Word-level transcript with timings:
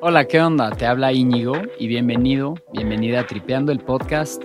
Hola, 0.00 0.26
¿qué 0.26 0.40
onda? 0.40 0.70
Te 0.70 0.86
habla 0.86 1.12
Íñigo 1.12 1.54
y 1.78 1.88
bienvenido, 1.88 2.54
bienvenida 2.72 3.20
a 3.20 3.26
Tripeando 3.26 3.72
el 3.72 3.80
Podcast, 3.80 4.42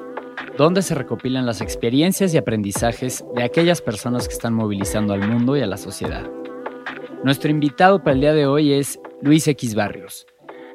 donde 0.57 0.81
se 0.81 0.95
recopilan 0.95 1.45
las 1.45 1.61
experiencias 1.61 2.33
y 2.33 2.37
aprendizajes 2.37 3.23
de 3.35 3.43
aquellas 3.43 3.81
personas 3.81 4.27
que 4.27 4.33
están 4.33 4.53
movilizando 4.53 5.13
al 5.13 5.27
mundo 5.27 5.55
y 5.55 5.61
a 5.61 5.67
la 5.67 5.77
sociedad. 5.77 6.27
Nuestro 7.23 7.51
invitado 7.51 7.99
para 7.99 8.13
el 8.13 8.21
día 8.21 8.33
de 8.33 8.47
hoy 8.47 8.73
es 8.73 8.99
Luis 9.21 9.47
X 9.47 9.75
Barrios, 9.75 10.25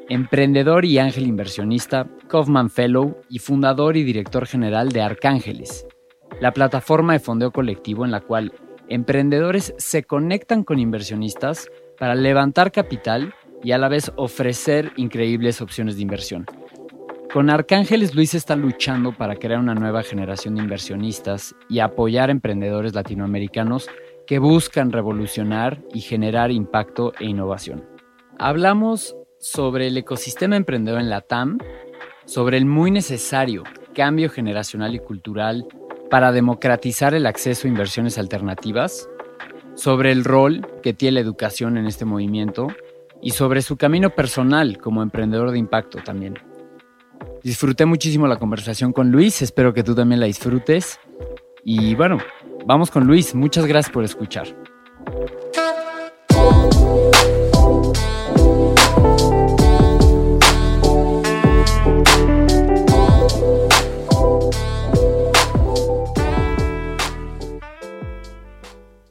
emprendedor 0.09 0.85
y 0.85 0.99
ángel 0.99 1.27
inversionista, 1.27 2.07
Kaufman 2.29 2.71
Fellow 2.71 3.17
y 3.29 3.41
fundador 3.41 3.97
y 3.97 4.05
director 4.05 4.47
general 4.47 4.91
de 4.91 5.01
Arcángeles, 5.01 5.87
la 6.41 6.53
plataforma 6.53 7.15
de 7.15 7.21
fondeo 7.21 7.51
colectivo 7.51 8.05
en 8.05 8.11
la 8.11 8.21
cual 8.21 8.53
emprendedores 8.95 9.75
se 9.79 10.05
conectan 10.05 10.65
con 10.65 10.79
inversionistas 10.79 11.69
para 11.99 12.15
levantar 12.15 12.73
capital 12.73 13.35
y 13.63 13.73
a 13.73 13.79
la 13.79 13.89
vez 13.89 14.13
ofrecer 14.17 14.93
increíbles 14.97 15.61
opciones 15.61 15.97
de 15.97 16.03
inversión. 16.03 16.47
Con 17.33 17.49
Arcángeles 17.49 18.15
Luis 18.15 18.35
está 18.35 18.57
luchando 18.57 19.17
para 19.17 19.37
crear 19.37 19.59
una 19.59 19.75
nueva 19.75 20.03
generación 20.03 20.55
de 20.55 20.63
inversionistas 20.63 21.55
y 21.71 21.79
apoyar 21.79 22.29
a 22.29 22.33
emprendedores 22.33 22.95
latinoamericanos 22.95 23.89
que 24.27 24.39
buscan 24.39 24.93
revolucionar 24.93 25.81
y 25.95 26.01
generar 26.01 26.51
impacto 26.51 27.13
e 27.19 27.25
innovación. 27.25 27.85
Hablamos 28.39 29.17
sobre 29.39 29.87
el 29.87 29.97
ecosistema 29.97 30.57
emprendedor 30.57 31.01
en 31.01 31.09
la 31.09 31.23
TAM, 31.23 31.59
sobre 32.27 32.59
el 32.59 32.67
muy 32.67 32.91
necesario 32.91 33.65
cambio 33.95 34.31
generacional 34.31 34.95
y 34.95 34.99
cultural 34.99 35.67
para 36.13 36.31
democratizar 36.31 37.15
el 37.15 37.25
acceso 37.25 37.67
a 37.67 37.71
inversiones 37.71 38.19
alternativas, 38.19 39.09
sobre 39.75 40.13
el 40.13 40.25
rol 40.25 40.67
que 40.83 40.93
tiene 40.93 41.15
la 41.15 41.21
educación 41.21 41.79
en 41.79 41.87
este 41.87 42.05
movimiento 42.05 42.69
y 43.23 43.31
sobre 43.31 43.63
su 43.63 43.79
camino 43.79 44.11
personal 44.11 44.77
como 44.77 45.03
emprendedor 45.03 45.53
de 45.53 45.59
impacto 45.59 46.01
también. 46.05 46.35
Disfruté 47.43 47.87
muchísimo 47.87 48.27
la 48.27 48.39
conversación 48.39 48.93
con 48.93 49.11
Luis, 49.11 49.41
espero 49.41 49.73
que 49.73 49.83
tú 49.83 49.95
también 49.95 50.21
la 50.21 50.27
disfrutes. 50.27 51.01
Y 51.65 51.95
bueno, 51.95 52.19
vamos 52.67 52.91
con 52.91 53.07
Luis, 53.07 53.35
muchas 53.35 53.65
gracias 53.65 53.91
por 53.91 54.05
escuchar. 54.05 54.49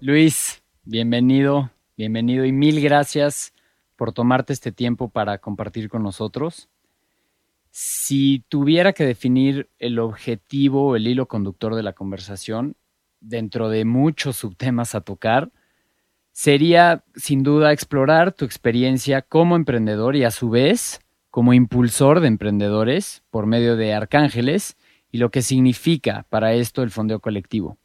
Luis, 0.04 0.64
bienvenido, 0.84 1.70
bienvenido 1.96 2.44
y 2.44 2.52
mil 2.52 2.82
gracias 2.82 3.54
por 3.96 4.14
tomarte 4.14 4.52
este 4.52 4.72
tiempo 4.72 5.10
para 5.10 5.38
compartir 5.38 5.90
con 5.90 6.02
nosotros. 6.02 6.70
Si 7.70 8.44
tuviera 8.50 8.94
que 8.94 9.06
definir 9.06 9.70
el 9.78 10.00
objetivo 10.00 10.88
o 10.88 10.96
el 10.96 11.06
hilo 11.06 11.28
conductor 11.28 11.76
de 11.76 11.84
la 11.84 11.94
conversación, 11.94 12.76
dentro 13.20 13.70
de 13.70 13.86
muchos 13.86 14.38
subtemas 14.38 14.96
a 14.96 15.02
tocar, 15.02 15.52
sería 16.32 17.04
sin 17.16 17.44
duda 17.44 17.72
explorar 17.72 18.32
tu 18.32 18.44
experiencia 18.44 19.22
como 19.22 19.56
emprendedor 19.56 20.16
y 20.16 20.24
a 20.24 20.32
su 20.32 20.50
vez 20.50 21.00
como 21.30 21.54
impulsor 21.54 22.22
de 22.22 22.28
emprendedores 22.28 23.22
por 23.30 23.46
medio 23.46 23.76
de 23.76 23.94
Arcángeles 23.94 24.78
y 25.12 25.20
lo 25.20 25.30
que 25.30 25.44
significa 25.44 26.26
para 26.32 26.54
esto 26.54 26.82
el 26.82 26.90
fondeo 26.90 27.20
colectivo. 27.20 27.78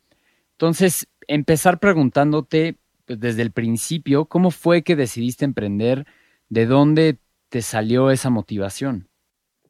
Entonces, 0.53 1.07
empezar 1.29 1.79
preguntándote 1.79 2.77
pues, 3.05 3.21
desde 3.21 3.43
el 3.43 3.53
principio, 3.53 4.27
¿cómo 4.27 4.51
fue 4.51 4.83
que 4.83 4.97
decidiste 4.97 5.45
emprender? 5.45 6.07
¿De 6.49 6.67
dónde 6.67 7.19
te 7.49 7.63
salió 7.63 8.11
esa 8.11 8.31
motivación? 8.31 9.09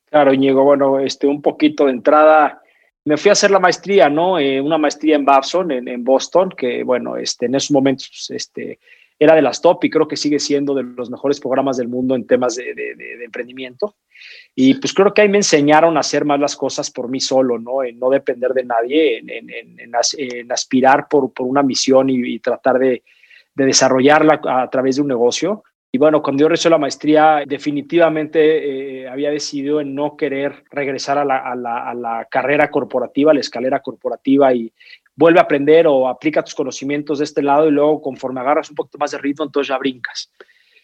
Claro, 0.06 0.32
Íñigo, 0.32 0.64
bueno, 0.64 0.98
este, 0.98 1.26
un 1.26 1.42
poquito 1.42 1.86
de 1.86 1.92
entrada, 1.92 2.62
me 3.04 3.16
fui 3.16 3.28
a 3.28 3.32
hacer 3.32 3.50
la 3.50 3.60
maestría, 3.60 4.08
¿no? 4.08 4.38
Eh, 4.38 4.60
una 4.60 4.78
maestría 4.78 5.16
en 5.16 5.25
Babson, 5.25 5.70
en, 5.70 6.04
Boston, 6.04 6.50
que, 6.56 6.82
bueno, 6.82 7.16
este, 7.16 7.47
en 7.47 7.54
esos 7.54 7.70
momentos, 7.70 8.08
pues, 8.08 8.31
este, 8.31 8.78
era 9.19 9.34
de 9.34 9.42
las 9.42 9.60
top 9.62 9.84
y 9.84 9.91
creo 9.91 10.08
que 10.08 10.16
sigue 10.16 10.38
siendo 10.38 10.75
de 10.75 10.82
los 10.82 11.10
mejores 11.10 11.41
programas 11.41 11.76
del 11.76 11.88
mundo 11.88 12.14
en 12.14 12.26
temas 12.26 12.56
de, 12.56 12.75
emprendimiento. 13.25 13.97
Y 14.56 14.75
pues 14.75 14.93
creo 14.94 15.12
que 15.12 15.22
ahí 15.22 15.28
me 15.28 15.37
enseñaron 15.37 15.97
a 15.97 16.00
hacer 16.00 16.25
más 16.25 16.41
las 16.41 16.56
cosas 16.56 16.91
por 16.91 17.09
mí 17.09 17.21
solo, 17.21 17.59
¿no? 17.59 17.84
En 17.84 17.99
no 17.99 18.11
depender 18.11 18.53
de 18.53 18.65
nadie, 18.65 19.19
en, 19.19 20.50
aspirar 20.50 21.06
por, 21.09 21.31
una 21.41 21.62
misión 21.62 22.09
y 22.11 22.39
tratar 22.39 22.78
de, 22.78 23.03
de 23.56 23.65
desarrollarla 23.65 24.41
a 24.44 24.69
través 24.71 24.97
de 24.97 25.03
un 25.03 25.09
negocio. 25.09 25.65
Y 25.91 25.99
bueno, 25.99 26.22
cuando 26.22 26.43
yo 26.43 26.49
recibí 26.49 26.71
la 26.71 26.78
maestría, 26.78 27.43
definitivamente 27.47 29.03
eh, 29.03 29.09
había 29.09 29.31
decidido 29.31 29.81
en 29.81 29.94
no 29.94 30.15
querer 30.15 30.65
regresar 30.71 31.17
a 31.17 31.25
la, 31.25 31.38
a, 31.38 31.56
la, 31.56 31.88
a 31.88 31.94
la, 31.94 32.27
carrera 32.31 32.71
corporativa, 32.71 33.31
a 33.31 33.34
la 33.34 33.41
escalera 33.41 33.81
corporativa 33.81 34.53
y 34.53 34.71
vuelve 35.15 35.38
a 35.38 35.44
aprender 35.44 35.87
o 35.87 36.06
aplica 36.06 36.43
tus 36.43 36.55
conocimientos 36.55 37.19
de 37.19 37.25
este 37.25 37.43
lado 37.43 37.67
y 37.67 37.71
luego 37.71 38.03
conforme 38.03 38.41
agarras 38.41 38.69
un 38.69 38.77
poquito 38.77 38.99
más 38.99 39.12
de 39.12 39.19
ritmo, 39.19 39.44
entonces 39.44 39.69
ya 39.69 39.78
brincas. 39.78 40.31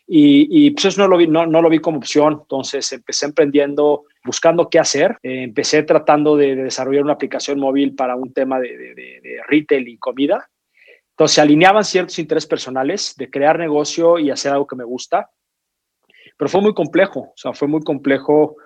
Y, 0.06 0.66
y 0.66 0.70
pues 0.72 0.86
eso 0.86 1.00
no 1.02 1.08
lo, 1.08 1.16
vi, 1.16 1.26
no, 1.26 1.46
no, 1.46 1.62
lo 1.62 1.68
vi 1.68 1.78
como 1.78 1.98
opción. 1.98 2.38
Entonces 2.42 2.92
empecé 2.92 3.26
emprendiendo, 3.26 4.04
buscando 4.24 4.68
qué 4.68 4.78
hacer. 4.78 5.18
Eh, 5.22 5.44
empecé 5.44 5.82
tratando 5.84 6.36
de, 6.36 6.56
de, 6.56 6.64
desarrollar 6.64 7.04
una 7.04 7.14
aplicación 7.14 7.58
móvil 7.58 7.94
para 7.94 8.16
un 8.16 8.32
tema 8.32 8.60
de, 8.60 8.76
de, 8.76 8.94
de 8.94 9.40
retail 9.48 9.88
y 9.88 9.98
comida 9.98 10.48
entonces 11.12 11.34
se 11.34 11.40
alineaban 11.42 11.84
ciertos 11.84 12.18
intereses 12.18 12.48
personales 12.48 13.14
de 13.16 13.30
crear 13.30 13.58
negocio 13.58 14.18
y 14.18 14.30
hacer 14.30 14.52
algo 14.52 14.66
que 14.66 14.76
me 14.76 14.84
gusta, 14.84 15.30
pero 16.38 16.48
fue 16.48 16.62
muy 16.62 16.74
complejo, 16.74 17.20
o 17.20 17.34
sea, 17.36 17.52
fue 17.52 17.68
muy 17.68 17.82
complejo 17.82 18.56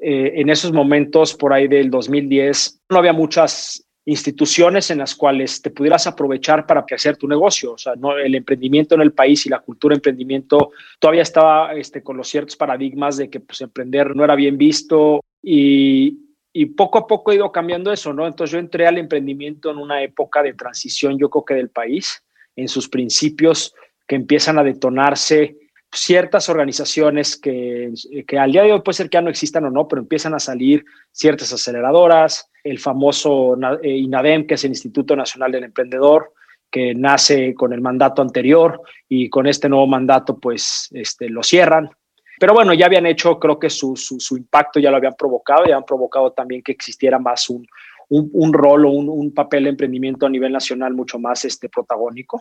eh, 0.00 0.32
en 0.36 0.48
esos 0.50 0.72
momentos 0.72 1.34
por 1.34 1.52
ahí 1.52 1.68
del 1.68 1.90
2010. 1.90 2.82
No 2.88 2.98
había 2.98 3.12
muchas 3.12 3.86
instituciones 4.04 4.90
en 4.90 4.98
las 4.98 5.14
cuales 5.14 5.60
te 5.60 5.70
pudieras 5.70 6.06
aprovechar 6.06 6.66
para 6.66 6.84
hacer 6.90 7.16
tu 7.16 7.28
negocio. 7.28 7.72
O 7.72 7.78
sea, 7.78 7.94
el 8.24 8.34
emprendimiento 8.34 8.94
en 8.94 9.02
el 9.02 9.12
país 9.12 9.44
y 9.46 9.50
la 9.50 9.60
cultura 9.60 9.92
de 9.92 9.98
emprendimiento 9.98 10.72
todavía 10.98 11.22
estaba 11.22 11.74
este, 11.74 12.02
con 12.02 12.16
los 12.16 12.28
ciertos 12.28 12.56
paradigmas 12.56 13.16
de 13.16 13.28
que 13.28 13.40
pues, 13.40 13.60
emprender 13.60 14.16
no 14.16 14.24
era 14.24 14.34
bien 14.34 14.56
visto 14.56 15.20
y, 15.42 16.18
y 16.52 16.66
poco 16.66 16.98
a 16.98 17.06
poco 17.06 17.30
he 17.30 17.36
ido 17.36 17.52
cambiando 17.52 17.92
eso, 17.92 18.12
¿no? 18.12 18.26
Entonces 18.26 18.52
yo 18.52 18.58
entré 18.58 18.86
al 18.86 18.98
emprendimiento 18.98 19.70
en 19.70 19.78
una 19.78 20.02
época 20.02 20.42
de 20.42 20.54
transición, 20.54 21.18
yo 21.18 21.28
creo 21.28 21.44
que 21.44 21.54
del 21.54 21.70
país, 21.70 22.22
en 22.56 22.68
sus 22.68 22.88
principios 22.88 23.74
que 24.06 24.16
empiezan 24.16 24.58
a 24.58 24.64
detonarse 24.64 25.56
ciertas 25.92 26.48
organizaciones 26.48 27.36
que, 27.36 27.92
que 28.26 28.38
al 28.38 28.52
día 28.52 28.62
de 28.62 28.72
hoy 28.72 28.80
puede 28.82 28.96
ser 28.96 29.10
que 29.10 29.16
ya 29.16 29.22
no 29.22 29.30
existan 29.30 29.64
o 29.64 29.70
no, 29.70 29.88
pero 29.88 30.02
empiezan 30.02 30.34
a 30.34 30.38
salir 30.38 30.84
ciertas 31.10 31.52
aceleradoras, 31.52 32.50
el 32.62 32.78
famoso 32.78 33.56
eh, 33.82 33.96
INADEM, 33.96 34.46
que 34.46 34.54
es 34.54 34.64
el 34.64 34.70
Instituto 34.70 35.16
Nacional 35.16 35.52
del 35.52 35.64
Emprendedor, 35.64 36.32
que 36.70 36.94
nace 36.94 37.54
con 37.54 37.72
el 37.72 37.80
mandato 37.80 38.22
anterior 38.22 38.80
y 39.08 39.28
con 39.28 39.46
este 39.46 39.68
nuevo 39.68 39.86
mandato 39.86 40.38
pues 40.38 40.88
este, 40.92 41.28
lo 41.28 41.42
cierran. 41.42 41.90
Pero 42.38 42.54
bueno, 42.54 42.72
ya 42.72 42.86
habían 42.86 43.06
hecho, 43.06 43.38
creo 43.38 43.58
que 43.58 43.68
su, 43.68 43.96
su, 43.96 44.36
impacto 44.36 44.80
ya 44.80 44.90
lo 44.90 44.96
habían 44.96 45.14
provocado, 45.14 45.66
ya 45.66 45.76
han 45.76 45.84
provocado 45.84 46.32
también 46.32 46.62
que 46.62 46.72
existiera 46.72 47.18
más 47.18 47.50
un, 47.50 47.66
un, 48.08 48.52
rol 48.52 48.86
o 48.86 48.90
un, 48.90 49.10
un, 49.10 49.34
papel 49.34 49.64
de 49.64 49.70
emprendimiento 49.70 50.24
a 50.24 50.30
nivel 50.30 50.52
nacional 50.52 50.94
mucho 50.94 51.18
más 51.18 51.44
este, 51.44 51.68
protagónico. 51.68 52.40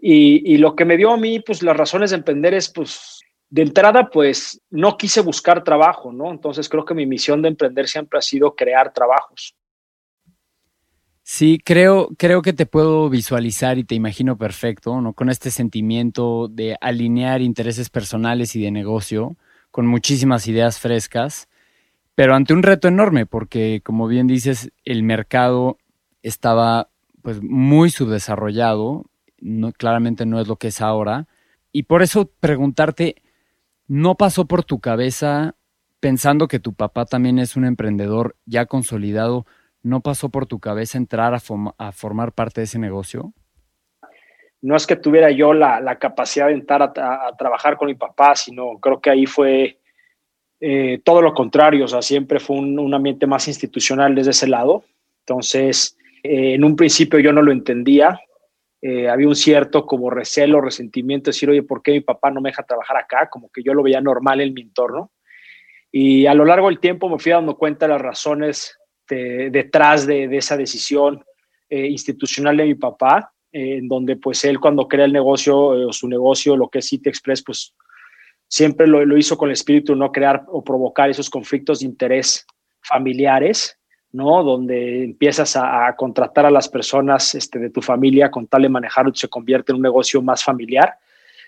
Y, 0.00 0.58
lo 0.58 0.76
que 0.76 0.84
me 0.84 0.96
dio 0.96 1.12
a 1.12 1.16
mí, 1.16 1.40
pues 1.40 1.62
las 1.62 1.76
razones 1.76 2.10
de 2.10 2.16
emprender 2.16 2.54
es, 2.54 2.68
pues, 2.68 3.20
de 3.50 3.62
entrada, 3.62 4.08
pues, 4.10 4.60
no 4.70 4.96
quise 4.96 5.20
buscar 5.22 5.64
trabajo, 5.64 6.12
¿no? 6.12 6.30
Entonces 6.30 6.68
creo 6.68 6.84
que 6.84 6.94
mi 6.94 7.04
misión 7.04 7.42
de 7.42 7.48
emprender 7.48 7.88
siempre 7.88 8.18
ha 8.18 8.22
sido 8.22 8.54
crear 8.54 8.92
trabajos. 8.92 9.56
Sí, 11.24 11.60
creo, 11.62 12.08
creo 12.16 12.42
que 12.42 12.52
te 12.52 12.64
puedo 12.64 13.10
visualizar 13.10 13.76
y 13.76 13.84
te 13.84 13.94
imagino 13.94 14.38
perfecto, 14.38 15.00
¿no? 15.00 15.12
Con 15.12 15.28
este 15.28 15.50
sentimiento 15.50 16.48
de 16.48 16.76
alinear 16.80 17.42
intereses 17.42 17.90
personales 17.90 18.54
y 18.56 18.62
de 18.62 18.70
negocio, 18.70 19.36
con 19.70 19.86
muchísimas 19.86 20.46
ideas 20.46 20.78
frescas, 20.78 21.48
pero 22.14 22.34
ante 22.34 22.54
un 22.54 22.62
reto 22.62 22.88
enorme, 22.88 23.26
porque 23.26 23.82
como 23.84 24.06
bien 24.06 24.26
dices, 24.26 24.70
el 24.84 25.02
mercado 25.02 25.76
estaba 26.22 26.88
pues 27.22 27.42
muy 27.42 27.90
subdesarrollado, 27.90 29.04
claramente 29.76 30.26
no 30.26 30.40
es 30.40 30.48
lo 30.48 30.56
que 30.56 30.68
es 30.68 30.80
ahora, 30.80 31.26
y 31.72 31.84
por 31.84 32.02
eso 32.02 32.30
preguntarte, 32.40 33.22
¿no 33.86 34.16
pasó 34.16 34.46
por 34.46 34.64
tu 34.64 34.80
cabeza 34.80 35.54
pensando 36.00 36.48
que 36.48 36.60
tu 36.60 36.74
papá 36.74 37.04
también 37.04 37.38
es 37.38 37.56
un 37.56 37.64
emprendedor 37.64 38.36
ya 38.46 38.66
consolidado? 38.66 39.46
¿no 39.82 40.00
pasó 40.00 40.28
por 40.28 40.46
tu 40.46 40.58
cabeza 40.60 40.98
entrar 40.98 41.34
a, 41.34 41.92
formar 41.92 42.32
parte 42.32 42.60
de 42.60 42.64
ese 42.64 42.78
negocio? 42.78 43.32
No 44.60 44.76
es 44.76 44.86
que 44.86 44.96
tuviera 44.96 45.30
yo 45.30 45.52
la, 45.54 45.98
capacidad 45.98 46.48
de 46.48 46.54
entrar 46.54 46.82
a, 46.82 47.36
trabajar 47.38 47.76
con 47.76 47.86
mi 47.86 47.94
papá, 47.94 48.34
sino 48.34 48.78
creo 48.80 49.00
que 49.00 49.10
ahí 49.10 49.26
fue 49.26 49.78
eh, 50.60 51.00
todo 51.04 51.22
lo 51.22 51.32
contrario, 51.32 51.84
o 51.84 51.88
sea, 51.88 52.02
siempre 52.02 52.40
fue 52.40 52.56
un, 52.56 52.92
ambiente 52.92 53.26
más 53.26 53.46
institucional 53.48 54.14
desde 54.14 54.32
ese 54.32 54.48
lado. 54.48 54.84
Entonces, 55.20 55.96
eh, 56.22 56.54
en 56.54 56.64
un 56.64 56.74
principio 56.74 57.20
yo 57.20 57.32
no 57.32 57.42
lo 57.42 57.52
entendía, 57.52 58.20
eh, 58.80 59.08
había 59.08 59.26
un 59.26 59.34
cierto 59.34 59.84
como 59.84 60.10
recelo, 60.10 60.60
resentimiento, 60.60 61.30
decir, 61.30 61.50
oye, 61.50 61.62
¿por 61.62 61.82
qué 61.82 61.92
mi 61.92 62.00
papá 62.00 62.30
no 62.30 62.40
me 62.40 62.50
deja 62.50 62.62
trabajar 62.62 62.96
acá? 62.96 63.28
Como 63.28 63.50
que 63.50 63.62
yo 63.62 63.74
lo 63.74 63.82
veía 63.82 64.00
normal 64.00 64.40
en 64.40 64.54
mi 64.54 64.62
entorno. 64.62 65.12
Y 65.90 66.26
a 66.26 66.34
lo 66.34 66.44
largo 66.44 66.68
del 66.68 66.78
tiempo 66.78 67.08
me 67.08 67.18
fui 67.18 67.32
dando 67.32 67.56
cuenta 67.56 67.86
de 67.86 67.92
las 67.94 68.02
razones 68.02 68.78
detrás 69.08 70.06
de, 70.06 70.24
esa 70.36 70.56
decisión 70.56 71.24
eh, 71.70 71.86
institucional 71.86 72.58
de 72.58 72.66
mi 72.66 72.74
papá, 72.74 73.32
eh, 73.50 73.78
en 73.78 73.88
donde 73.88 74.16
pues 74.16 74.44
él 74.44 74.60
cuando 74.60 74.86
crea 74.86 75.06
el 75.06 75.12
negocio 75.14 75.58
o 75.58 75.92
su 75.92 76.08
negocio, 76.08 76.56
lo 76.56 76.68
que 76.68 76.80
es 76.80 76.88
City 76.88 77.08
Express, 77.08 77.42
pues 77.42 77.74
siempre 78.46 78.86
lo, 78.86 79.04
lo 79.04 79.16
hizo 79.16 79.38
con 79.38 79.48
el 79.48 79.54
espíritu 79.54 79.94
de 79.94 79.98
no 79.98 80.12
crear 80.12 80.44
o 80.48 80.62
provocar 80.62 81.08
esos 81.08 81.30
conflictos 81.30 81.80
de 81.80 81.86
interés 81.86 82.46
familiares 82.82 83.78
¿no? 84.12 84.42
Donde 84.42 85.04
empiezas 85.04 85.56
a, 85.56 85.94
contratar 85.96 86.46
a 86.46 86.50
las 86.50 86.68
personas 86.68 87.34
este, 87.34 87.58
de 87.58 87.70
tu 87.70 87.82
familia 87.82 88.30
con 88.30 88.46
tal 88.46 88.62
de 88.62 88.68
manejarlo, 88.68 89.14
se 89.14 89.28
convierte 89.28 89.72
en 89.72 89.76
un 89.76 89.82
negocio 89.82 90.22
más 90.22 90.42
familiar. 90.42 90.98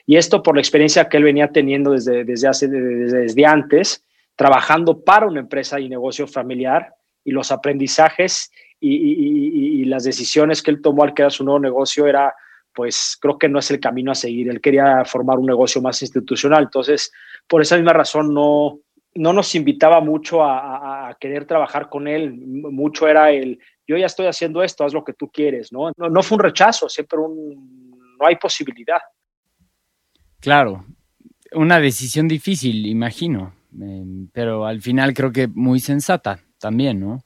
Y 0.07 0.17
esto 0.17 0.43
por 0.43 0.55
la 0.55 0.61
experiencia 0.61 1.09
que 1.09 1.17
él 1.17 1.25
venía 1.25 1.49
teniendo 1.49 1.93
desde, 1.93 2.25
desde, 2.25 2.49
hace, 2.49 2.69
desde, 2.69 3.47
antes, 3.47 4.05
trabajando 4.37 5.01
para 5.01 5.27
una 5.27 5.41
empresa 5.41 5.81
y 5.81 5.89
negocio 5.89 6.27
familiar 6.27 6.95
y 7.25 7.33
los 7.33 7.53
aprendizajes 7.53 8.51
y, 8.81 9.85
las 9.85 10.05
decisiones 10.05 10.63
que 10.63 10.71
él 10.71 10.81
tomó 10.81 11.03
al 11.03 11.15
crear 11.15 11.33
su 11.33 11.43
nuevo 11.43 11.59
negocio 11.59 12.07
era, 12.07 12.33
pues 12.73 13.19
creo 13.21 13.37
que 13.39 13.49
no 13.49 13.59
es 13.59 13.71
el 13.73 13.81
camino 13.81 14.13
a 14.13 14.15
seguir. 14.15 14.49
Él 14.49 14.61
quería 14.61 15.05
formar 15.05 15.39
un 15.39 15.47
negocio 15.47 15.83
más 15.83 16.01
institucional. 16.01 16.65
Entonces, 16.65 17.13
por 17.49 17.61
esa 17.61 17.75
misma 17.75 17.93
razón 17.93 18.33
no, 18.33 18.79
no 19.15 19.33
nos 19.33 19.55
invitaba 19.55 20.01
mucho 20.01 20.45
a, 20.45 21.17
querer 21.21 21.45
trabajar 21.45 21.89
con 21.89 22.07
él, 22.07 22.33
mucho 22.33 23.09
era 23.09 23.31
el, 23.31 23.59
yo 23.87 23.97
ya 23.97 24.07
estoy 24.07 24.27
haciendo 24.27 24.63
esto, 24.63 24.85
haz 24.85 24.93
lo 24.93 25.05
que 25.05 25.13
tú 25.13 25.29
quieres, 25.29 25.73
¿no? 25.73 25.93
No, 25.97 26.23
fue 26.23 26.37
un 26.37 26.45
rechazo, 26.45 26.89
siempre 26.89 27.19
un, 27.19 27.91
no 28.19 28.27
hay 28.27 28.37
posibilidad. 28.37 29.01
Claro, 30.39 30.87
una 31.53 31.81
decisión 31.81 32.29
difícil, 32.29 32.87
imagino, 32.87 33.55
em, 33.79 34.29
pero 34.33 34.65
al 34.65 34.81
final 34.81 35.13
creo 35.13 35.33
que 35.33 35.49
muy 35.49 35.81
sensata 35.81 36.41
también, 36.59 37.01
¿no? 37.01 37.25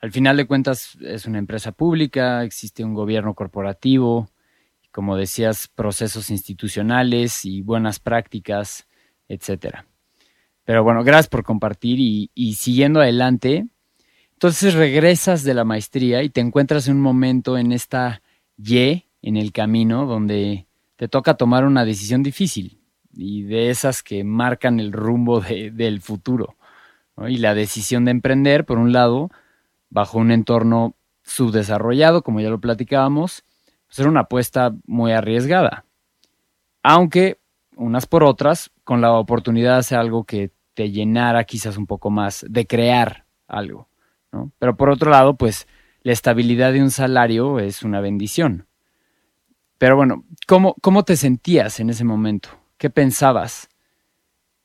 Al 0.00 0.12
final 0.12 0.36
de 0.36 0.46
cuentas 0.46 0.96
es 1.00 1.26
una 1.26 1.38
empresa 1.38 1.72
pública, 1.72 2.44
existe 2.44 2.84
un 2.84 2.94
gobierno 2.94 3.34
corporativo, 3.34 4.30
como 4.92 5.16
decías, 5.16 5.68
procesos 5.68 6.30
institucionales 6.30 7.44
y 7.44 7.62
buenas 7.62 7.98
prácticas, 7.98 8.88
etcétera. 9.28 9.87
Pero 10.68 10.84
bueno, 10.84 11.02
gracias 11.02 11.28
por 11.28 11.44
compartir 11.44 11.98
y, 11.98 12.52
siguiendo 12.52 13.00
adelante. 13.00 13.66
Entonces 14.34 14.74
regresas 14.74 15.42
de 15.42 15.54
la 15.54 15.64
maestría 15.64 16.22
y 16.22 16.28
te 16.28 16.42
encuentras 16.42 16.88
en 16.88 16.96
un 16.96 17.00
momento 17.00 17.56
en 17.56 17.72
esta 17.72 18.20
Y, 18.58 19.06
en 19.22 19.38
el 19.38 19.52
camino, 19.52 20.04
donde 20.04 20.66
te 20.96 21.08
toca 21.08 21.38
tomar 21.38 21.64
una 21.64 21.86
decisión 21.86 22.22
difícil 22.22 22.82
y 23.14 23.44
de 23.44 23.70
esas 23.70 24.02
que 24.02 24.24
marcan 24.24 24.78
el 24.78 24.92
rumbo 24.92 25.40
del 25.40 26.02
futuro. 26.02 26.56
Y 27.26 27.38
la 27.38 27.54
decisión 27.54 28.04
de 28.04 28.10
emprender, 28.10 28.66
por 28.66 28.76
un 28.76 28.92
lado, 28.92 29.30
bajo 29.88 30.18
un 30.18 30.30
entorno 30.30 30.96
subdesarrollado, 31.22 32.20
como 32.20 32.40
ya 32.42 32.50
lo 32.50 32.60
platicábamos, 32.60 33.42
pues 33.86 34.00
era 34.00 34.10
una 34.10 34.20
apuesta 34.20 34.74
muy 34.84 35.12
arriesgada. 35.12 35.86
Aunque, 36.82 37.38
unas 37.74 38.04
por 38.04 38.22
otras, 38.22 38.70
con 38.84 39.00
la 39.00 39.12
oportunidad 39.14 39.72
de 39.72 39.78
hacer 39.78 39.98
algo 39.98 40.24
que 40.24 40.50
te 40.78 40.92
llenara 40.92 41.42
quizás 41.42 41.76
un 41.76 41.86
poco 41.86 42.08
más, 42.08 42.46
de 42.48 42.64
crear 42.64 43.24
algo, 43.48 43.88
¿no? 44.30 44.52
Pero 44.60 44.76
por 44.76 44.90
otro 44.90 45.10
lado, 45.10 45.36
pues 45.36 45.66
la 46.04 46.12
estabilidad 46.12 46.72
de 46.72 46.80
un 46.80 46.92
salario 46.92 47.58
es 47.58 47.82
una 47.82 48.00
bendición. 48.00 48.68
Pero 49.76 49.96
bueno, 49.96 50.24
¿cómo, 50.46 50.76
cómo 50.80 51.02
te 51.02 51.16
sentías 51.16 51.80
en 51.80 51.90
ese 51.90 52.04
momento? 52.04 52.50
¿Qué 52.76 52.90
pensabas? 52.90 53.68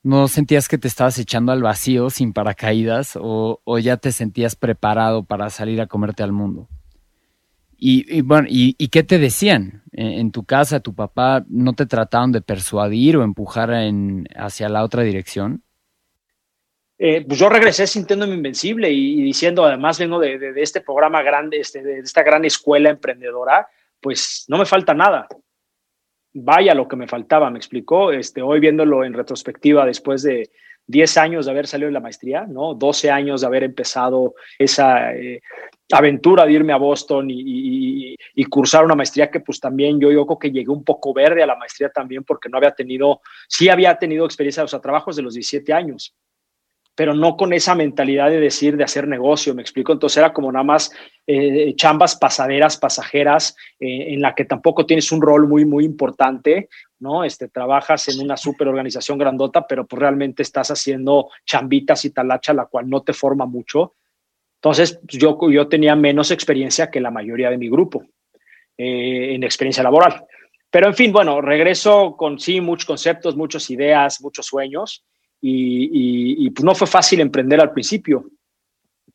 ¿No 0.04 0.28
sentías 0.28 0.68
que 0.68 0.78
te 0.78 0.88
estabas 0.88 1.18
echando 1.18 1.52
al 1.52 1.64
vacío 1.64 2.12
sin 2.12 2.32
paracaídas 2.32 3.18
o, 3.20 3.60
ya 3.80 3.98
te 3.98 4.12
sentías 4.12 4.56
preparado 4.56 5.24
para 5.24 5.50
salir 5.50 5.82
a 5.82 5.88
comerte 5.88 6.22
al 6.22 6.32
mundo? 6.32 6.70
Y, 7.76 8.22
bueno, 8.22 8.48
y, 8.48 8.76
qué 8.90 9.02
te 9.02 9.18
decían? 9.18 9.82
En, 9.92 10.30
tu 10.30 10.44
casa, 10.44 10.80
tu 10.80 10.94
papá, 10.94 11.44
¿no 11.50 11.74
te 11.74 11.88
trataron 11.88 12.32
de 12.32 12.42
persuadir 12.42 13.18
o 13.18 13.24
empujar 13.24 13.72
en, 13.72 14.28
hacia 14.36 14.70
la 14.70 14.84
otra 14.84 15.02
dirección? 15.02 15.64
Eh, 16.98 17.26
pues 17.28 17.40
yo 17.40 17.50
regresé 17.50 17.88
sintiéndome 17.88 18.36
invencible 18.36 18.92
y, 18.92 19.22
diciendo, 19.22 19.66
además 19.66 20.00
vengo 20.00 20.20
de, 20.20 20.54
este 20.58 20.82
programa 20.82 21.22
grande, 21.22 21.58
este, 21.58 21.82
de 21.82 22.00
esta 22.00 22.24
gran 22.24 22.46
escuela 22.46 22.90
emprendedora, 22.90 23.68
pues 24.00 24.46
no 24.48 24.58
me 24.58 24.66
falta 24.66 24.94
nada. 24.94 25.28
Vaya 26.34 26.74
lo 26.74 26.88
que 26.88 26.96
me 26.96 27.08
faltaba, 27.08 27.50
me 27.50 27.58
explicó. 27.58 28.12
Este, 28.12 28.42
hoy 28.42 28.60
viéndolo 28.60 29.04
en 29.04 29.14
retrospectiva, 29.14 29.86
después 29.86 30.24
de 30.24 30.50
10 30.88 31.18
años 31.18 31.46
de 31.46 31.52
haber 31.52 31.68
salido 31.68 31.88
de 31.88 31.94
la 31.94 32.00
maestría, 32.00 32.46
¿no? 32.46 32.74
12 32.74 33.10
años 33.10 33.42
de 33.42 33.48
haber 33.48 33.64
empezado 33.64 34.36
esa 34.60 35.14
eh, 35.16 35.42
aventura 35.92 36.46
de 36.46 36.54
irme 36.54 36.74
a 36.74 36.78
Boston 36.78 37.28
y, 37.30 38.16
cursar 38.50 38.86
una 38.86 38.94
maestría 38.94 39.32
que 39.32 39.40
pues 39.40 39.60
también 39.60 40.00
yo, 40.00 40.12
yo 40.12 40.28
creo 40.28 40.38
que 40.38 40.52
llegué 40.52 40.70
un 40.70 40.84
poco 40.84 41.12
verde 41.12 41.42
a 41.42 41.48
la 41.48 41.56
maestría 41.56 41.90
también 41.90 42.24
porque 42.24 42.50
no 42.50 42.58
había 42.58 42.72
tenido, 42.72 43.22
sí 43.48 43.68
había 43.68 43.98
tenido 43.98 44.26
experiencia, 44.26 44.64
o 44.64 44.68
sea, 44.68 44.80
trabajos 44.80 45.16
de 45.16 45.24
los 45.24 45.34
17 45.34 45.74
años, 45.74 46.14
pero 46.96 47.16
no 47.16 47.36
con 47.36 47.54
esa 47.54 47.74
mentalidad 47.74 48.30
de 48.30 48.40
decir, 48.40 48.78
de 48.78 48.84
hacer 48.84 49.08
negocio, 49.08 49.56
me 49.56 49.62
explico. 49.62 49.94
Entonces 49.94 50.18
era 50.18 50.32
como 50.32 50.52
nada 50.52 50.64
más 50.64 50.92
eh, 51.26 51.74
chambas 51.76 52.16
pasaderas, 52.16 52.78
pasajeras, 52.78 53.56
eh, 53.80 54.14
en 54.14 54.22
la 54.22 54.36
que 54.36 54.46
tampoco 54.46 54.86
tienes 54.86 55.12
un 55.12 55.22
rol 55.22 55.48
muy, 55.48 55.66
muy 55.66 55.86
importante, 55.86 56.70
¿no? 57.00 57.24
Este, 57.24 57.48
trabajas 57.48 58.08
en 58.10 58.24
una 58.24 58.38
super 58.38 58.68
organización 58.68 59.18
grandota, 59.18 59.66
pero 59.66 59.88
pues 59.88 60.00
realmente 60.00 60.44
estás 60.44 60.70
haciendo 60.70 61.30
chambitas 61.46 62.06
y 62.06 62.12
talacha, 62.12 62.54
la 62.54 62.68
cual 62.68 62.88
no 62.88 63.02
te 63.02 63.14
forma 63.14 63.46
mucho. 63.48 63.94
Entonces 64.58 65.00
pues, 65.08 65.20
yo, 65.20 65.38
yo 65.50 65.68
tenía 65.68 65.96
menos 65.96 66.30
experiencia 66.30 66.92
que 66.92 67.02
la 67.02 67.12
mayoría 67.12 67.50
de 67.50 67.58
mi 67.58 67.70
grupo 67.70 68.04
eh, 68.78 69.34
en 69.34 69.44
experiencia 69.44 69.84
laboral. 69.84 70.26
Pero 70.70 70.88
en 70.88 70.94
fin, 70.96 71.12
bueno, 71.12 71.42
regreso 71.42 72.16
con 72.16 72.40
sí, 72.40 72.62
muchos 72.62 72.86
conceptos, 72.86 73.36
muchas 73.36 73.70
ideas, 73.72 74.22
muchos 74.22 74.46
sueños 74.46 75.04
y, 75.46 76.50
pues 76.52 76.64
no 76.64 76.74
fue 76.74 76.88
fácil 76.88 77.20
emprender 77.20 77.60
al 77.60 77.74
principio, 77.74 78.30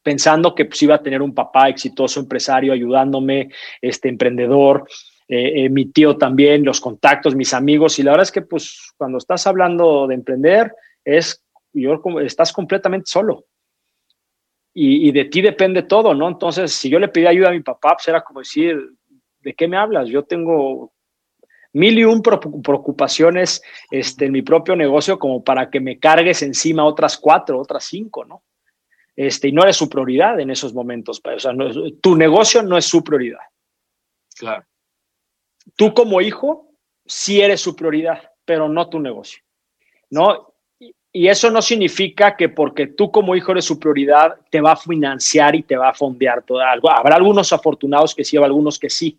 pensando 0.02 0.54
que 0.54 0.66
pues 0.66 0.82
iba 0.82 0.94
a 0.94 1.02
tener 1.02 1.22
un 1.22 1.34
papá 1.34 1.70
exitoso, 1.70 2.20
empresario, 2.20 2.72
ayudándome, 2.72 3.50
este 3.80 4.10
emprendedor, 4.10 4.86
eh, 5.26 5.64
eh, 5.64 5.70
mi 5.70 5.86
tío 5.86 6.18
también, 6.18 6.64
los 6.64 6.80
contactos, 6.80 7.34
mis 7.34 7.54
amigos, 7.54 7.98
y 7.98 8.02
la 8.02 8.10
verdad 8.10 8.24
es 8.24 8.32
que 8.32 8.42
pues 8.42 8.92
cuando 8.98 9.16
estás 9.16 9.46
hablando 9.46 10.06
de 10.06 10.14
emprender, 10.14 10.74
es, 11.02 11.42
yo, 11.72 12.02
estás 12.22 12.52
completamente 12.52 13.06
solo. 13.06 13.46
Y, 14.74 15.08
y, 15.08 15.12
de 15.12 15.24
ti 15.24 15.40
depende 15.40 15.82
todo, 15.82 16.14
¿no? 16.14 16.28
Entonces, 16.28 16.72
si 16.72 16.90
yo 16.90 16.98
le 16.98 17.08
pedí 17.08 17.26
ayuda 17.26 17.48
a 17.48 17.52
mi 17.52 17.60
papá, 17.60 17.94
pues 17.94 18.06
era 18.06 18.22
como 18.22 18.40
decir, 18.40 18.78
¿de 19.40 19.54
qué 19.54 19.66
me 19.66 19.78
hablas? 19.78 20.08
Yo 20.08 20.24
tengo 20.24 20.92
mil 21.72 21.98
y 21.98 22.04
un 22.04 22.22
preocupaciones 22.22 23.62
este, 23.90 24.26
en 24.26 24.32
mi 24.32 24.42
propio 24.42 24.74
negocio 24.76 25.18
como 25.18 25.42
para 25.42 25.70
que 25.70 25.80
me 25.80 25.98
cargues 25.98 26.42
encima 26.42 26.84
otras 26.84 27.16
cuatro, 27.16 27.60
otras 27.60 27.84
cinco, 27.84 28.24
¿no? 28.24 28.42
Este, 29.14 29.48
y 29.48 29.52
no 29.52 29.62
eres 29.62 29.76
su 29.76 29.88
prioridad 29.88 30.38
en 30.38 30.50
esos 30.50 30.72
momentos. 30.72 31.20
O 31.24 31.38
sea, 31.40 31.52
tu 32.00 32.14
negocio 32.14 32.62
no 32.62 32.78
es 32.78 32.84
su 32.84 33.02
prioridad. 33.02 33.40
Claro. 34.36 34.64
Tú 35.76 35.92
como 35.92 36.20
hijo 36.20 36.70
sí 37.04 37.40
eres 37.40 37.60
su 37.60 37.74
prioridad, 37.74 38.30
pero 38.44 38.68
no 38.68 38.88
tu 38.88 39.00
negocio. 39.00 39.42
¿No? 40.10 40.54
Y 41.12 41.26
eso 41.26 41.50
no 41.50 41.60
significa 41.62 42.36
que 42.36 42.48
porque 42.48 42.86
tú 42.86 43.10
como 43.10 43.34
hijo 43.34 43.50
eres 43.52 43.64
su 43.64 43.78
prioridad, 43.78 44.36
te 44.50 44.60
va 44.60 44.72
a 44.72 44.76
financiar 44.76 45.56
y 45.56 45.64
te 45.64 45.76
va 45.76 45.88
a 45.88 45.94
fondear 45.94 46.44
todo 46.44 46.60
algo. 46.60 46.88
Habrá 46.88 47.16
algunos 47.16 47.52
afortunados 47.52 48.14
que 48.14 48.24
sí, 48.24 48.36
habrá 48.36 48.46
algunos 48.46 48.78
que 48.78 48.88
sí. 48.88 49.18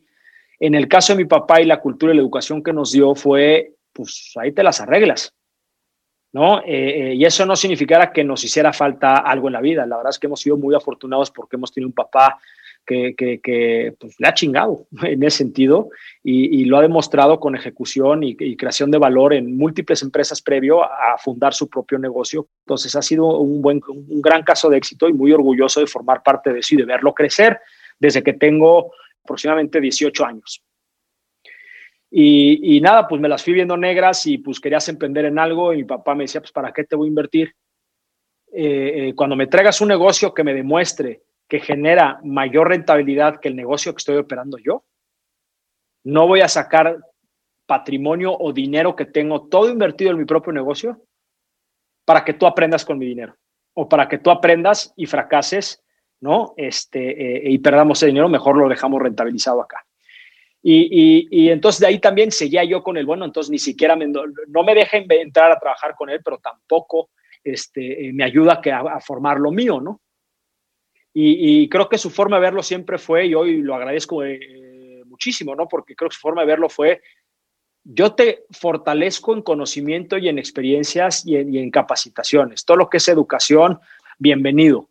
En 0.60 0.76
el 0.76 0.88
caso 0.88 1.14
de 1.14 1.24
mi 1.24 1.26
papá 1.26 1.62
y 1.62 1.66
la 1.66 1.80
cultura 1.80 2.12
y 2.12 2.16
la 2.16 2.22
educación 2.22 2.62
que 2.62 2.74
nos 2.74 2.92
dio 2.92 3.16
fue, 3.16 3.76
pues 3.94 4.34
ahí 4.36 4.52
te 4.52 4.64
las 4.64 4.82
arreglas, 4.82 5.34
¿no? 6.34 6.60
Eh, 6.60 7.12
eh, 7.12 7.14
y 7.16 7.26
eso 7.26 7.46
no 7.46 7.56
significara 7.56 8.12
que 8.12 8.24
nos 8.24 8.44
hiciera 8.44 8.74
falta 8.74 9.18
algo 9.18 9.48
en 9.48 9.54
la 9.54 9.62
vida. 9.62 9.86
La 9.86 9.98
verdad 9.98 10.12
es 10.12 10.20
que 10.20 10.28
hemos 10.28 10.42
sido 10.42 10.58
muy 10.58 10.76
afortunados 10.76 11.32
porque 11.32 11.56
hemos 11.56 11.72
tenido 11.72 11.88
un 11.88 11.94
papá 11.94 12.40
que, 12.86 13.16
que, 13.16 13.94
pues, 14.00 14.16
le 14.20 14.28
ha 14.28 14.34
chingado 14.34 14.88
en 15.04 15.24
ese 15.24 15.38
sentido 15.38 15.90
y, 16.24 16.66
lo 16.66 16.78
ha 16.78 16.82
demostrado 16.82 17.40
con 17.40 17.56
ejecución 17.56 18.24
y, 18.24 18.36
creación 18.58 18.92
de 18.92 18.98
valor 18.98 19.34
en 19.34 19.58
múltiples 19.58 20.02
empresas 20.02 20.42
previo 20.42 20.84
a, 20.84 21.18
fundar 21.20 21.54
su 21.54 21.70
propio 21.70 22.00
negocio. 22.00 22.48
Entonces 22.66 22.96
ha 22.96 23.02
sido 23.02 23.38
un, 23.38 23.62
buen, 23.62 23.82
un 23.88 24.22
gran 24.22 24.44
caso 24.44 24.70
de 24.70 24.78
éxito 24.78 25.08
y 25.08 25.14
muy 25.14 25.32
orgulloso 25.32 25.80
de 25.80 25.88
formar 25.88 26.24
parte 26.24 26.52
de 26.52 26.60
eso 26.60 26.76
y 26.76 26.78
de 26.78 26.86
verlo 26.86 27.14
crecer 27.14 27.60
desde 28.00 28.24
que 28.24 28.34
tengo 28.34 28.92
aproximadamente 29.24 29.82
18 29.82 30.26
años. 30.26 30.64
Y, 32.12 32.82
nada, 32.82 33.08
pues 33.08 33.22
me 33.22 33.30
las 33.30 33.44
fui 33.44 33.54
viendo 33.54 33.78
negras 33.78 34.26
y 34.26 34.40
pues 34.40 34.60
querías 34.60 34.88
emprender 34.90 35.26
en 35.26 35.38
algo 35.38 35.74
y 35.74 35.78
mi 35.78 35.84
papá 35.84 36.16
me 36.16 36.24
decía, 36.24 36.42
pues 36.42 36.52
¿para 36.52 36.74
qué 36.74 36.84
te 36.84 36.96
voy 36.96 37.08
a 37.08 37.10
invertir? 37.10 37.54
Eh, 38.52 39.10
eh, 39.10 39.16
cuando 39.16 39.36
me 39.36 39.46
traigas 39.46 39.80
un 39.80 39.90
negocio 39.90 40.34
que 40.34 40.44
me 40.44 40.56
demuestre 40.56 41.22
que 41.48 41.60
genera 41.60 42.20
mayor 42.24 42.70
rentabilidad 42.70 43.40
que 43.40 43.50
el 43.50 43.56
negocio 43.56 43.94
que 43.94 43.98
estoy 43.98 44.18
operando 44.18 44.58
yo, 44.58 44.86
No 46.04 46.28
voy 46.28 46.42
a 46.42 46.48
sacar 46.48 46.98
patrimonio 47.68 48.36
o 48.36 48.54
dinero 48.54 48.96
que 48.96 49.06
tengo 49.06 49.48
todo 49.48 49.70
invertido 49.70 50.12
en 50.12 50.18
mi 50.18 50.26
propio 50.26 50.52
negocio 50.54 51.04
para 52.06 52.24
que 52.26 52.34
tú 52.34 52.48
aprendas 52.48 52.84
con 52.86 52.98
mi 52.98 53.06
dinero 53.06 53.36
o 53.76 53.88
para 53.88 54.08
que 54.08 54.18
tú 54.18 54.32
aprendas 54.32 54.94
y 54.96 55.06
fracases, 55.06 55.84
¿no? 56.22 56.54
Este, 56.58 57.48
eh, 57.48 57.52
y 57.52 57.58
perdamos 57.60 58.00
ese 58.00 58.08
dinero, 58.08 58.30
mejor 58.30 58.58
lo 58.58 58.70
dejamos 58.70 59.02
rentabilizado 59.02 59.62
acá. 59.62 59.86
Y, 60.62 61.50
entonces 61.50 61.80
de 61.80 61.88
ahí 61.88 62.00
también 62.00 62.32
seguía 62.32 62.66
yo 62.66 62.84
con 62.84 62.98
el 62.98 63.06
bueno, 63.06 63.24
entonces 63.24 63.50
ni 63.50 63.60
siquiera 63.60 63.96
me, 63.96 64.08
no 64.08 64.64
me 64.64 64.76
dejen 64.76 65.06
entrar 65.10 65.52
a 65.52 65.60
trabajar 65.60 65.96
con 65.96 66.10
él, 66.10 66.20
pero 66.24 66.38
tampoco 66.38 67.12
este, 67.44 68.08
eh, 68.08 68.14
me 68.14 68.24
ayuda 68.24 68.62
a, 68.62 69.00
formar 69.00 69.40
lo 69.40 69.52
mío, 69.52 69.80
¿no? 69.80 70.02
Y, 71.14 71.68
creo 71.68 71.90
que 71.90 71.98
su 71.98 72.10
forma 72.10 72.38
de 72.38 72.44
verlo 72.44 72.64
siempre 72.64 72.98
fue, 72.98 73.26
y 73.26 73.34
hoy 73.34 73.62
lo 73.62 73.76
agradezco 73.76 74.24
eh, 74.24 75.02
muchísimo, 75.06 75.56
¿no? 75.56 75.68
Porque 75.68 75.96
creo 75.96 76.10
que 76.10 76.16
su 76.16 76.22
forma 76.22 76.42
de 76.42 76.48
verlo 76.48 76.70
fue, 76.70 77.02
yo 77.84 78.14
te 78.14 78.46
fortalezco 78.52 79.34
en 79.34 79.42
conocimiento 79.42 80.18
y 80.18 80.30
en 80.30 80.38
experiencias 80.38 81.26
y 81.26 81.36
en, 81.36 81.72
capacitaciones. 81.72 82.64
Todo 82.64 82.78
lo 82.78 82.90
que 82.90 82.98
es 82.98 83.08
educación, 83.08 83.80
bienvenido. 84.18 84.88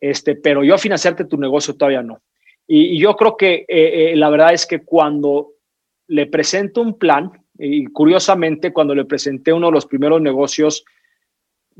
Este, 0.00 0.34
pero 0.34 0.64
yo 0.64 0.78
financiarte 0.78 1.24
tu 1.24 1.36
negocio 1.36 1.74
todavía 1.74 2.02
no. 2.02 2.22
Y, 2.66 2.98
yo 2.98 3.16
creo 3.16 3.36
que 3.36 3.64
eh, 3.68 4.14
la 4.16 4.30
verdad 4.30 4.52
es 4.52 4.66
que 4.66 4.84
cuando 4.84 5.52
le 6.06 6.26
presento 6.26 6.80
un 6.80 6.98
plan, 6.98 7.30
y 7.58 7.84
curiosamente 7.86 8.72
cuando 8.72 8.94
le 8.94 9.04
presenté 9.04 9.52
uno 9.52 9.66
de 9.66 9.72
los 9.72 9.86
primeros 9.86 10.22
negocios 10.22 10.84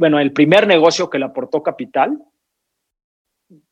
bueno, 0.01 0.19
el 0.19 0.33
primer 0.33 0.67
negocio 0.67 1.11
que 1.11 1.19
le 1.19 1.27
aportó 1.27 1.63
capital, 1.63 2.19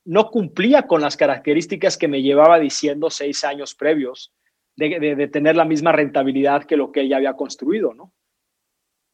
no 0.05 0.31
cumplía 0.31 0.87
con 0.87 1.01
las 1.01 1.17
características 1.17 1.97
que 1.97 2.07
me 2.07 2.21
llevaba 2.21 2.59
diciendo 2.59 3.09
seis 3.09 3.45
años 3.45 3.75
previos 3.75 4.35
de, 4.77 5.29
tener 5.33 5.57
la 5.57 5.65
misma 5.65 5.93
rentabilidad 5.93 6.65
que 6.65 6.77
lo 6.77 6.93
que 6.93 7.01
ella 7.01 7.17
había 7.17 7.33
construido, 7.33 7.95
¿no? 7.95 8.13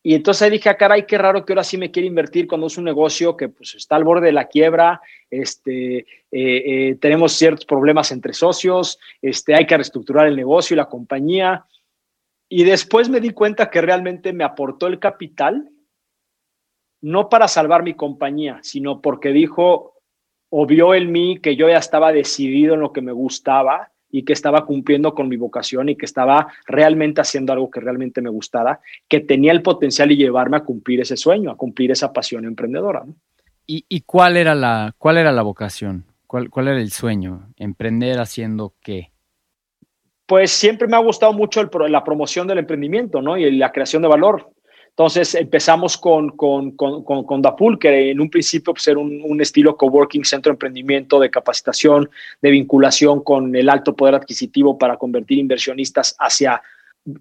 Y 0.06 0.14
entonces 0.14 0.50
dije, 0.50 0.68
ah, 0.68 0.76
caray, 0.76 1.06
qué 1.06 1.16
raro 1.16 1.46
que 1.46 1.54
ahora 1.54 1.64
sí 1.64 1.78
me 1.78 1.90
quiere 1.90 2.06
invertir 2.06 2.46
cuando 2.46 2.66
es 2.66 2.76
un 2.76 2.84
negocio 2.84 3.38
que 3.38 3.48
pues 3.48 3.74
está 3.74 3.96
al 3.96 4.04
borde 4.04 4.26
de 4.26 4.32
la 4.32 4.48
quiebra, 4.48 5.00
este, 5.30 5.96
eh, 5.96 6.06
eh, 6.30 6.98
tenemos 7.00 7.32
ciertos 7.32 7.64
problemas 7.64 8.12
entre 8.12 8.34
socios, 8.34 8.98
este, 9.22 9.54
hay 9.54 9.66
que 9.66 9.78
reestructurar 9.78 10.26
el 10.26 10.36
negocio 10.36 10.74
y 10.74 10.76
la 10.76 10.90
compañía. 10.90 11.64
Y 12.50 12.64
después 12.64 13.08
me 13.08 13.18
di 13.18 13.30
cuenta 13.30 13.70
que 13.70 13.80
realmente 13.80 14.34
me 14.34 14.44
aportó 14.44 14.88
el 14.88 14.98
capital 14.98 15.70
no 17.00 17.30
para 17.30 17.48
salvar 17.48 17.82
mi 17.82 17.94
compañía, 17.94 18.60
sino 18.62 19.00
porque 19.00 19.30
dijo 19.30 19.94
o 20.50 20.66
vio 20.66 20.92
en 20.92 21.12
mí 21.12 21.40
que 21.40 21.56
yo 21.56 21.66
ya 21.66 21.78
estaba 21.78 22.12
decidido 22.12 22.74
en 22.74 22.80
lo 22.80 22.92
que 22.92 23.00
me 23.00 23.12
gustaba 23.12 23.93
y 24.16 24.22
que 24.22 24.32
estaba 24.32 24.64
cumpliendo 24.64 25.12
con 25.12 25.28
mi 25.28 25.36
vocación 25.36 25.88
y 25.88 25.96
que 25.96 26.06
estaba 26.06 26.46
realmente 26.68 27.20
haciendo 27.20 27.52
algo 27.52 27.68
que 27.68 27.80
realmente 27.80 28.22
me 28.22 28.30
gustara, 28.30 28.78
que 29.08 29.18
tenía 29.18 29.50
el 29.50 29.60
potencial 29.60 30.08
de 30.08 30.14
llevarme 30.14 30.56
a 30.56 30.60
cumplir 30.60 31.00
ese 31.00 31.16
sueño, 31.16 31.50
a 31.50 31.56
cumplir 31.56 31.90
esa 31.90 32.12
pasión 32.12 32.44
emprendedora. 32.44 33.02
¿Y, 33.66 34.00
cuál, 34.02 34.36
era 34.36 34.54
la, 34.54 34.94
cuál 34.98 35.16
era 35.16 35.32
la 35.32 35.42
vocación? 35.42 36.04
¿Cuál, 36.28 36.48
¿Cuál 36.48 36.68
era 36.68 36.80
el 36.80 36.92
sueño? 36.92 37.48
¿Emprender 37.56 38.20
haciendo 38.20 38.74
qué? 38.80 39.10
Pues 40.26 40.52
siempre 40.52 40.86
me 40.86 40.94
ha 40.94 41.00
gustado 41.00 41.32
mucho 41.32 41.68
la 41.88 42.04
promoción 42.04 42.46
del 42.46 42.58
emprendimiento, 42.58 43.20
¿no? 43.20 43.36
Y 43.36 43.50
la 43.50 43.72
creación 43.72 44.02
de 44.02 44.08
valor. 44.08 44.53
Entonces 44.96 45.34
empezamos 45.34 45.98
con, 45.98 46.36
con, 46.36 46.70
con, 46.76 47.42
Dapul, 47.42 47.80
que 47.80 48.12
en 48.12 48.20
un 48.20 48.30
principio 48.30 48.72
pues, 48.72 48.86
era 48.86 49.00
un, 49.00 49.20
un, 49.24 49.40
estilo 49.40 49.76
coworking, 49.76 50.24
centro 50.24 50.50
de 50.50 50.54
emprendimiento, 50.54 51.18
de 51.18 51.30
capacitación, 51.30 52.08
de 52.40 52.50
vinculación 52.50 53.24
con 53.24 53.56
el 53.56 53.68
alto 53.68 53.96
poder 53.96 54.14
adquisitivo 54.14 54.78
para 54.78 54.96
convertir 54.96 55.38
inversionistas 55.38 56.14
hacia 56.16 56.62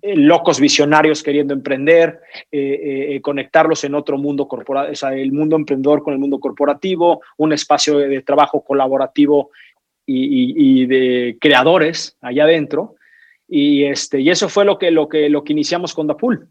eh, 0.01 0.15
locos 0.15 0.62
visionarios 0.62 1.22
queriendo 1.22 1.53
emprender, 1.53 2.22
eh, 2.51 3.15
eh, 3.15 3.22
conectarlos 3.22 3.84
en 3.84 3.96
otro 3.96 4.18
mundo 4.18 4.48
corporativo, 4.48 4.94
o 4.94 4.96
sea, 4.96 5.13
el 5.13 5.34
mundo 5.34 5.58
emprendedor 5.58 6.03
con 6.03 6.13
el 6.13 6.20
mundo 6.20 6.39
corporativo, 6.39 7.22
un 7.38 7.51
espacio 7.51 7.98
de, 7.98 8.22
trabajo 8.22 8.63
colaborativo 8.63 9.50
y, 10.06 10.84
y, 10.84 10.86
de 10.86 11.38
creadores 11.42 12.18
allá 12.22 12.44
adentro. 12.44 12.96
Y, 13.48 13.84
este, 13.84 14.22
y 14.22 14.30
eso 14.30 14.48
fue 14.48 14.63
lo 14.63 14.77
que, 14.77 14.89
lo, 14.89 15.10
que, 15.10 15.27
lo 15.27 15.44
que 15.44 15.53
iniciamos 15.53 15.94
con 15.94 16.08
Dapul 16.08 16.48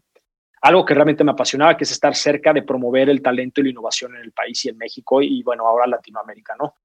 algo 0.63 0.85
que 0.85 0.93
realmente 0.93 1.25
me 1.25 1.31
apasionaba, 1.31 1.75
que 1.75 1.83
es 1.83 1.91
estar 1.91 2.15
cerca 2.15 2.53
de 2.53 2.63
promover 2.63 3.09
el 3.09 3.21
talento 3.21 3.59
y 3.59 3.65
la 3.65 3.69
innovación 3.71 4.15
en 4.15 4.21
el 4.21 4.31
país 4.31 4.63
y 4.63 4.69
en 4.69 4.77
México 4.77 5.21
y 5.21 5.43
bueno, 5.43 5.67
ahora 5.67 5.85
Latinoamérica, 5.85 6.55
¿no? 6.57 6.75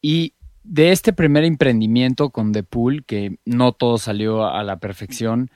Y 0.00 0.32
de 0.64 0.90
este 0.90 1.12
primer 1.12 1.44
emprendimiento 1.44 2.30
con 2.30 2.50
The 2.52 2.62
Pool, 2.62 3.04
que 3.04 3.36
no 3.44 3.72
todo 3.72 3.98
salió 3.98 4.46
a 4.46 4.62
la 4.62 4.78
perfección, 4.78 5.50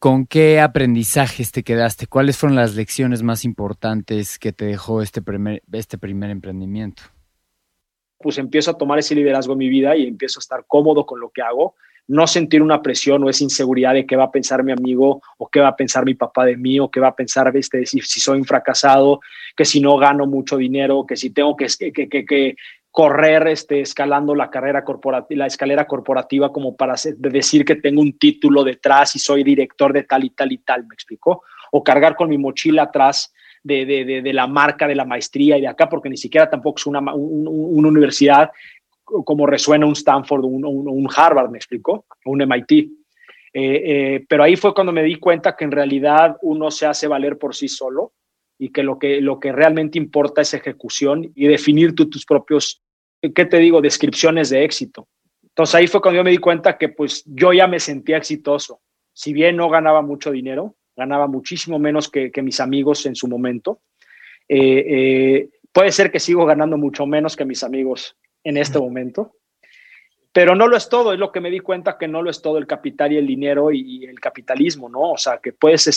¿con 0.00 0.26
qué 0.26 0.58
aprendizajes 0.58 1.52
te 1.52 1.62
quedaste? 1.62 2.08
¿Cuáles 2.08 2.36
fueron 2.36 2.56
las 2.56 2.74
lecciones 2.74 3.22
más 3.22 3.44
importantes 3.44 4.40
que 4.40 4.52
te 4.52 4.64
dejó 4.64 5.02
este 5.02 5.22
primer, 5.22 5.62
este 5.70 5.96
primer 5.96 6.30
emprendimiento? 6.30 7.04
Pues 8.18 8.36
empiezo 8.38 8.72
a 8.72 8.78
tomar 8.78 8.98
ese 8.98 9.14
liderazgo 9.14 9.52
en 9.52 9.58
mi 9.60 9.68
vida 9.68 9.96
y 9.96 10.08
empiezo 10.08 10.40
a 10.40 10.42
estar 10.42 10.64
cómodo 10.66 11.06
con 11.06 11.20
lo 11.20 11.30
que 11.30 11.42
hago 11.42 11.76
no 12.08 12.26
sentir 12.26 12.62
una 12.62 12.82
presión 12.82 13.24
o 13.24 13.30
esa 13.30 13.44
inseguridad 13.44 13.94
de 13.94 14.06
qué 14.06 14.16
va 14.16 14.24
a 14.24 14.30
pensar 14.30 14.62
mi 14.62 14.72
amigo 14.72 15.22
o 15.38 15.48
qué 15.48 15.60
va 15.60 15.68
a 15.68 15.76
pensar 15.76 16.04
mi 16.04 16.14
papá 16.14 16.44
de 16.44 16.56
mí 16.56 16.78
o 16.78 16.90
qué 16.90 17.00
va 17.00 17.08
a 17.08 17.16
pensar 17.16 17.50
este, 17.56 17.84
si, 17.86 18.00
si 18.00 18.20
soy 18.20 18.38
un 18.38 18.44
fracasado, 18.44 19.20
que 19.56 19.64
si 19.64 19.80
no 19.80 19.96
gano 19.96 20.26
mucho 20.26 20.56
dinero, 20.56 21.04
que 21.06 21.16
si 21.16 21.30
tengo 21.30 21.56
que, 21.56 22.56
correr 22.90 23.48
este, 23.48 23.82
escalando 23.82 24.34
la 24.34 24.48
carrera 24.48 24.82
corporativa, 24.82 25.40
la 25.40 25.46
escalera 25.46 25.86
corporativa 25.86 26.50
como 26.50 26.76
para 26.76 26.94
decir 27.18 27.64
que 27.64 27.76
tengo 27.76 28.00
un 28.00 28.18
título 28.18 28.64
detrás 28.64 29.14
y 29.16 29.18
soy 29.18 29.44
director 29.44 29.92
de 29.92 30.04
tal 30.04 30.24
y 30.24 30.30
tal 30.30 30.52
y 30.52 30.58
tal, 30.58 30.86
¿me 30.86 30.94
explicó? 30.94 31.42
O 31.72 31.84
cargar 31.84 32.16
con 32.16 32.30
mi 32.30 32.38
mochila 32.38 32.84
atrás 32.84 33.34
de, 33.62 33.84
de, 33.84 34.22
de, 34.22 34.32
la 34.32 34.46
marca 34.46 34.86
de 34.86 34.94
la 34.94 35.04
maestría 35.04 35.58
y 35.58 35.60
de 35.60 35.66
acá, 35.66 35.88
porque 35.88 36.08
ni 36.08 36.16
siquiera 36.16 36.48
tampoco 36.48 36.78
es 36.78 36.86
una, 36.86 37.00
una 37.00 37.88
universidad 37.88 38.50
como 39.06 39.46
resuena 39.46 39.86
un 39.86 39.92
Stanford 39.92 40.44
o 40.44 40.48
un, 40.48 41.08
Harvard, 41.14 41.50
me 41.50 41.58
explicó, 41.58 42.06
un 42.24 42.42
MIT. 42.42 42.72
Eh, 42.72 42.88
eh, 43.54 44.26
pero 44.28 44.42
ahí 44.42 44.56
fue 44.56 44.74
cuando 44.74 44.92
me 44.92 45.02
di 45.02 45.16
cuenta 45.16 45.56
que 45.56 45.64
en 45.64 45.70
realidad 45.70 46.36
uno 46.42 46.70
se 46.70 46.86
hace 46.86 47.06
valer 47.06 47.38
por 47.38 47.54
sí 47.54 47.68
solo 47.68 48.12
y 48.58 48.70
que 48.70 48.82
lo 48.82 48.98
que, 48.98 49.20
lo 49.20 49.38
que 49.38 49.52
realmente 49.52 49.96
importa 49.98 50.42
es 50.42 50.52
ejecución 50.54 51.32
y 51.34 51.46
definir 51.46 51.94
tus 51.94 52.26
propios, 52.26 52.82
¿qué 53.22 53.44
te 53.44 53.58
digo?, 53.58 53.80
descripciones 53.80 54.50
de 54.50 54.64
éxito. 54.64 55.08
Entonces 55.42 55.74
ahí 55.74 55.86
fue 55.86 56.02
cuando 56.02 56.18
yo 56.18 56.24
me 56.24 56.30
di 56.30 56.38
cuenta 56.38 56.76
que 56.76 56.90
pues 56.90 57.22
yo 57.26 57.52
ya 57.52 57.66
me 57.66 57.80
sentía 57.80 58.18
exitoso. 58.18 58.80
Si 59.12 59.32
bien 59.32 59.56
no 59.56 59.70
ganaba 59.70 60.02
mucho 60.02 60.30
dinero, 60.30 60.74
ganaba 60.94 61.26
muchísimo 61.26 61.78
menos 61.78 62.10
que, 62.10 62.30
mis 62.42 62.60
amigos 62.60 63.06
en 63.06 63.14
su 63.14 63.28
momento. 63.28 63.80
Eh, 64.48 65.48
puede 65.72 65.92
ser 65.92 66.10
que 66.10 66.20
sigo 66.20 66.44
ganando 66.44 66.76
mucho 66.76 67.06
menos 67.06 67.36
que 67.36 67.44
mis 67.44 67.62
amigos 67.62 68.16
en 68.46 68.56
este 68.56 68.78
momento. 68.78 69.32
Pero 70.32 70.54
no 70.54 70.68
lo 70.68 70.76
es 70.76 70.88
todo, 70.88 71.12
es 71.12 71.18
lo 71.18 71.32
que 71.32 71.40
me 71.40 71.50
di 71.50 71.60
cuenta 71.60 71.98
que 71.98 72.06
no 72.06 72.22
lo 72.22 72.30
es 72.30 72.40
todo 72.42 72.58
el 72.58 72.66
capital 72.66 73.12
y 73.12 73.16
el 73.16 73.26
dinero 73.26 73.72
y, 73.72 74.04
el 74.04 74.20
capitalismo, 74.20 74.88
¿no? 74.88 75.12
O 75.12 75.16
sea, 75.16 75.38
que 75.42 75.52
puedes 75.52 75.88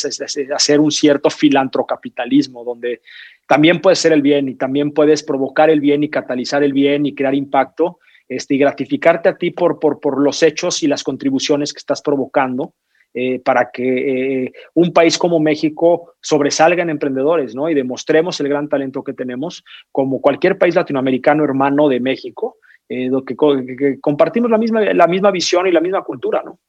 hacer 0.56 0.79
un 0.79 0.91
cierto 0.91 1.29
filantrocapitalismo 1.29 2.63
donde 2.63 3.01
también 3.48 3.82
puede 3.82 3.98
ser 3.98 4.13
el 4.13 4.22
bien 4.22 4.50
y 4.50 4.56
también 4.56 4.94
puedes 4.94 5.24
provocar 5.24 5.70
el 5.70 5.82
bien 5.82 6.03
y 6.03 6.10
catalizar 6.10 6.63
el 6.63 6.74
bien 6.74 7.06
y 7.06 7.13
crear 7.13 7.36
impacto 7.36 8.00
este, 8.27 8.56
y 8.56 8.58
gratificarte 8.58 9.29
a 9.29 9.38
ti 9.38 9.51
por, 9.51 9.77
por, 9.77 10.00
por 10.00 10.20
los 10.20 10.41
hechos 10.41 10.82
y 10.82 10.88
las 10.88 11.03
contribuciones 11.03 11.74
que 11.74 11.79
estás 11.79 12.01
provocando. 12.01 12.74
Eh, 13.12 13.39
para 13.39 13.72
que 13.72 14.44
eh, 14.44 14.54
un 14.75 14.94
país 14.94 15.18
como 15.18 15.39
México 15.39 16.13
sobresalga 16.22 16.84
en 16.84 16.92
emprendedores, 16.92 17.56
¿no? 17.56 17.68
Y 17.68 17.74
demostremos 17.74 18.39
el 18.39 18.50
gran 18.50 18.70
talento 18.70 19.04
que 19.04 19.13
tenemos, 19.13 19.63
como 19.92 20.22
cualquier 20.22 20.60
país 20.60 20.75
latinoamericano 20.75 21.44
hermano 21.44 21.89
de 21.89 22.00
México, 22.00 22.58
eh, 22.88 23.10
que, 23.25 24.00
compartimos 24.00 24.51
la 24.51 24.60
misma, 24.60 24.82
la 24.94 25.08
misma 25.08 25.32
visión 25.32 25.66
y 25.66 25.72
la 25.72 25.82
misma 25.82 26.04
cultura, 26.04 26.44
¿no? 26.46 26.60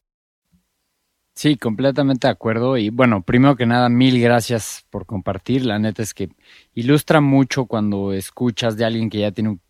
Sí, 1.35 1.57
completamente 1.57 2.27
de 2.27 2.33
acuerdo. 2.33 2.79
Y 2.79 2.89
bueno, 2.89 3.23
primero 3.23 3.55
que 3.55 3.67
nada, 3.67 3.91
mil 3.91 4.19
gracias 4.19 4.87
por 4.89 5.05
compartir. 5.05 5.67
La 5.67 5.79
neta 5.79 6.03
es 6.03 6.15
que 6.15 6.31
ilustra 6.73 7.21
mucho 7.21 7.67
cuando 7.67 8.15
escuchas 8.15 8.79
de 8.79 8.87
alguien 8.87 9.11
que 9.11 9.19
ya 9.19 9.33
tiene 9.33 9.51
un 9.51 9.61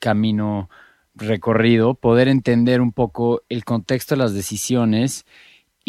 camino 0.00 0.68
recorrido, 1.14 1.94
poder 1.94 2.26
entender 2.26 2.80
un 2.80 2.92
poco 2.92 3.42
el 3.48 3.64
contexto 3.64 4.14
de 4.14 4.22
las 4.22 4.34
decisiones 4.34 5.24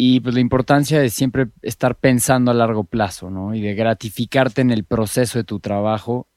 y 0.00 0.20
pues 0.20 0.32
la 0.32 0.40
importancia 0.40 1.00
de 1.00 1.10
siempre 1.10 1.48
estar 1.60 1.96
pensando 1.96 2.52
a 2.52 2.54
largo 2.54 2.84
plazo, 2.84 3.30
¿no? 3.30 3.52
Y 3.52 3.60
de 3.60 3.74
gratificarte 3.74 4.60
en 4.60 4.70
el 4.70 4.84
proceso 4.84 5.40
de 5.40 5.44
tu 5.44 5.58
trabajo 5.58 6.28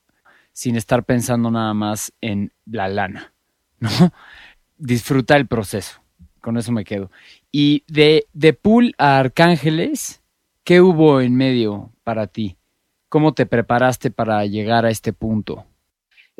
sin 0.51 0.75
estar 0.75 1.03
pensando 1.03 1.51
nada 1.51 1.75
más 1.75 2.11
en 2.21 2.51
la 2.65 2.87
lana, 2.87 3.33
¿no? 3.79 3.89
Disfruta 4.79 5.37
el 5.37 5.45
proceso. 5.45 6.01
Con 6.41 6.57
eso 6.57 6.71
me 6.71 6.83
quedo. 6.83 7.11
Y 7.51 7.83
de, 7.87 8.25
de 8.33 8.53
Pool 8.53 8.95
a 8.97 9.19
Arcángeles, 9.19 10.23
¿qué 10.63 10.81
hubo 10.81 11.21
en 11.21 11.35
medio 11.35 11.91
para 12.03 12.25
ti? 12.25 12.57
¿Cómo 13.09 13.35
te 13.35 13.45
preparaste 13.45 14.09
para 14.09 14.43
llegar 14.47 14.87
a 14.87 14.89
este 14.89 15.13
punto? 15.13 15.67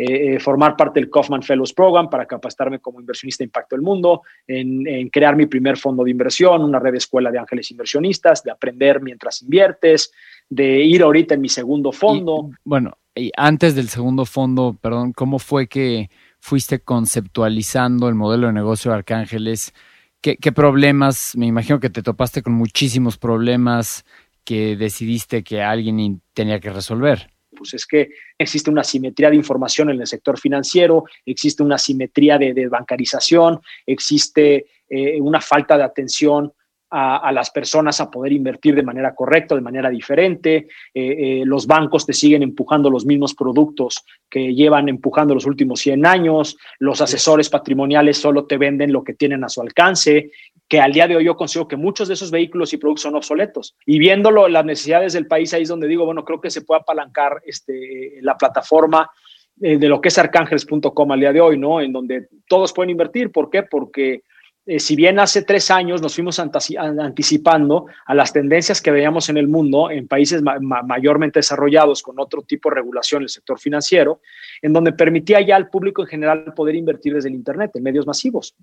Eh, 0.04 0.40
formar 0.40 0.76
parte 0.76 1.00
del 1.00 1.10
Kaufman 1.10 1.44
Fellows 1.44 1.74
Program 1.74 2.10
para 2.10 2.26
capacitarme 2.26 2.80
como 2.80 3.00
inversionista 3.00 3.44
de 3.44 3.46
impacto 3.46 3.76
del 3.76 3.84
mundo, 3.84 4.22
en, 4.48 5.10
crear 5.10 5.36
mi 5.36 5.46
primer 5.46 5.78
fondo 5.78 6.04
de 6.04 6.12
inversión, 6.12 6.64
una 6.64 6.80
red 6.80 6.94
de 6.94 6.98
escuela 6.98 7.32
de 7.32 7.38
ángeles 7.38 7.70
inversionistas, 7.72 8.44
de 8.44 8.52
aprender 8.52 9.02
mientras 9.02 9.42
inviertes, 9.42 10.12
de 10.50 10.84
ir 10.84 11.04
ahorita 11.04 11.36
en 11.36 11.42
mi 11.42 11.50
segundo 11.50 11.92
fondo. 11.92 12.50
bueno, 12.64 12.98
y 13.16 13.32
antes 13.38 13.76
del 13.76 13.90
segundo 13.90 14.26
fondo, 14.26 14.78
perdón, 14.82 15.14
¿cómo 15.14 15.38
fue 15.38 15.68
que 15.68 16.10
fuiste 16.40 16.80
conceptualizando 16.80 18.10
el 18.10 18.16
modelo 18.16 18.48
de 18.48 18.54
negocio 18.54 18.92
de 18.92 18.98
Arcángeles? 18.98 19.74
¿Qué, 20.22 20.38
¿Qué, 20.38 20.52
problemas? 20.52 21.34
Me 21.36 21.46
imagino 21.46 21.80
que 21.80 21.90
te 21.90 22.02
topaste 22.04 22.42
con 22.42 22.54
muchísimos 22.54 23.18
problemas 23.18 24.06
que 24.44 24.76
decidiste 24.76 25.44
que 25.44 25.62
alguien 25.62 26.22
tenía 26.34 26.60
que 26.60 26.72
resolver. 26.72 27.31
Pues 27.62 27.76
es 27.76 27.86
que 27.86 28.10
existe 28.40 28.72
una 28.72 28.84
simetría 28.84 29.30
de 29.30 29.36
información 29.36 29.92
en 29.92 30.02
el 30.02 30.08
sector 30.08 30.40
financiero, 30.40 31.04
existe 31.24 31.62
una 31.62 31.78
simetría 31.78 32.40
de, 32.40 32.68
bancarización, 32.68 33.60
existe 33.86 34.66
eh, 34.90 35.22
una 35.22 35.40
falta 35.40 35.78
de 35.78 35.84
atención 35.84 36.52
a, 36.90 37.32
las 37.32 37.52
personas 37.52 38.02
a 38.02 38.10
poder 38.10 38.34
invertir 38.34 38.76
de 38.76 38.84
manera 38.84 39.14
correcta, 39.14 39.54
de 39.54 39.62
manera 39.62 39.90
diferente. 39.92 40.68
Eh, 40.92 41.42
eh, 41.42 41.44
los 41.46 41.66
bancos 41.68 42.06
te 42.06 42.14
siguen 42.14 42.42
empujando 42.42 42.90
los 42.90 43.06
mismos 43.06 43.34
productos 43.34 44.04
que 44.28 44.54
llevan 44.54 44.90
empujando 44.90 45.34
los 45.36 45.46
últimos 45.46 45.80
100 45.82 46.06
años. 46.06 46.58
Los 46.80 47.00
asesores 47.00 47.48
patrimoniales 47.48 48.18
solo 48.18 48.46
te 48.46 48.58
venden 48.58 48.92
lo 48.92 49.04
que 49.04 49.14
tienen 49.14 49.44
a 49.44 49.50
su 49.50 49.62
alcance 49.62 50.32
que 50.72 50.80
al 50.80 50.94
día 50.94 51.06
de 51.06 51.18
hoy 51.18 51.26
yo 51.26 51.36
consigo 51.36 51.68
que 51.68 51.76
muchos 51.76 52.08
de 52.08 52.14
esos 52.14 52.32
vehículos 52.32 52.72
y 52.72 52.78
productos 52.78 53.02
son 53.02 53.16
obsoletos. 53.16 53.76
Y 53.86 54.00
viéndolo, 54.00 54.48
las 54.48 54.64
necesidades 54.64 55.12
del 55.12 55.28
país, 55.28 55.54
ahí 55.54 55.64
es 55.64 55.68
donde 55.68 55.86
digo, 55.86 56.06
bueno, 56.06 56.24
creo 56.24 56.40
que 56.40 56.50
se 56.50 56.62
puede 56.62 56.80
apalancar 56.80 57.42
este, 57.46 58.20
la 58.22 58.38
plataforma 58.38 59.12
eh, 59.60 59.78
de 59.78 59.90
lo 59.90 60.00
que 60.00 60.08
es 60.08 60.18
arcángeles.com 60.18 61.12
al 61.12 61.20
día 61.20 61.34
de 61.34 61.42
hoy, 61.42 61.58
¿no? 61.58 61.82
En 61.82 61.92
donde 61.92 62.30
todos 62.48 62.72
pueden 62.72 62.90
invertir. 62.90 63.34
¿Por 63.34 63.50
qué? 63.50 63.64
Porque 63.64 64.24
eh, 64.66 64.80
si 64.80 64.96
bien 64.96 65.20
hace 65.20 65.42
tres 65.42 65.70
años 65.72 66.02
nos 66.02 66.16
fuimos 66.16 66.40
anticipando 66.40 67.88
a 68.06 68.16
las 68.16 68.32
tendencias 68.32 68.82
que 68.82 68.92
veíamos 68.92 69.28
en 69.28 69.36
el 69.36 69.50
mundo, 69.50 69.92
en 69.92 70.08
países 70.08 70.42
mayormente 70.42 71.40
desarrollados 71.40 72.02
con 72.02 72.18
otro 72.18 72.44
tipo 72.44 72.70
de 72.70 72.76
regulación 72.76 73.24
el 73.24 73.30
sector 73.30 73.60
financiero, 73.60 74.22
en 74.62 74.72
donde 74.72 74.94
permitía 74.94 75.42
ya 75.42 75.58
al 75.58 75.70
público 75.70 76.02
en 76.02 76.08
general 76.08 76.54
poder 76.56 76.76
invertir 76.76 77.14
desde 77.14 77.28
el 77.28 77.36
Internet, 77.36 77.72
en 77.74 77.84
medios 77.84 78.08
masivos. 78.08 78.56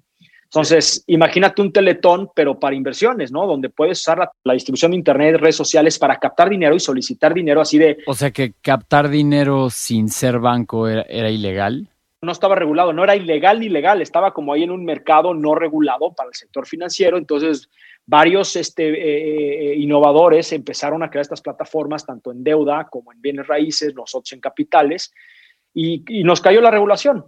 Entonces, 0.51 1.05
imagínate 1.07 1.61
un 1.61 1.73
teletón, 1.73 2.31
pero 2.35 2.59
para 2.59 2.75
inversiones, 2.75 3.31
¿no? 3.31 3.47
Donde 3.47 3.69
puedes 3.69 4.01
usar 4.01 4.31
la, 4.45 4.55
distribución 4.55 4.93
de 4.93 4.97
Internet, 4.97 5.37
redes 5.37 5.57
sociales 5.57 5.99
para 5.99 6.19
captar 6.19 6.49
dinero 6.49 6.75
y 6.75 6.81
solicitar 6.81 7.35
dinero 7.35 7.61
así 7.61 7.77
de... 7.77 7.99
O 8.07 8.15
sea 8.15 8.31
que 8.31 8.55
captar 8.63 9.11
dinero 9.11 9.69
sin 9.69 10.09
ser 10.09 10.39
banco 10.39 10.89
era, 10.89 11.31
ilegal. 11.31 11.89
No 12.23 12.33
estaba 12.33 12.55
regulado, 12.55 12.95
no 12.95 13.05
era 13.05 13.15
ilegal 13.15 13.61
ni 13.61 13.69
legal, 13.69 14.01
estaba 14.01 14.33
como 14.33 14.55
ahí 14.55 14.63
en 14.63 14.71
un 14.71 14.87
mercado 14.87 15.35
no 15.35 15.55
regulado 15.55 16.15
para 16.15 16.31
el 16.31 16.35
sector 16.35 16.67
financiero. 16.67 17.19
Entonces, 17.19 17.69
varios 18.07 18.57
este, 18.57 18.89
eh, 18.89 19.73
eh, 19.73 19.77
innovadores 19.77 20.51
empezaron 20.55 21.03
a 21.03 21.11
crear 21.11 21.23
estas 21.23 21.43
plataformas, 21.43 22.07
tanto 22.07 22.33
en 22.33 22.43
deuda 22.43 22.89
como 22.91 23.13
en 23.13 23.21
bienes 23.21 23.47
raíces, 23.47 23.95
nosotros 23.95 24.33
en 24.33 24.41
capitales, 24.41 25.13
y, 25.75 26.03
y 26.09 26.25
nos 26.25 26.41
cayó 26.41 26.63
la 26.63 26.71
regulación. 26.71 27.27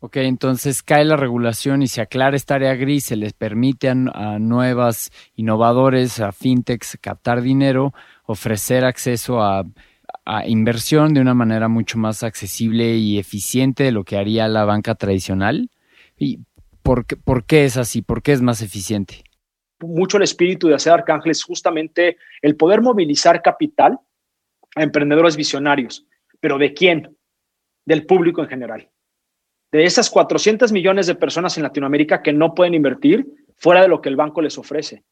Ok, 0.00 0.18
entonces 0.18 0.82
cae 0.82 1.02
la 1.06 1.16
regulación 1.16 1.80
y 1.80 1.86
se 1.86 2.02
aclara 2.02 2.36
esta 2.36 2.56
área 2.56 2.74
gris, 2.74 3.06
se 3.06 3.16
les 3.16 3.32
permite 3.32 3.88
a, 3.88 3.94
nuevas 4.38 5.10
innovadores, 5.34 6.20
a 6.20 6.30
fintechs 6.30 6.98
captar 7.00 7.40
dinero, 7.40 7.94
ofrecer 8.26 8.84
acceso 8.84 9.40
a, 9.42 9.64
inversión 10.46 11.14
de 11.14 11.20
una 11.20 11.34
manera 11.34 11.68
mucho 11.68 11.98
más 11.98 12.22
accesible 12.22 12.96
y 12.96 13.18
eficiente 13.18 13.84
de 13.84 13.92
lo 13.92 14.04
que 14.04 14.18
haría 14.18 14.46
la 14.46 14.64
banca 14.64 14.94
tradicional. 14.94 15.70
¿Y 16.18 16.40
por, 16.82 17.06
por 17.24 17.44
qué 17.44 17.64
es 17.64 17.78
así? 17.78 18.02
¿Por 18.02 18.22
qué 18.22 18.32
es 18.32 18.42
más 18.42 18.60
eficiente? 18.60 19.24
Mucho 19.80 20.18
el 20.18 20.22
espíritu 20.22 20.68
de 20.68 20.74
hacer 20.74 20.92
Arcángeles 20.92 21.42
justamente 21.42 22.18
el 22.42 22.56
poder 22.56 22.82
movilizar 22.82 23.40
capital 23.42 23.98
a 24.76 24.82
emprendedores 24.82 25.36
visionarios. 25.36 26.06
¿Pero 26.40 26.58
de 26.58 26.74
quién? 26.74 27.16
Del 27.86 28.04
público 28.06 28.42
en 28.42 28.48
general 28.48 28.90
de 29.74 29.84
esas 29.84 30.08
400 30.08 30.70
millones 30.70 31.08
de 31.08 31.16
personas 31.16 31.56
en 31.56 31.64
Latinoamérica 31.64 32.22
que 32.22 32.32
no 32.32 32.54
pueden 32.54 32.74
invertir 32.74 33.26
fuera 33.56 33.82
de 33.82 33.88
lo 33.88 34.00
que 34.00 34.08
el 34.08 34.14
banco 34.14 34.40
les 34.40 34.56
ofrece 34.56 35.02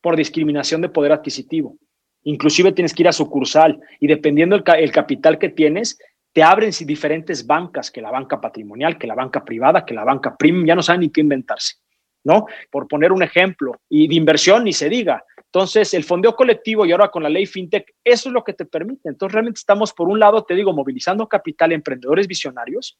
por 0.00 0.14
discriminación 0.14 0.80
de 0.80 0.90
poder 0.90 1.10
adquisitivo. 1.10 1.76
Inclusive 2.22 2.70
tienes 2.70 2.94
que 2.94 3.02
ir 3.02 3.08
a 3.08 3.12
sucursal 3.12 3.80
y 3.98 4.06
dependiendo 4.06 4.54
el, 4.54 4.92
capital 4.92 5.38
que 5.40 5.48
tienes, 5.48 5.98
te 6.32 6.44
abren 6.44 6.70
diferentes 6.86 7.44
bancas, 7.44 7.90
que 7.90 8.00
la 8.00 8.12
banca 8.12 8.40
patrimonial, 8.40 8.96
que 8.96 9.08
la 9.08 9.16
banca 9.16 9.44
privada, 9.44 9.84
que 9.84 9.92
la 9.92 10.04
banca 10.04 10.36
premium, 10.36 10.66
ya 10.66 10.76
no 10.76 10.82
saben 10.82 11.00
ni 11.00 11.10
qué 11.10 11.20
inventarse, 11.20 11.78
¿no? 12.22 12.46
Por 12.70 12.86
poner 12.86 13.10
un 13.10 13.24
ejemplo, 13.24 13.72
y 13.88 14.06
de 14.06 14.14
inversión 14.14 14.62
ni 14.62 14.72
se 14.72 14.88
diga. 14.88 15.24
Entonces, 15.46 15.94
el 15.94 16.04
fondeo 16.04 16.36
colectivo 16.36 16.86
y 16.86 16.92
ahora 16.92 17.08
con 17.08 17.24
la 17.24 17.28
ley 17.28 17.46
FinTech, 17.46 17.92
eso 18.04 18.28
es 18.28 18.32
lo 18.32 18.44
que 18.44 18.52
te 18.52 18.66
permite. 18.66 19.08
Entonces, 19.08 19.32
realmente 19.34 19.58
estamos, 19.58 19.92
por 19.92 20.08
un 20.08 20.20
lado, 20.20 20.44
te 20.44 20.54
digo, 20.54 20.72
movilizando 20.72 21.26
capital, 21.26 21.72
emprendedores 21.72 22.28
visionarios, 22.28 22.96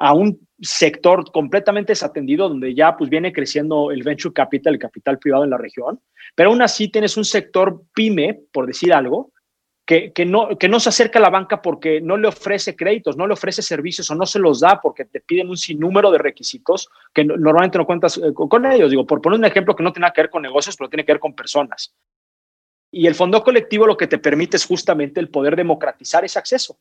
a 0.00 0.14
un 0.14 0.48
sector 0.60 1.30
completamente 1.30 1.92
desatendido 1.92 2.48
donde 2.48 2.74
ya 2.74 2.96
pues 2.96 3.08
viene 3.10 3.32
creciendo 3.32 3.90
el 3.90 4.02
venture 4.02 4.32
capital, 4.32 4.74
el 4.74 4.80
capital 4.80 5.18
privado 5.18 5.44
en 5.44 5.50
la 5.50 5.58
región, 5.58 6.00
pero 6.34 6.50
aún 6.50 6.62
así 6.62 6.88
tienes 6.88 7.16
un 7.16 7.24
sector 7.24 7.82
pyme, 7.94 8.40
por 8.50 8.66
decir 8.66 8.92
algo, 8.92 9.32
que, 9.86 10.24
no, 10.24 10.56
que 10.56 10.68
no 10.68 10.78
se 10.78 10.88
acerca 10.88 11.18
a 11.18 11.22
la 11.22 11.30
banca 11.30 11.60
porque 11.60 12.00
no 12.00 12.16
le 12.16 12.28
ofrece 12.28 12.76
créditos, 12.76 13.16
no 13.16 13.26
le 13.26 13.32
ofrece 13.32 13.60
servicios 13.60 14.08
o 14.10 14.14
no 14.14 14.24
se 14.24 14.38
los 14.38 14.60
da 14.60 14.80
porque 14.80 15.04
te 15.04 15.20
piden 15.20 15.48
un 15.48 15.56
sinnúmero 15.56 16.12
de 16.12 16.18
requisitos 16.18 16.88
que 17.12 17.24
normalmente 17.24 17.76
no 17.76 17.86
cuentas 17.86 18.16
eh, 18.18 18.32
con 18.32 18.66
ellos. 18.66 18.90
Digo, 18.90 19.04
por 19.04 19.20
poner 19.20 19.40
un 19.40 19.44
ejemplo 19.44 19.74
que 19.74 19.82
no 19.82 19.92
tiene 19.92 20.08
que 20.14 20.20
ver 20.20 20.30
con 20.30 20.42
negocios, 20.42 20.76
pero 20.76 20.88
tiene 20.88 21.04
que 21.04 21.12
ver 21.12 21.18
con 21.18 21.34
personas. 21.34 21.92
Y 22.92 23.08
el 23.08 23.16
fondo 23.16 23.42
colectivo 23.42 23.84
lo 23.84 23.96
que 23.96 24.06
te 24.06 24.18
permite 24.18 24.56
es 24.56 24.64
justamente 24.64 25.18
el 25.18 25.28
poder 25.28 25.56
democratizar 25.56 26.24
ese 26.24 26.38
acceso. 26.38 26.78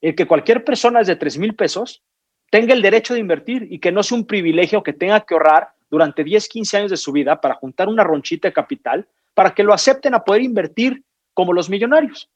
El 0.00 0.14
que 0.14 0.26
cualquier 0.26 0.62
persona 0.62 1.02
de 1.02 1.16
3 1.16 1.38
mil 1.38 1.56
pesos 1.56 2.04
tenga 2.50 2.74
el 2.74 2.82
derecho 2.82 3.14
de 3.14 3.20
invertir 3.20 3.66
y 3.70 3.78
que 3.78 3.92
no 3.92 4.02
sea 4.02 4.18
un 4.18 4.26
privilegio 4.26 4.82
que 4.82 4.92
tenga 4.92 5.20
que 5.20 5.34
ahorrar 5.34 5.72
durante 5.90 6.24
10, 6.24 6.48
15 6.48 6.76
años 6.76 6.90
de 6.90 6.96
su 6.96 7.12
vida 7.12 7.40
para 7.40 7.54
juntar 7.54 7.88
una 7.88 8.04
ronchita 8.04 8.48
de 8.48 8.54
capital 8.54 9.08
para 9.34 9.54
que 9.54 9.64
lo 9.64 9.72
acepten 9.72 10.14
a 10.14 10.24
poder 10.24 10.42
invertir 10.42 11.02
como 11.34 11.52
los 11.52 11.68
millonarios. 11.68 12.30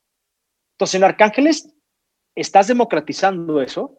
Entonces, 0.74 0.96
en 0.96 1.04
Arcángeles 1.04 1.74
estás 2.34 2.68
democratizando 2.68 3.60
eso, 3.62 3.98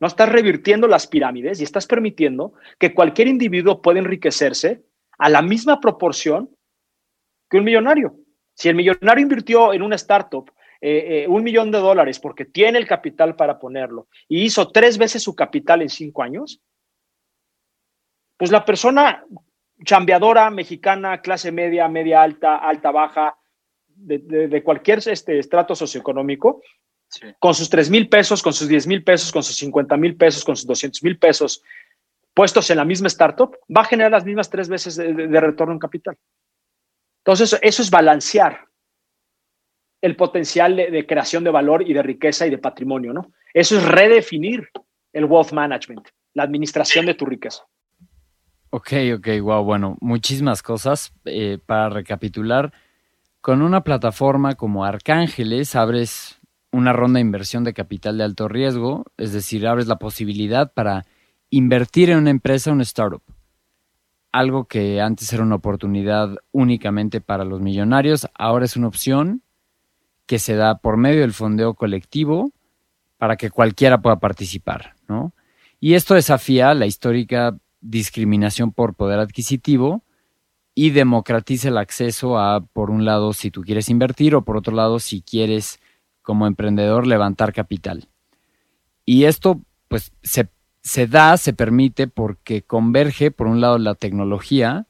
no 0.00 0.06
estás 0.06 0.28
revirtiendo 0.28 0.88
las 0.88 1.06
pirámides 1.06 1.60
y 1.60 1.64
estás 1.64 1.86
permitiendo 1.86 2.54
que 2.78 2.92
cualquier 2.92 3.28
individuo 3.28 3.80
pueda 3.80 4.00
enriquecerse 4.00 4.82
a 5.18 5.28
la 5.28 5.42
misma 5.42 5.80
proporción 5.80 6.50
que 7.48 7.58
un 7.58 7.64
millonario. 7.64 8.16
Si 8.54 8.68
el 8.68 8.74
millonario 8.74 9.22
invirtió 9.22 9.72
en 9.72 9.82
una 9.82 9.96
startup 9.96 10.50
eh, 10.84 11.22
eh, 11.22 11.28
un 11.28 11.44
millón 11.44 11.70
de 11.70 11.78
dólares 11.78 12.18
porque 12.18 12.44
tiene 12.44 12.76
el 12.76 12.88
capital 12.88 13.36
para 13.36 13.60
ponerlo 13.60 14.08
y 14.26 14.42
hizo 14.42 14.72
tres 14.72 14.98
veces 14.98 15.22
su 15.22 15.36
capital 15.36 15.80
en 15.80 15.88
cinco 15.88 16.24
años, 16.24 16.60
pues 18.36 18.50
la 18.50 18.64
persona 18.64 19.24
chambeadora 19.84 20.50
mexicana, 20.50 21.22
clase 21.22 21.52
media, 21.52 21.86
media 21.86 22.20
alta, 22.20 22.56
alta, 22.56 22.90
baja, 22.90 23.38
de, 23.86 24.62
cualquier 24.64 24.98
este, 25.06 25.38
estrato 25.38 25.76
socioeconómico, 25.76 26.60
con 27.38 27.54
sus 27.54 27.70
tres 27.70 27.88
mil 27.88 28.08
pesos, 28.08 28.42
con 28.42 28.52
sus 28.52 28.66
diez 28.66 28.84
mil 28.88 29.04
pesos, 29.04 29.30
con 29.30 29.44
sus 29.44 29.54
cincuenta 29.54 29.96
mil 29.96 30.16
pesos, 30.16 30.44
con 30.44 30.56
sus 30.56 30.66
doscientos 30.66 31.04
mil 31.04 31.16
pesos 31.16 31.62
puestos 32.34 32.68
en 32.70 32.78
la 32.78 32.84
misma 32.84 33.06
startup, 33.06 33.56
va 33.68 33.82
a 33.82 33.84
generar 33.84 34.10
las 34.10 34.24
mismas 34.24 34.50
tres 34.50 34.68
veces 34.68 34.96
de, 34.96 35.12
de 35.12 35.40
retorno 35.40 35.74
en 35.74 35.78
capital. 35.78 36.18
Entonces, 37.18 37.56
eso 37.62 37.82
es 37.82 37.90
balancear 37.90 38.71
el 40.02 40.16
potencial 40.16 40.76
de, 40.76 41.06
creación 41.06 41.44
de 41.44 41.50
valor 41.50 41.88
y 41.88 41.94
de 41.94 42.02
riqueza 42.02 42.46
y 42.46 42.50
de 42.50 42.58
patrimonio, 42.58 43.12
¿no? 43.12 43.32
Eso 43.54 43.78
es 43.78 43.84
redefinir 43.84 44.68
el 45.12 45.24
wealth 45.26 45.52
management, 45.52 46.08
la 46.34 46.42
administración 46.42 47.06
de 47.06 47.14
tu 47.14 47.24
riqueza. 47.24 47.62
Ok, 48.70 48.92
ok, 49.16 49.28
wow, 49.40 49.62
bueno, 49.62 49.96
muchísimas 50.00 50.62
cosas. 50.62 51.12
Eh, 51.24 51.58
para 51.64 51.88
recapitular, 51.88 52.72
con 53.40 53.62
una 53.62 53.84
plataforma 53.84 54.56
como 54.56 54.84
Arcángeles 54.84 55.76
abres 55.76 56.40
una 56.72 56.92
ronda 56.92 57.18
de 57.18 57.22
inversión 57.22 57.62
de 57.64 57.74
capital 57.74 58.18
de 58.18 58.24
alto 58.24 58.48
riesgo, 58.48 59.04
es 59.18 59.32
decir, 59.32 59.66
abres 59.66 59.86
la 59.86 59.96
posibilidad 59.96 60.72
para 60.72 61.04
invertir 61.50 62.10
en 62.10 62.18
una 62.18 62.30
empresa, 62.30 62.72
una 62.72 62.82
startup. 62.82 63.22
Algo 64.32 64.64
que 64.64 65.00
antes 65.00 65.30
era 65.32 65.42
una 65.42 65.56
oportunidad 65.56 66.38
únicamente 66.50 67.20
para 67.20 67.44
los 67.44 67.60
millonarios, 67.60 68.26
ahora 68.34 68.64
es 68.64 68.76
una 68.76 68.88
opción 68.88 69.42
que 70.26 70.38
se 70.38 70.54
da 70.56 70.78
por 70.78 70.96
medio 70.96 71.20
del 71.22 71.32
fondeo 71.32 71.74
colectivo 71.74 72.52
para 73.18 73.36
que 73.36 73.50
cualquiera 73.50 74.02
pueda 74.02 74.16
participar, 74.16 74.94
¿no? 75.08 75.32
Y 75.78 75.94
esto 75.94 76.14
desafía 76.14 76.74
la 76.74 76.86
histórica 76.86 77.56
discriminación 77.80 78.72
por 78.72 78.94
poder 78.94 79.18
adquisitivo 79.18 80.04
y 80.74 80.90
democratiza 80.90 81.68
el 81.68 81.78
acceso 81.78 82.38
a, 82.38 82.64
por 82.64 82.90
un 82.90 83.04
lado, 83.04 83.32
si 83.32 83.50
tú 83.50 83.62
quieres 83.62 83.88
invertir 83.88 84.34
o 84.34 84.44
por 84.44 84.56
otro 84.56 84.74
lado, 84.74 84.98
si 84.98 85.22
quieres 85.22 85.80
como 86.22 86.46
emprendedor 86.46 87.06
levantar 87.06 87.52
capital. 87.52 88.08
Y 89.04 89.24
esto 89.24 89.60
pues 89.88 90.12
se, 90.22 90.48
se 90.82 91.06
da, 91.06 91.36
se 91.36 91.52
permite 91.52 92.06
porque 92.06 92.62
converge, 92.62 93.30
por 93.30 93.48
un 93.48 93.60
lado, 93.60 93.78
la 93.78 93.94
tecnología 93.94 94.86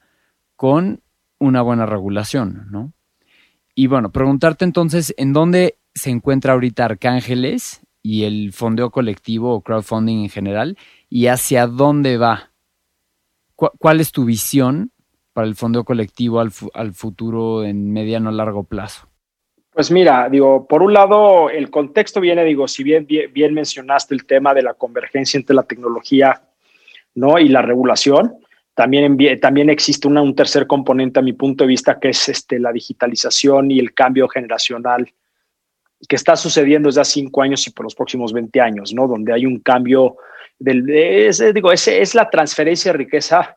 con 0.55 1.01
una 1.39 1.61
buena 1.61 1.85
regulación, 1.85 2.67
¿no? 2.71 2.93
Y 3.75 3.87
bueno, 3.87 4.11
preguntarte 4.11 4.65
entonces, 4.65 5.13
¿en 5.17 5.33
dónde 5.33 5.77
se 5.93 6.09
encuentra 6.09 6.53
ahorita 6.53 6.85
Arcángeles 6.85 7.81
y 8.01 8.23
el 8.23 8.53
fondeo 8.53 8.91
colectivo 8.91 9.53
o 9.53 9.61
crowdfunding 9.61 10.23
en 10.23 10.29
general? 10.29 10.77
¿Y 11.09 11.27
hacia 11.27 11.67
dónde 11.67 12.17
va? 12.17 12.51
¿Cuál 13.55 14.01
es 14.01 14.11
tu 14.11 14.25
visión 14.25 14.91
para 15.31 15.47
el 15.47 15.55
fondeo 15.55 15.83
colectivo 15.83 16.39
al, 16.39 16.51
al 16.73 16.93
futuro 16.93 17.63
en 17.63 17.91
mediano 17.91 18.29
a 18.29 18.33
largo 18.33 18.63
plazo? 18.63 19.07
Pues 19.73 19.89
mira, 19.89 20.29
digo, 20.29 20.67
por 20.67 20.83
un 20.83 20.93
lado, 20.93 21.49
el 21.49 21.71
contexto 21.71 22.21
viene, 22.21 22.43
digo, 22.43 22.67
si 22.67 22.83
bien, 22.83 23.07
bien, 23.07 23.53
mencionaste 23.55 24.13
el 24.13 24.25
tema 24.25 24.53
de 24.53 24.61
la 24.61 24.75
convergencia 24.75 25.37
entre 25.37 25.55
la 25.55 25.63
tecnología 25.63 26.43
¿no? 27.15 27.39
y 27.39 27.49
la 27.49 27.63
regulación, 27.63 28.35
también, 28.75 29.17
también 29.39 29.69
existe 29.69 30.07
un 30.07 30.35
tercer 30.35 30.65
componente 30.65 31.19
a 31.19 31.23
mi 31.23 31.33
punto 31.33 31.63
de 31.63 31.69
vista, 31.69 31.99
que 31.99 32.09
es 32.09 32.29
este, 32.29 32.59
la 32.59 32.71
digitalización 32.71 33.69
y 33.69 33.79
el 33.79 33.93
cambio 33.93 34.27
generacional 34.27 35.11
que 36.07 36.15
está 36.15 36.35
sucediendo 36.35 36.89
desde 36.89 37.01
hace 37.01 37.13
cinco 37.13 37.41
años 37.41 37.65
y 37.67 37.71
por 37.71 37.85
los 37.85 37.95
próximos 37.95 38.33
20 38.33 38.59
años, 38.59 38.93
¿no? 38.93 39.07
Donde 39.07 39.33
hay 39.33 39.45
un 39.45 39.59
cambio, 39.59 40.17
del, 40.59 40.89
es, 40.89 41.41
digo, 41.53 41.71
es, 41.71 41.87
es 41.87 42.15
la 42.15 42.29
transferencia 42.29 42.91
de 42.91 42.97
riqueza 42.97 43.55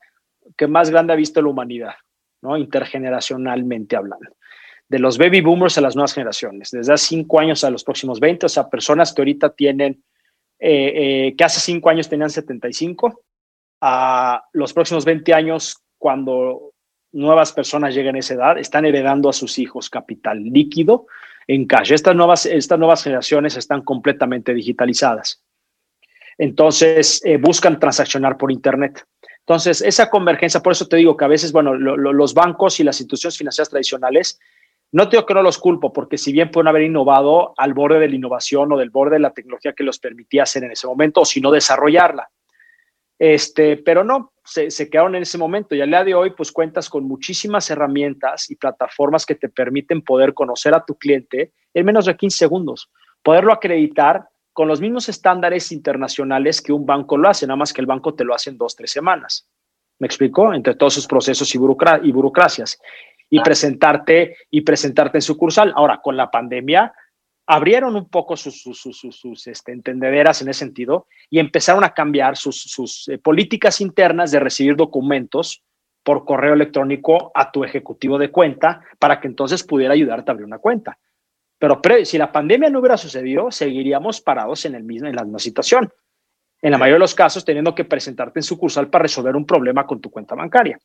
que 0.57 0.67
más 0.67 0.91
grande 0.91 1.13
ha 1.13 1.17
visto 1.17 1.43
la 1.43 1.49
humanidad, 1.49 1.95
¿no? 2.43 2.57
Intergeneracionalmente 2.57 3.97
hablando. 3.97 4.37
De 4.89 4.99
los 4.99 5.19
baby 5.19 5.41
boomers 5.41 5.79
a 5.79 5.81
las 5.81 5.97
nuevas 5.97 6.15
generaciones, 6.15 6.71
desde 6.71 6.93
hace 6.93 7.09
cinco 7.09 7.41
años 7.41 7.65
a 7.65 7.71
los 7.71 7.83
próximos 7.83 8.21
20, 8.21 8.47
o 8.47 8.49
sea, 8.49 8.69
personas 8.69 9.13
que 9.13 9.23
ahorita 9.23 9.51
tienen, 9.51 10.05
eh, 10.59 10.93
eh, 11.29 11.35
que 11.37 11.45
hace 11.45 11.59
cinco 11.59 11.91
años 11.91 12.09
tenían 12.09 12.31
75, 12.31 13.23
a 13.81 14.45
los 14.53 14.73
próximos 14.73 15.05
20 15.05 15.35
años, 15.35 15.77
cuando 15.99 16.73
nuevas 17.13 17.53
personas 17.53 17.95
lleguen 17.95 18.17
a 18.17 18.19
esa 18.19 18.35
edad, 18.35 18.59
están 18.59 18.85
heredando 18.85 19.29
a 19.29 19.33
sus 19.33 19.59
hijos 19.59 19.89
capital 19.91 20.43
líquido 20.43 21.07
en 21.47 21.67
cash. 21.67 21.93
Estas 21.93 22.15
nuevas, 22.15 22.47
estas 22.47 22.79
nuevas 22.79 23.03
generaciones 23.03 23.57
están 23.57 23.83
completamente 23.83 24.53
digitalizadas. 24.53 25.43
Entonces, 26.39 27.25
eh, 27.25 27.39
buscan 27.39 27.81
transaccionar 27.81 28.37
por 28.37 28.53
Internet. 28.53 29.05
Entonces, 29.41 29.81
esa 29.81 30.11
convergencia, 30.11 30.61
por 30.61 30.73
eso 30.73 30.87
te 30.87 30.97
digo 30.97 31.17
que 31.17 31.25
a 31.25 31.29
veces, 31.29 31.53
bueno, 31.53 31.75
los 31.75 32.35
bancos 32.35 32.81
y 32.81 32.85
las 32.85 33.01
instituciones 33.01 33.39
financieras 33.39 33.71
tradicionales, 33.71 34.39
no 34.93 35.07
digo 35.07 35.25
que 35.25 35.35
no 35.35 35.43
los 35.43 35.59
culpo, 35.59 35.93
porque 35.93 36.19
si 36.19 36.33
bien 36.33 36.51
pueden 36.51 36.69
haber 36.69 36.83
innovado 36.83 37.55
al 37.57 37.73
borde 37.73 38.01
de 38.01 38.09
la 38.09 38.17
innovación 38.17 38.73
o 38.73 38.77
del 38.77 38.91
borde 38.91 39.17
de 39.17 39.21
la 39.21 39.33
tecnología 39.33 39.73
que 39.73 39.85
los 39.85 39.99
permitía 39.99 40.43
hacer 40.43 40.65
en 40.65 40.73
ese 40.73 40.87
momento, 40.87 41.23
o 41.23 41.25
si 41.25 41.41
no 41.41 41.51
desarrollarla. 41.51 42.29
Este, 43.19 43.79
pero 43.79 44.05
no, 44.05 44.33
se, 44.45 44.91
quedaron 44.91 45.15
en 45.15 45.23
ese 45.23 45.39
momento 45.39 45.75
y 45.75 45.81
al 45.81 45.89
día 45.89 46.05
de 46.05 46.15
hoy 46.15 46.31
pues 46.31 46.53
cuentas 46.53 46.89
con 46.89 47.05
muchísimas 47.05 47.69
herramientas 47.71 48.51
y 48.51 48.57
plataformas 48.57 49.27
que 49.27 49.35
te 49.35 49.49
permiten 49.49 50.03
poder 50.03 50.35
conocer 50.35 50.75
a 50.75 50.85
tu 50.85 50.97
cliente 50.97 51.53
en 51.75 51.87
menos 51.87 52.07
de 52.07 52.17
15 52.17 52.37
segundos, 52.37 52.91
poderlo 53.23 53.53
acreditar 53.53 54.29
con 54.53 54.69
los 54.69 54.81
mismos 54.81 55.09
estándares 55.09 55.73
internacionales 55.73 56.63
que 56.63 56.73
un 56.73 56.87
banco 56.87 57.17
lo 57.17 57.29
hace, 57.29 57.47
nada 57.47 57.57
más 57.57 57.73
que 57.73 57.81
el 57.81 57.87
banco 57.87 58.15
te 58.15 58.25
lo 58.25 58.35
hace 58.35 58.51
en 58.51 58.57
dos, 58.57 58.75
tres 58.75 58.91
semanas. 58.91 59.49
¿Me 59.99 60.07
explico? 60.07 60.53
Entre 60.53 60.75
todos 60.75 60.95
sus 60.95 61.07
procesos 61.07 61.55
y, 61.55 61.59
y 61.59 62.13
burocracias. 62.13 62.79
Y 63.29 63.41
presentarte, 63.41 64.37
y 64.51 64.61
presentarte 64.61 65.19
en 65.19 65.23
sucursal. 65.23 65.73
Ahora, 65.75 66.01
con 66.03 66.17
la 66.17 66.31
pandemia, 66.31 66.95
abrieron 67.47 67.95
un 67.95 68.09
poco 68.09 68.37
sus, 68.37 68.63
sus, 68.63 69.47
este, 69.47 69.73
entendederas 69.73 70.43
en 70.43 70.49
ese 70.49 70.61
sentido 70.61 71.07
y 71.31 71.39
empezaron 71.39 71.85
a 71.85 71.95
cambiar 71.95 72.37
sus, 72.37 73.09
eh, 73.09 73.19
políticas 73.19 73.81
internas 73.81 74.33
de 74.33 74.41
recibir 74.41 74.77
documentos 74.77 75.63
por 76.03 76.25
correo 76.25 76.55
electrónico 76.55 77.31
a 77.35 77.51
tu 77.51 77.65
ejecutivo 77.65 78.19
de 78.19 78.31
cuenta 78.31 78.83
para 78.99 79.21
que 79.21 79.29
entonces 79.29 79.65
pudiera 79.65 79.95
ayudarte 79.95 80.31
a 80.31 80.33
abrir 80.33 80.47
una 80.47 80.59
cuenta. 80.59 80.99
Pero 81.59 81.81
si 82.05 82.19
la 82.19 82.31
pandemia 82.31 82.69
no 82.69 82.81
hubiera 82.81 82.97
sucedido, 82.97 83.51
seguiríamos 83.51 84.21
parados 84.21 84.65
en, 84.67 84.75
el 84.75 84.83
mismo, 84.83 85.09
en 85.09 85.17
la 85.17 85.25
misma 85.25 85.39
situación. 85.39 85.91
En 86.61 86.71
la 86.71 86.79
mayoría 86.79 86.97
de 86.97 87.01
los 87.01 87.15
casos, 87.15 87.45
teniendo 87.45 87.75
que 87.75 87.85
presentarte 87.85 88.41
en 88.41 88.43
sucursal 88.43 88.89
para 88.89 89.03
resolver 89.03 89.35
un 89.37 89.47
problema 89.47 89.87
con 89.87 90.01
tu 90.01 90.11
cuenta 90.11 90.35
bancaria. 90.35 90.79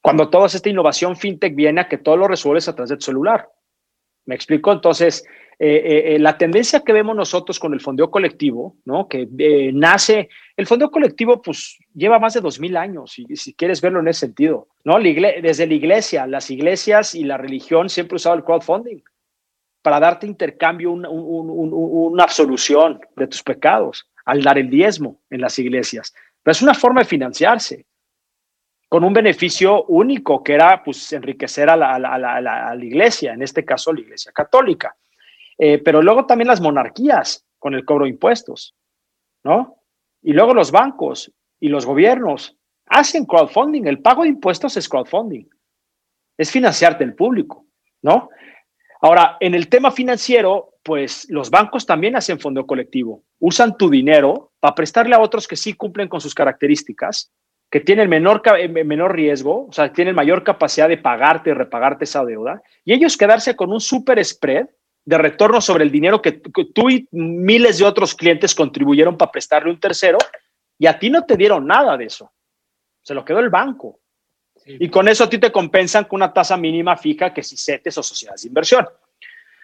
Cuando 0.00 0.30
toda 0.30 0.46
esta 0.46 0.68
innovación 0.68 1.16
fintech 1.16 1.54
viene 1.54 1.80
a 1.80 1.88
que 1.88 1.98
todo 1.98 2.16
lo 2.16 2.28
resuelves 2.28 2.68
a 2.68 2.74
través 2.74 2.90
de 2.90 2.96
tu 2.96 3.06
celular. 3.06 3.48
¿Me 4.26 4.34
explico? 4.34 4.72
Entonces, 4.72 5.24
eh, 5.58 5.68
eh, 5.68 6.14
eh, 6.14 6.18
la 6.18 6.36
tendencia 6.36 6.80
que 6.80 6.92
vemos 6.92 7.16
nosotros 7.16 7.58
con 7.58 7.72
el 7.72 7.80
fondeo 7.80 8.10
colectivo, 8.10 8.76
¿no? 8.84 9.08
que 9.08 9.26
nace, 9.72 10.28
el 10.54 10.66
fondeo 10.66 10.90
colectivo 10.90 11.40
pues 11.40 11.78
lleva 11.94 12.18
más 12.18 12.34
de 12.34 12.42
dos 12.42 12.60
mil 12.60 12.76
años, 12.76 13.18
y, 13.18 13.36
si 13.36 13.54
quieres 13.54 13.80
verlo 13.80 14.00
en 14.00 14.08
ese 14.08 14.26
sentido, 14.26 14.68
¿no? 14.84 14.98
desde 14.98 15.66
la 15.66 15.74
iglesia, 15.74 16.26
las 16.26 16.50
iglesias 16.50 17.14
y 17.14 17.24
la 17.24 17.38
religión 17.38 17.88
siempre 17.88 18.16
usaban 18.16 18.40
el 18.40 18.44
crowdfunding 18.44 19.00
para 19.80 19.98
darte 19.98 20.26
intercambio, 20.26 20.92
una 20.92 22.22
absolución 22.24 23.00
de 23.16 23.26
tus 23.28 23.42
pecados, 23.42 24.10
al 24.26 24.42
dar 24.42 24.58
el 24.58 24.68
diezmo 24.68 25.20
en 25.30 25.40
las 25.40 25.58
iglesias. 25.58 26.12
Pero 26.42 26.52
es 26.52 26.60
una 26.60 26.74
forma 26.74 27.02
de 27.02 27.06
financiarse 27.06 27.86
con 28.88 29.04
un 29.04 29.12
beneficio 29.12 29.84
único 29.84 30.42
que 30.42 30.54
era 30.54 30.82
pues 30.82 31.12
enriquecer 31.12 31.68
a 31.68 31.76
la, 31.76 31.94
a 31.94 31.98
la, 31.98 32.36
a 32.36 32.74
la 32.74 32.84
iglesia, 32.84 33.32
en 33.32 33.42
este 33.42 33.64
caso 33.64 33.92
la 33.92 34.00
iglesia 34.00 34.32
católica. 34.32 34.96
Eh, 35.58 35.78
pero 35.78 36.02
luego 36.02 36.26
también 36.26 36.48
las 36.48 36.60
monarquías 36.60 37.46
con 37.58 37.74
el 37.74 37.84
cobro 37.84 38.04
de 38.04 38.10
impuestos, 38.10 38.74
¿no? 39.42 39.76
Y 40.22 40.32
luego 40.32 40.54
los 40.54 40.70
bancos 40.70 41.32
y 41.58 41.68
los 41.68 41.86
gobiernos 41.86 42.56
hacen 42.86 43.24
crowdfunding. 43.24 43.86
El 43.86 44.00
pago 44.00 44.22
de 44.22 44.28
impuestos 44.28 44.76
es 44.76 44.88
crowdfunding. 44.88 45.46
Es 46.36 46.50
financiarte 46.50 47.04
el 47.04 47.14
público, 47.14 47.66
¿no? 48.02 48.28
Ahora, 49.00 49.36
en 49.40 49.54
el 49.54 49.68
tema 49.68 49.90
financiero, 49.90 50.74
pues 50.82 51.28
los 51.30 51.50
bancos 51.50 51.86
también 51.86 52.16
hacen 52.16 52.38
fondo 52.38 52.66
colectivo. 52.66 53.22
Usan 53.38 53.76
tu 53.76 53.90
dinero 53.90 54.52
para 54.60 54.74
prestarle 54.74 55.14
a 55.14 55.20
otros 55.20 55.46
que 55.48 55.56
sí 55.56 55.74
cumplen 55.74 56.08
con 56.08 56.20
sus 56.20 56.34
características, 56.34 57.32
que 57.70 57.80
tienen 57.80 58.08
menor, 58.08 58.42
eh, 58.58 58.68
menor 58.68 59.14
riesgo, 59.14 59.66
o 59.66 59.72
sea, 59.72 59.92
tienen 59.92 60.14
mayor 60.14 60.44
capacidad 60.44 60.88
de 60.88 60.98
pagarte 60.98 61.50
y 61.50 61.54
repagarte 61.54 62.04
esa 62.04 62.24
deuda, 62.24 62.62
y 62.84 62.92
ellos 62.92 63.16
quedarse 63.16 63.56
con 63.56 63.72
un 63.72 63.80
super 63.80 64.24
spread 64.24 64.66
de 65.04 65.18
retorno 65.18 65.60
sobre 65.60 65.84
el 65.84 65.90
dinero 65.90 66.20
que, 66.20 66.32
tú 66.32 66.90
y 66.90 67.08
miles 67.12 67.78
de 67.78 67.84
otros 67.84 68.14
clientes 68.14 68.54
contribuyeron 68.54 69.16
para 69.16 69.30
prestarle 69.30 69.70
un 69.70 69.78
tercero 69.78 70.18
y 70.78 70.86
a 70.86 70.98
ti 70.98 71.10
no 71.10 71.24
te 71.24 71.36
dieron 71.36 71.64
nada 71.64 71.96
de 71.96 72.06
eso. 72.06 72.32
Se 73.02 73.14
lo 73.14 73.24
quedó 73.24 73.38
el 73.38 73.48
banco. 73.48 74.00
Y 74.66 74.88
con 74.88 75.06
eso 75.06 75.22
a 75.22 75.30
ti 75.30 75.38
te 75.38 75.52
compensan 75.52 76.04
con 76.04 76.16
una 76.18 76.32
tasa 76.32 76.56
mínima 76.56 76.96
fija 76.96 77.32
que 77.32 77.44
si 77.44 77.56
CETES 77.56 77.98
o 77.98 78.02
sociedades 78.02 78.42
de 78.42 78.48
inversión. 78.48 78.84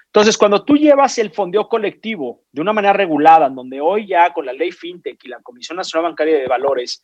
Entonces, 0.06 0.38
cuando 0.38 0.64
tú 0.64 0.76
llevas 0.76 1.18
el 1.18 1.32
fondeo 1.32 1.68
colectivo 1.68 2.44
de 2.52 2.60
una 2.60 2.72
manera 2.72 2.92
regulada, 2.92 3.46
en 3.46 3.56
donde 3.56 3.80
hoy 3.80 4.06
ya 4.06 4.32
con 4.32 4.46
la 4.46 4.52
ley 4.52 4.70
FinTech 4.70 5.24
y 5.24 5.28
la 5.28 5.40
Comisión 5.40 5.76
Nacional 5.76 6.10
Bancaria 6.10 6.38
de 6.38 6.46
Valores 6.46 7.02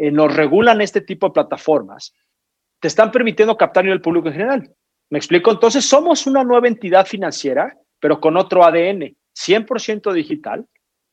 eh, 0.00 0.12
nos 0.12 0.32
regulan 0.32 0.80
este 0.80 1.00
tipo 1.00 1.26
de 1.26 1.32
plataformas, 1.32 2.14
te 2.80 2.86
están 2.86 3.10
permitiendo 3.10 3.56
captar 3.56 3.84
el 3.84 4.00
público 4.00 4.28
en 4.28 4.34
general. 4.34 4.74
¿Me 5.10 5.18
explico? 5.18 5.50
Entonces 5.50 5.84
somos 5.84 6.24
una 6.28 6.44
nueva 6.44 6.68
entidad 6.68 7.04
financiera, 7.04 7.76
pero 7.98 8.20
con 8.20 8.36
otro 8.36 8.64
ADN, 8.64 9.16
100% 9.34 10.12
digital, 10.12 10.66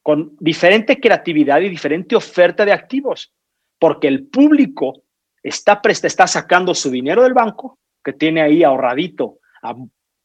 con 0.04 0.38
diferente 0.40 1.00
creatividad 1.00 1.62
y 1.62 1.70
diferente 1.70 2.16
oferta 2.16 2.64
de 2.64 2.74
activos, 2.74 3.34
porque 3.80 4.08
el 4.08 4.28
público 4.28 5.02
está, 5.42 5.82
está 5.84 6.28
sacando 6.28 6.76
su 6.76 6.92
dinero 6.92 7.24
del 7.24 7.34
banco, 7.34 7.80
que 8.04 8.14
tiene 8.14 8.44
ahí 8.44 8.64
ahorradito 8.64 9.40
a 9.64 9.74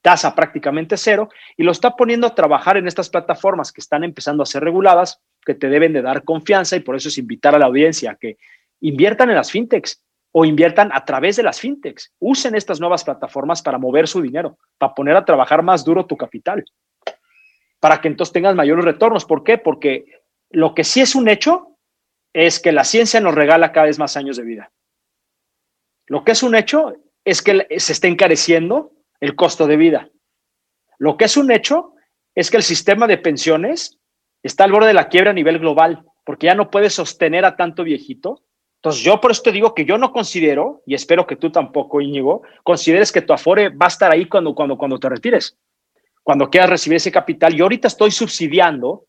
tasa 0.03 0.35
prácticamente 0.35 0.97
cero, 0.97 1.29
y 1.57 1.63
lo 1.63 1.71
está 1.71 1.95
poniendo 1.95 2.27
a 2.27 2.35
trabajar 2.35 2.77
en 2.77 2.87
estas 2.87 3.09
plataformas 3.09 3.71
que 3.71 3.81
están 3.81 4.03
empezando 4.03 4.43
a 4.43 4.45
ser 4.45 4.63
reguladas, 4.63 5.19
que 5.45 5.55
te 5.55 5.69
deben 5.69 5.93
de 5.93 6.01
dar 6.01 6.23
confianza, 6.23 6.75
y 6.75 6.81
por 6.81 6.95
eso 6.95 7.09
es 7.09 7.17
invitar 7.17 7.55
a 7.55 7.59
la 7.59 7.65
audiencia 7.65 8.11
a 8.11 8.15
que 8.15 8.37
inviertan 8.79 9.29
en 9.29 9.35
las 9.35 9.51
fintechs, 9.51 10.03
o 10.31 10.45
inviertan 10.45 10.91
a 10.93 11.03
través 11.03 11.35
de 11.35 11.43
las 11.43 11.59
fintechs. 11.59 12.13
Usen 12.19 12.55
estas 12.55 12.79
nuevas 12.79 13.03
plataformas 13.03 13.61
para 13.61 13.77
mover 13.77 14.07
su 14.07 14.21
dinero, 14.21 14.57
para 14.77 14.93
poner 14.93 15.15
a 15.15 15.25
trabajar 15.25 15.61
más 15.61 15.83
duro 15.83 16.05
tu 16.05 16.15
capital, 16.15 16.63
para 17.79 17.99
que 17.99 18.07
entonces 18.07 18.33
tengas 18.33 18.55
mayores 18.55 18.85
retornos. 18.85 19.25
¿Por 19.25 19.43
qué? 19.43 19.57
Porque 19.57 20.05
lo 20.49 20.73
que 20.73 20.83
sí 20.83 21.01
es 21.01 21.15
un 21.15 21.27
hecho 21.27 21.77
es 22.33 22.59
que 22.59 22.71
la 22.71 22.85
ciencia 22.85 23.19
nos 23.19 23.35
regala 23.35 23.71
cada 23.71 23.87
vez 23.87 23.99
más 23.99 24.15
años 24.15 24.37
de 24.37 24.43
vida. 24.43 24.71
Lo 26.07 26.23
que 26.23 26.31
es 26.31 26.43
un 26.43 26.55
hecho 26.55 26.95
es 27.25 27.41
que 27.41 27.67
se 27.77 27.93
está 27.93 28.07
encareciendo 28.07 28.93
el 29.19 29.35
costo 29.35 29.67
de 29.67 29.77
vida. 29.77 30.09
Lo 30.97 31.17
que 31.17 31.25
es 31.25 31.35
un 31.35 31.51
hecho 31.51 31.93
es 32.35 32.49
que 32.49 32.57
el 32.57 32.63
sistema 32.63 33.07
de 33.07 33.17
pensiones 33.17 33.99
está 34.43 34.63
al 34.63 34.71
borde 34.71 34.87
de 34.87 34.93
la 34.93 35.09
quiebra 35.09 35.31
a 35.31 35.33
nivel 35.33 35.59
global, 35.59 36.03
porque 36.25 36.47
ya 36.47 36.55
no 36.55 36.69
puede 36.69 36.89
sostener 36.89 37.45
a 37.45 37.55
tanto 37.55 37.83
viejito 37.83 38.43
entonces, 38.81 39.03
yo 39.03 39.21
por 39.21 39.29
eso 39.29 39.43
te 39.43 39.51
digo 39.51 39.75
que 39.75 39.85
yo 39.85 39.99
no 39.99 40.11
considero, 40.11 40.81
y 40.87 40.95
espero 40.95 41.27
que 41.27 41.35
tú 41.35 41.51
tampoco, 41.51 42.01
Íñigo, 42.01 42.41
consideres 42.63 43.11
que 43.11 43.21
tu 43.21 43.31
Afore 43.31 43.69
va 43.69 43.85
a 43.85 43.89
estar 43.89 44.11
ahí 44.11 44.25
cuando, 44.25 44.55
cuando, 44.55 44.75
cuando 44.75 44.97
te 44.97 45.07
retires, 45.07 45.55
cuando 46.23 46.49
quieras 46.49 46.71
recibir 46.71 46.95
ese 46.95 47.11
capital. 47.11 47.53
Yo 47.53 47.65
ahorita 47.65 47.87
estoy 47.87 48.09
subsidiando 48.09 49.05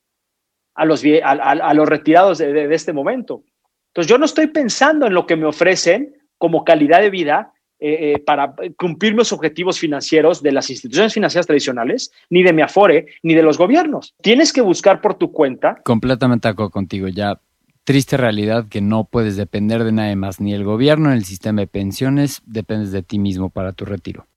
a 0.75 0.85
los, 0.85 1.03
a, 1.25 1.73
los 1.73 1.89
retirados 1.89 2.37
de, 2.37 2.75
este 2.75 2.93
momento. 2.93 3.45
Entonces 3.89 4.11
yo 4.11 4.19
no 4.19 4.27
estoy 4.27 4.49
pensando 4.49 5.07
en 5.07 5.15
lo 5.15 5.27
que 5.27 5.37
me 5.37 5.47
ofrecen 5.47 6.19
como 6.37 6.65
calidad 6.65 7.01
de 7.01 7.09
vida 7.09 7.55
eh, 7.85 8.13
eh, 8.13 8.19
para 8.21 8.55
cumplir 8.77 9.13
mis 9.13 9.33
objetivos 9.33 9.81
financieros 9.81 10.41
de 10.41 10.53
las 10.53 10.71
instituciones 10.71 11.13
financieras 11.13 11.49
tradicionales, 11.49 12.13
ni 12.31 12.45
de 12.45 12.53
mi 12.53 12.63
Afore, 12.63 13.07
ni 13.25 13.35
de 13.35 13.43
los 13.43 13.59
gobiernos. 13.59 14.15
Tienes 14.23 14.53
que 14.53 14.61
buscar 14.61 15.01
por 15.01 15.15
tu 15.15 15.33
cuenta. 15.33 15.81
Completamente 15.83 16.47
acuerdo 16.47 16.71
contigo. 16.71 17.09
Ya 17.09 17.41
triste 17.83 18.17
realidad 18.17 18.69
que 18.69 18.81
no 18.81 19.03
puedes 19.03 19.37
depender 19.37 19.83
de 19.83 19.91
nadie 19.91 20.15
más, 20.15 20.41
ni 20.41 20.55
el 20.55 20.63
gobierno, 20.63 21.11
ni 21.11 21.17
el 21.17 21.25
sistema 21.25 21.63
de 21.63 21.67
pensiones, 21.67 22.41
dependes 22.47 22.93
de 22.93 23.03
ti 23.03 23.19
mismo 23.19 23.51
para 23.51 23.73
tu 23.73 23.85
retiro. 23.85 24.29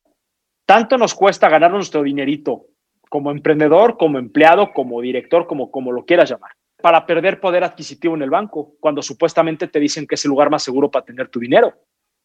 Tanto 0.66 0.98
nos 0.98 1.14
cuesta 1.14 1.48
ganar 1.48 1.70
nuestro 1.70 2.02
dinerito 2.02 2.66
como 3.10 3.30
emprendedor, 3.30 3.98
como 3.98 4.18
empleado, 4.18 4.72
como 4.74 5.02
director, 5.02 5.46
como, 5.46 5.70
como 5.70 5.92
lo 5.92 6.04
quieras 6.06 6.32
llamar, 6.32 6.54
para 6.82 7.06
perder 7.06 7.40
poder 7.40 7.64
adquisitivo 7.64 8.16
en 8.16 8.24
el 8.24 8.32
banco, 8.32 8.74
cuando 8.80 9.04
supuestamente 9.04 9.68
te 9.68 9.80
dicen 9.80 10.08
que 10.08 10.16
es 10.16 10.26
el 10.26 10.30
lugar 10.30 10.50
más 10.50 10.64
seguro 10.64 10.90
para 10.90 11.06
tener 11.06 11.28
tu 11.28 11.40
dinero. 11.40 11.76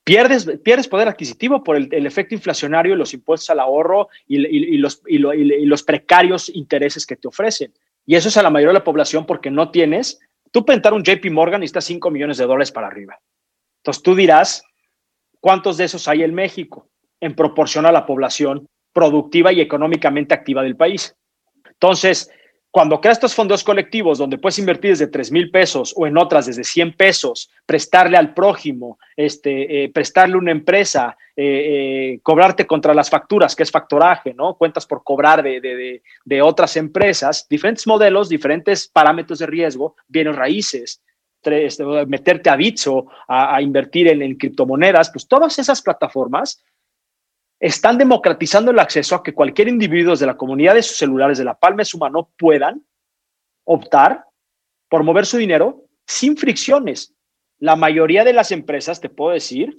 Pierdes, 0.04 0.46
pierdes 0.64 0.88
poder 0.88 1.08
adquisitivo 1.08 1.62
por 1.62 1.76
el, 1.76 2.06
efecto 2.06 2.34
inflacionario 2.34 2.94
y 2.94 2.96
los 2.96 3.14
impuestos 3.14 3.50
al 3.50 3.60
ahorro 3.60 4.08
y, 4.26 4.78
los, 4.78 5.02
y, 5.06 5.18
los 5.18 5.82
precarios 5.82 6.48
intereses 6.48 7.06
que 7.06 7.16
te 7.16 7.28
ofrecen. 7.28 7.72
Y 8.06 8.16
eso 8.16 8.28
es 8.28 8.36
a 8.36 8.42
la 8.42 8.50
mayoría 8.50 8.72
de 8.72 8.78
la 8.80 8.84
población 8.84 9.26
porque 9.26 9.50
no 9.50 9.70
tienes, 9.70 10.18
tú 10.50 10.64
pentar 10.64 10.94
un 10.94 11.04
JP 11.04 11.30
Morgan 11.30 11.60
necesitas 11.60 11.84
5 11.84 12.10
millones 12.10 12.38
de 12.38 12.46
dólares 12.46 12.72
para 12.72 12.86
arriba. 12.86 13.20
Entonces 13.80 14.02
tú 14.02 14.14
dirás, 14.14 14.64
¿cuántos 15.38 15.76
de 15.76 15.84
esos 15.84 16.08
hay 16.08 16.22
en 16.22 16.34
México 16.34 16.88
en 17.20 17.34
proporción 17.34 17.86
a 17.86 17.92
la 17.92 18.06
población 18.06 18.66
productiva 18.92 19.52
y 19.52 19.60
económicamente 19.60 20.34
activa 20.34 20.62
del 20.62 20.76
país. 20.76 21.16
Entonces, 21.68 22.30
cuando 22.70 23.00
creas 23.00 23.16
estos 23.16 23.34
fondos 23.34 23.64
colectivos 23.64 24.18
donde 24.18 24.38
puedes 24.38 24.58
invertir 24.58 24.90
desde 24.90 25.08
3 25.08 25.32
mil 25.32 25.50
pesos 25.50 25.92
o 25.96 26.06
en 26.06 26.16
otras 26.16 26.46
desde 26.46 26.62
100 26.62 26.92
pesos, 26.94 27.50
prestarle 27.66 28.16
al 28.16 28.32
prójimo, 28.32 28.98
este, 29.16 29.84
eh, 29.84 29.88
prestarle 29.88 30.36
una 30.36 30.52
empresa, 30.52 31.16
eh, 31.34 32.14
eh, 32.14 32.20
cobrarte 32.22 32.66
contra 32.66 32.94
las 32.94 33.10
facturas, 33.10 33.56
que 33.56 33.64
es 33.64 33.70
factoraje, 33.70 34.34
¿no? 34.34 34.54
Cuentas 34.54 34.86
por 34.86 35.02
cobrar 35.02 35.42
de, 35.42 36.00
de, 36.24 36.42
otras 36.42 36.76
empresas, 36.76 37.46
diferentes 37.48 37.86
modelos, 37.86 38.28
diferentes 38.28 38.86
parámetros 38.86 39.40
de 39.40 39.46
riesgo, 39.46 39.96
bienes 40.06 40.36
raíces, 40.36 41.02
este, 41.42 41.84
meterte 42.06 42.50
a 42.50 42.56
Bitso, 42.56 43.06
a, 43.26 43.56
a 43.56 43.62
invertir 43.62 44.06
en, 44.08 44.22
en 44.22 44.36
criptomonedas, 44.36 45.10
pues 45.10 45.26
todas 45.26 45.58
esas 45.58 45.82
plataformas 45.82 46.62
están 47.60 47.98
democratizando 47.98 48.70
el 48.70 48.78
acceso 48.78 49.14
a 49.14 49.22
que 49.22 49.34
cualquier 49.34 49.68
individuo 49.68 50.16
de 50.16 50.26
la 50.26 50.36
comunidad 50.36 50.74
de 50.74 50.82
sus 50.82 50.96
celulares 50.96 51.36
de 51.36 51.44
la 51.44 51.58
palma 51.58 51.82
de 51.82 51.84
su 51.84 51.98
mano 51.98 52.30
puedan 52.38 52.82
optar 53.64 54.24
por 54.88 55.04
mover 55.04 55.26
su 55.26 55.36
dinero 55.36 55.84
sin 56.06 56.38
fricciones. 56.38 57.14
La 57.58 57.76
mayoría 57.76 58.24
de 58.24 58.32
las 58.32 58.50
empresas, 58.50 59.00
te 59.00 59.10
puedo 59.10 59.32
decir, 59.32 59.76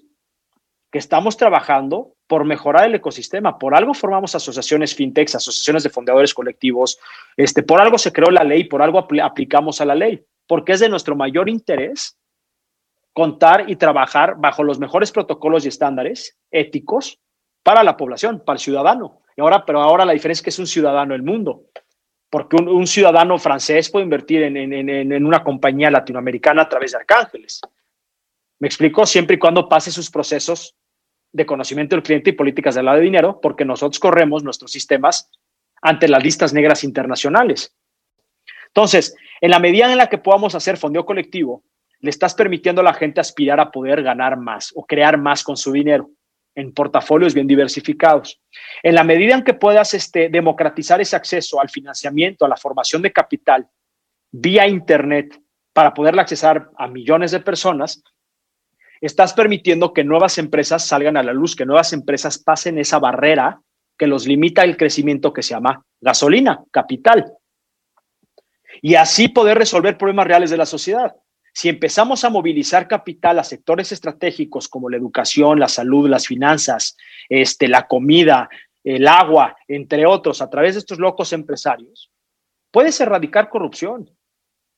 que 0.92 1.00
estamos 1.00 1.38
trabajando 1.38 2.14
por 2.28 2.46
mejorar 2.46 2.86
el 2.86 2.96
ecosistema. 2.96 3.58
Por 3.58 3.74
algo 3.74 3.94
formamos 3.94 4.36
asociaciones 4.36 4.94
fintechs, 4.94 5.36
asociaciones 5.36 5.84
de 5.84 5.90
fundadores 5.90 6.34
colectivos. 6.34 7.00
Este, 7.36 7.64
por 7.64 7.82
algo 7.82 7.98
se 7.98 8.14
creó 8.14 8.30
la 8.30 8.44
ley, 8.44 8.66
por 8.66 8.82
algo 8.82 9.00
aplicamos 9.00 9.82
a 9.82 9.86
la 9.86 9.96
ley, 9.96 10.24
porque 10.48 10.74
es 10.74 10.82
de 10.82 10.90
nuestro 10.90 11.16
mayor 11.16 11.50
interés 11.50 12.18
contar 13.14 13.70
y 13.70 13.76
trabajar 13.76 14.36
bajo 14.38 14.64
los 14.64 14.80
mejores 14.80 15.12
protocolos 15.12 15.66
y 15.66 15.70
estándares 15.70 16.38
éticos 16.52 17.20
para 17.64 17.84
la 17.84 17.98
población, 17.98 18.42
para 18.46 18.56
el 18.56 18.62
ciudadano. 18.62 19.22
Y 19.36 19.42
ahora, 19.42 19.66
pero 19.66 19.82
ahora 19.82 20.06
la 20.06 20.14
diferencia 20.14 20.42
es 20.42 20.44
que 20.44 20.50
es 20.50 20.60
un 20.60 20.68
ciudadano 20.68 21.14
del 21.14 21.24
mundo, 21.24 21.66
porque 22.30 22.56
un, 22.56 22.88
ciudadano 22.88 23.38
francés 23.38 23.90
puede 23.90 24.04
invertir 24.04 24.44
en, 24.44 25.26
una 25.26 25.44
compañía 25.44 25.92
latinoamericana 25.92 26.64
a 26.64 26.70
través 26.70 26.92
de 26.92 26.98
Arcángeles. 26.98 27.62
Me 28.60 28.68
explico, 28.68 29.06
siempre 29.06 29.36
y 29.36 29.40
cuando 29.40 29.68
pase 29.68 29.92
sus 29.92 30.10
procesos 30.10 30.76
de 31.32 31.46
conocimiento 31.46 31.96
del 31.96 32.04
cliente 32.04 32.32
y 32.32 32.34
políticas 32.34 32.76
de 32.76 32.84
lado 32.84 32.98
de 32.98 33.04
dinero, 33.04 33.40
porque 33.42 33.66
nosotros 33.66 34.00
corremos 34.00 34.44
nuestros 34.44 34.72
sistemas 34.72 35.30
ante 35.82 36.08
las 36.08 36.24
listas 36.24 36.54
negras 36.54 36.84
internacionales. 36.84 37.76
Entonces, 38.68 39.16
en 39.40 39.52
la 39.52 39.60
medida 39.60 39.92
en 39.92 39.98
la 39.98 40.08
que 40.08 40.18
podamos 40.18 40.56
hacer 40.56 40.78
fondeo 40.78 41.06
colectivo, 41.06 41.64
le 42.00 42.10
estás 42.10 42.34
permitiendo 42.34 42.82
a 42.82 42.84
la 42.84 42.94
gente 42.94 43.22
aspirar 43.22 43.60
a 43.60 43.72
poder 43.72 44.04
ganar 44.04 44.38
más 44.38 44.72
o 44.76 44.86
crear 44.86 45.18
más 45.18 45.44
con 45.44 45.58
su 45.58 45.72
dinero 45.72 46.10
en 46.62 46.74
portafolios 46.74 47.34
bien 47.34 47.48
diversificados. 47.48 48.40
En 48.84 48.96
la 48.96 49.04
medida 49.04 49.36
en 49.36 49.44
que 49.44 49.54
puedas 49.54 49.94
este, 49.94 50.30
democratizar 50.30 51.02
ese 51.02 51.16
acceso 51.16 51.60
al 51.60 51.70
financiamiento, 51.70 52.46
a 52.46 52.50
la 52.50 52.58
formación 52.58 53.02
de 53.02 53.12
capital 53.12 53.68
vía 54.32 54.68
Internet 54.68 55.40
para 55.74 55.94
poderla 55.94 56.22
accesar 56.22 56.70
a 56.78 56.88
millones 56.88 57.32
de 57.32 57.40
personas, 57.40 58.04
estás 59.02 59.34
permitiendo 59.34 59.94
que 59.94 60.04
nuevas 60.04 60.38
empresas 60.38 60.86
salgan 60.86 61.18
a 61.18 61.24
la 61.24 61.34
luz, 61.34 61.56
que 61.56 61.66
nuevas 61.66 61.94
empresas 61.94 62.38
pasen 62.38 62.78
esa 62.78 63.00
barrera 63.00 63.60
que 63.98 64.08
los 64.08 64.28
limita 64.28 64.64
el 64.64 64.78
crecimiento 64.78 65.34
que 65.34 65.44
se 65.44 65.54
llama 65.54 65.84
gasolina, 66.00 66.64
capital. 66.72 67.34
Y 68.82 68.96
así 68.96 69.28
poder 69.28 69.58
resolver 69.58 69.98
problemas 69.98 70.28
reales 70.28 70.50
de 70.50 70.58
la 70.58 70.66
sociedad. 70.66 71.14
Si 71.54 71.68
empezamos 71.68 72.24
a 72.24 72.30
movilizar 72.30 72.88
capital 72.88 73.40
a 73.40 73.44
sectores 73.44 73.92
estratégicos 73.92 74.70
como 74.70 74.90
la 74.90 74.98
educación, 74.98 75.60
la 75.60 75.68
salud, 75.68 76.10
las 76.10 76.28
finanzas, 76.28 76.98
este, 77.28 77.68
la 77.68 77.88
comida, 77.88 78.50
el 78.84 79.08
agua, 79.08 79.56
entre 79.68 80.06
otros, 80.06 80.42
a 80.42 80.50
través 80.50 80.76
de 80.76 80.80
estos 80.80 80.98
locos 80.98 81.34
empresarios, 81.34 82.10
puedes 82.72 83.00
erradicar 83.02 83.50
corrupción. 83.50 84.10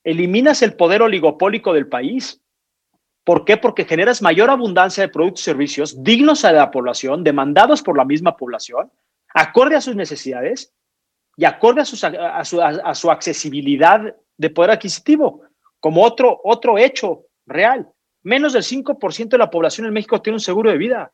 Eliminas 0.04 0.62
el 0.64 0.76
poder 0.76 1.04
oligopólico 1.04 1.74
del 1.74 1.88
país. 1.88 2.42
¿Por 3.24 3.46
qué? 3.46 3.56
Porque 3.56 3.86
generas 3.86 4.22
mayor 4.22 4.50
abundancia 4.50 5.04
de 5.04 5.14
productos 5.14 5.42
y 5.42 5.46
servicios 5.46 6.04
dignos 6.04 6.44
a 6.44 6.52
la 6.52 6.72
población, 6.72 7.24
demandados 7.24 7.82
por 7.84 7.96
la 7.96 8.04
misma 8.04 8.36
población, 8.36 8.92
acorde 9.34 9.76
a 9.76 9.82
sus 9.82 9.96
necesidades 9.96 10.74
y 11.38 11.46
acorde 11.46 11.82
a, 11.82 11.86
su, 11.86 12.62
a 12.62 12.96
su 12.96 13.12
accesibilidad 13.12 14.16
de 14.38 14.50
poder 14.50 14.72
adquisitivo 14.72 15.43
como 15.84 16.02
otro, 16.02 16.40
otro 16.46 16.78
hecho 16.78 17.26
real. 17.46 17.92
Menos 18.22 18.54
del 18.54 18.64
5% 18.64 19.28
de 19.28 19.38
la 19.38 19.50
población 19.50 19.86
en 19.86 19.92
México 19.92 20.22
tiene 20.22 20.38
un 20.38 20.40
seguro 20.40 20.72
de 20.72 20.78
vida. 20.78 21.12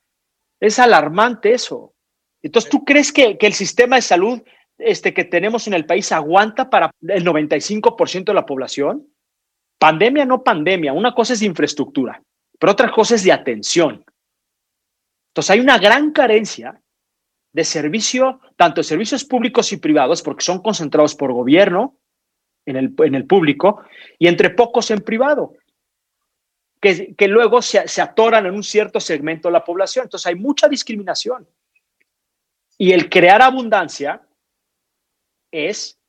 Es 0.60 0.78
alarmante 0.78 1.54
eso. 1.54 1.96
Entonces, 2.44 2.70
¿tú 2.70 2.86
crees 2.86 3.12
que, 3.12 3.36
el 3.42 3.54
sistema 3.54 3.96
de 3.96 4.04
salud 4.04 4.44
este, 4.78 5.12
que 5.12 5.24
tenemos 5.24 5.66
en 5.66 5.74
el 5.74 5.88
país 5.88 6.12
aguanta 6.12 6.70
para 6.70 6.92
el 7.02 7.26
95% 7.26 8.26
de 8.26 8.34
la 8.36 8.46
población? 8.46 9.08
Pandemia, 9.80 10.26
no 10.26 10.44
pandemia. 10.44 10.94
Una 10.94 11.16
cosa 11.16 11.34
es 11.34 11.40
de 11.40 11.48
infraestructura, 11.48 12.22
pero 12.60 12.74
otra 12.74 12.92
cosa 12.92 13.16
es 13.16 13.24
de 13.24 13.32
atención. 13.32 14.06
Entonces, 15.32 15.50
hay 15.50 15.62
una 15.62 15.80
gran 15.80 16.12
carencia 16.12 16.80
de 17.54 17.64
servicio, 17.64 18.40
tanto 18.56 18.82
de 18.82 18.86
servicios 18.86 19.26
públicos 19.26 19.74
y 19.74 19.78
privados, 19.78 20.22
porque 20.22 20.46
son 20.46 20.62
concentrados 20.62 21.16
por 21.16 21.34
gobierno, 21.34 21.99
en 22.70 22.78
el, 22.78 22.94
en 22.98 23.16
el 23.16 23.26
público 23.26 23.84
y 24.18 24.28
entre 24.28 24.52
pocos 24.52 24.92
en 24.92 25.02
privado, 25.02 25.54
que, 26.82 27.16
que 27.16 27.28
luego 27.28 27.62
se, 27.62 27.88
se, 27.88 28.02
atoran 28.02 28.46
en 28.46 28.54
un 28.54 28.64
cierto 28.64 29.00
segmento 29.00 29.48
de 29.48 29.54
la 29.54 29.64
población. 29.64 30.06
Entonces 30.06 30.28
hay 30.28 30.36
mucha 30.36 30.68
discriminación. 30.68 31.48
Y 32.78 32.94
el 32.94 33.10
crear 33.10 33.42
abundancia 33.42 34.22
es 35.52 36.00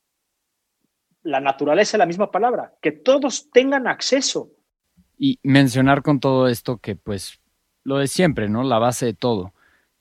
la 1.23 1.41
naturaleza 1.41 1.99
la 1.99 2.07
misma 2.07 2.31
palabra, 2.31 2.75
que 2.81 2.93
todos 2.93 3.51
tengan 3.51 3.87
acceso. 3.87 4.51
Y 5.19 5.39
mencionar 5.43 6.03
con 6.03 6.21
todo 6.21 6.49
esto 6.49 6.79
que 6.79 6.97
pues 6.97 7.41
lo 7.83 7.99
de 7.99 8.07
siempre, 8.07 8.49
¿no? 8.49 8.63
La 8.63 8.79
base 8.79 9.07
de 9.07 9.15
todo, 9.15 9.53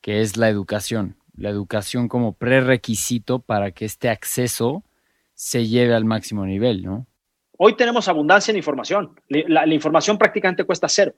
que 0.01 0.21
es 0.21 0.37
la 0.37 0.49
educación. 0.49 1.17
La 1.35 1.49
educación 1.49 2.07
como 2.07 2.33
prerequisito 2.33 3.39
para 3.39 3.71
que 3.71 3.85
este 3.85 4.09
acceso 4.09 4.83
se 5.39 5.65
lleve 5.65 5.93
al 5.93 6.03
máximo 6.03 6.45
nivel, 6.45 6.83
¿no? 6.83 7.07
Hoy 7.57 7.77
tenemos 7.77 8.09
abundancia 8.09 8.51
en 8.51 8.57
información. 8.57 9.15
La, 9.29 9.65
información 9.67 10.17
prácticamente 10.17 10.65
cuesta 10.65 10.89
cero. 10.89 11.13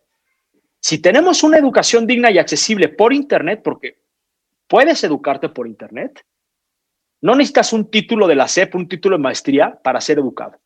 Si 0.79 0.99
tenemos 0.99 1.41
una 1.41 1.57
educación 1.57 2.05
digna 2.05 2.29
y 2.29 2.37
accesible 2.37 2.89
por 2.89 3.13
Internet, 3.13 3.61
porque 3.63 4.03
puedes 4.67 5.03
educarte 5.03 5.49
por 5.49 5.67
Internet, 5.67 6.23
no 7.21 7.33
necesitas 7.33 7.73
un 7.73 7.89
título 7.89 8.27
de 8.27 8.35
la 8.35 8.47
SEP, 8.47 8.75
un 8.75 8.87
título 8.87 9.17
de 9.17 9.23
maestría 9.23 9.79
para 9.83 9.99
ser 9.99 10.19
educado. 10.19 10.59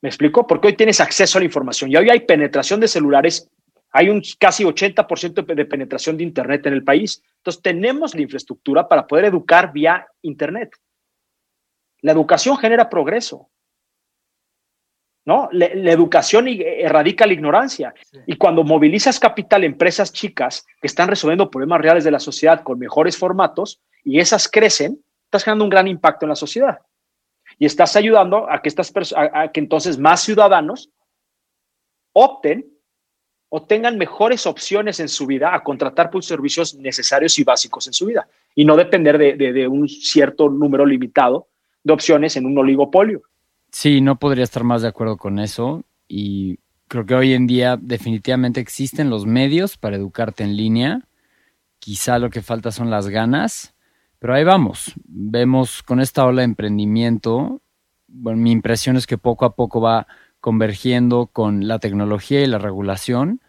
¿Me 0.00 0.08
explico? 0.08 0.46
Porque 0.46 0.68
hoy 0.68 0.76
tienes 0.76 0.98
acceso 1.02 1.36
a 1.36 1.42
la 1.42 1.46
información 1.46 1.92
y 1.92 1.96
hoy 1.96 2.08
hay 2.08 2.20
penetración 2.20 2.80
de 2.80 2.88
celulares, 2.88 3.50
hay 3.92 4.08
un 4.08 4.22
casi 4.38 4.64
80% 4.64 5.44
de 5.44 5.64
penetración 5.66 6.16
de 6.16 6.22
Internet 6.22 6.64
en 6.64 6.72
el 6.72 6.84
país. 6.84 7.22
Entonces 7.36 7.60
tenemos 7.60 8.14
la 8.14 8.22
infraestructura 8.22 8.88
para 8.88 9.06
poder 9.06 9.26
educar 9.26 9.74
vía 9.74 10.06
Internet. 10.22 10.70
La 12.02 12.12
educación 12.12 12.56
genera 12.56 12.88
progreso. 12.88 13.48
¿no? 15.24 15.48
La, 15.52 15.66
educación 15.66 16.48
erradica 16.48 17.26
la 17.26 17.32
ignorancia. 17.32 17.94
Y 18.26 18.36
cuando 18.36 18.64
movilizas 18.64 19.18
capital 19.18 19.64
empresas 19.64 20.12
chicas 20.12 20.66
que 20.80 20.86
están 20.86 21.08
resolviendo 21.08 21.50
problemas 21.50 21.80
reales 21.80 22.04
de 22.04 22.10
la 22.10 22.20
sociedad 22.20 22.62
con 22.62 22.78
mejores 22.78 23.16
formatos 23.16 23.80
y 24.04 24.18
esas 24.18 24.48
crecen, 24.48 25.02
estás 25.24 25.44
generando 25.44 25.64
un 25.64 25.70
gran 25.70 25.88
impacto 25.88 26.24
en 26.24 26.30
la 26.30 26.36
sociedad. 26.36 26.78
y 27.58 27.66
estás 27.66 27.96
ayudando 27.96 28.50
a 28.50 28.62
que, 28.62 28.68
estas 28.68 28.92
a, 29.14 29.42
a 29.42 29.52
que 29.52 29.60
entonces 29.60 29.98
más 29.98 30.22
ciudadanos 30.22 30.90
opten 32.12 32.64
o 33.48 33.62
tengan 33.62 33.98
mejores 33.98 34.46
opciones 34.46 35.00
en 35.00 35.08
su 35.08 35.26
vida 35.26 35.54
a 35.54 35.62
contratar 35.62 36.10
por 36.10 36.24
servicios 36.24 36.74
necesarios 36.74 37.38
y 37.38 37.44
básicos 37.44 37.86
en 37.86 37.92
su 37.92 38.06
vida 38.06 38.28
y 38.54 38.64
no 38.64 38.76
depender 38.76 39.18
de, 39.18 39.34
de, 39.34 39.68
un 39.68 39.88
cierto 39.88 40.48
número 40.48 40.86
limitado 40.86 41.48
de 41.84 41.92
opciones 41.92 42.36
en 42.36 42.46
un 42.46 42.58
oligopolio. 42.58 43.22
Sí, 43.70 44.00
no 44.00 44.18
podría 44.18 44.44
estar 44.44 44.64
más 44.64 44.82
de 44.82 44.88
acuerdo 44.88 45.16
con 45.16 45.38
eso 45.38 45.84
y 46.08 46.58
creo 46.88 47.06
que 47.06 47.14
hoy 47.14 47.34
en 47.34 47.46
día 47.46 47.78
definitivamente 47.80 48.60
existen 48.60 49.10
los 49.10 49.26
medios 49.26 49.76
para 49.76 49.96
educarte 49.96 50.42
en 50.42 50.56
línea. 50.56 51.06
Quizá 51.78 52.18
lo 52.18 52.30
que 52.30 52.42
falta 52.42 52.72
son 52.72 52.90
las 52.90 53.08
ganas, 53.08 53.74
pero 54.18 54.34
ahí 54.34 54.44
vamos. 54.44 54.92
Vemos 55.06 55.82
con 55.82 56.00
esta 56.00 56.26
ola 56.26 56.40
de 56.40 56.46
emprendimiento, 56.46 57.62
bueno, 58.08 58.40
mi 58.40 58.50
impresión 58.50 58.96
es 58.96 59.06
que 59.06 59.18
poco 59.18 59.44
a 59.44 59.54
poco 59.54 59.80
va 59.80 60.06
convergiendo 60.40 61.26
con 61.26 61.68
la 61.68 61.78
tecnología 61.78 62.42
y 62.42 62.46
la 62.46 62.58
regulación, 62.58 63.40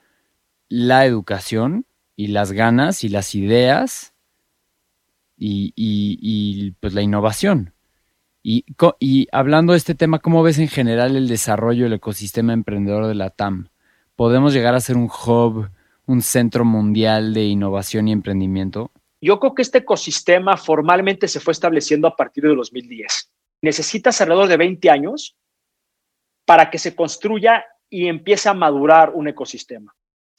la 0.70 1.06
educación 1.06 1.86
y 2.16 2.28
las 2.28 2.52
ganas 2.52 3.04
y 3.04 3.10
las 3.10 3.34
ideas 3.34 4.14
y, 5.38 6.72
pues 6.80 6.94
la 6.94 7.02
innovación. 7.02 7.74
Y, 8.44 9.28
hablando 9.32 9.74
de 9.74 9.78
este 9.78 9.94
tema, 9.94 10.20
¿cómo 10.20 10.42
ves 10.42 10.58
en 10.58 10.68
general 10.68 11.16
el 11.16 11.28
desarrollo 11.28 11.84
del 11.84 11.94
ecosistema 11.94 12.54
emprendedor 12.54 13.06
de 13.06 13.16
la 13.16 13.30
TAM? 13.30 13.70
¿Podemos 14.16 14.54
llegar 14.54 14.74
a 14.74 14.80
ser 14.80 14.98
un 14.98 15.10
hub, 15.10 15.70
un 16.08 16.22
centro 16.22 16.66
mundial 16.66 17.34
de 17.34 17.46
innovación 17.46 18.08
y 18.08 18.12
emprendimiento? 18.12 18.92
Yo 19.22 19.40
creo 19.40 19.54
que 19.54 19.62
este 19.62 19.80
ecosistema 19.80 20.58
formalmente 20.58 21.28
se 21.28 21.40
fue 21.40 21.52
estableciendo 21.52 22.08
a 22.08 22.16
partir 22.16 22.44
de 22.44 22.56
2010. 22.56 23.32
Necesitas 23.62 24.20
alrededor 24.22 24.48
de 24.48 24.58
20 24.58 24.90
años 24.90 25.36
para 26.46 26.72
que 26.72 26.80
se 26.80 26.96
construya 26.96 27.64
y 27.90 28.08
empiece 28.08 28.50
a 28.50 28.56
madurar 28.56 29.12
un 29.14 29.28
ecosistema. 29.28 29.96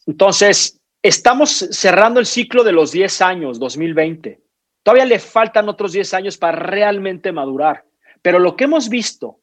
Entonces, 0.06 0.80
estamos 1.02 1.50
cerrando 1.70 2.18
el 2.18 2.26
ciclo 2.26 2.64
de 2.64 2.72
los 2.72 2.90
10 2.90 3.22
años, 3.22 3.60
2020. 3.60 4.40
Todavía 4.82 5.04
le 5.04 5.20
faltan 5.20 5.68
otros 5.68 5.92
10 5.92 6.14
años 6.14 6.36
para 6.36 6.58
realmente 6.58 7.30
madurar. 7.30 7.84
Pero 8.22 8.38
lo 8.38 8.56
que 8.56 8.64
hemos 8.64 8.88
visto, 8.88 9.40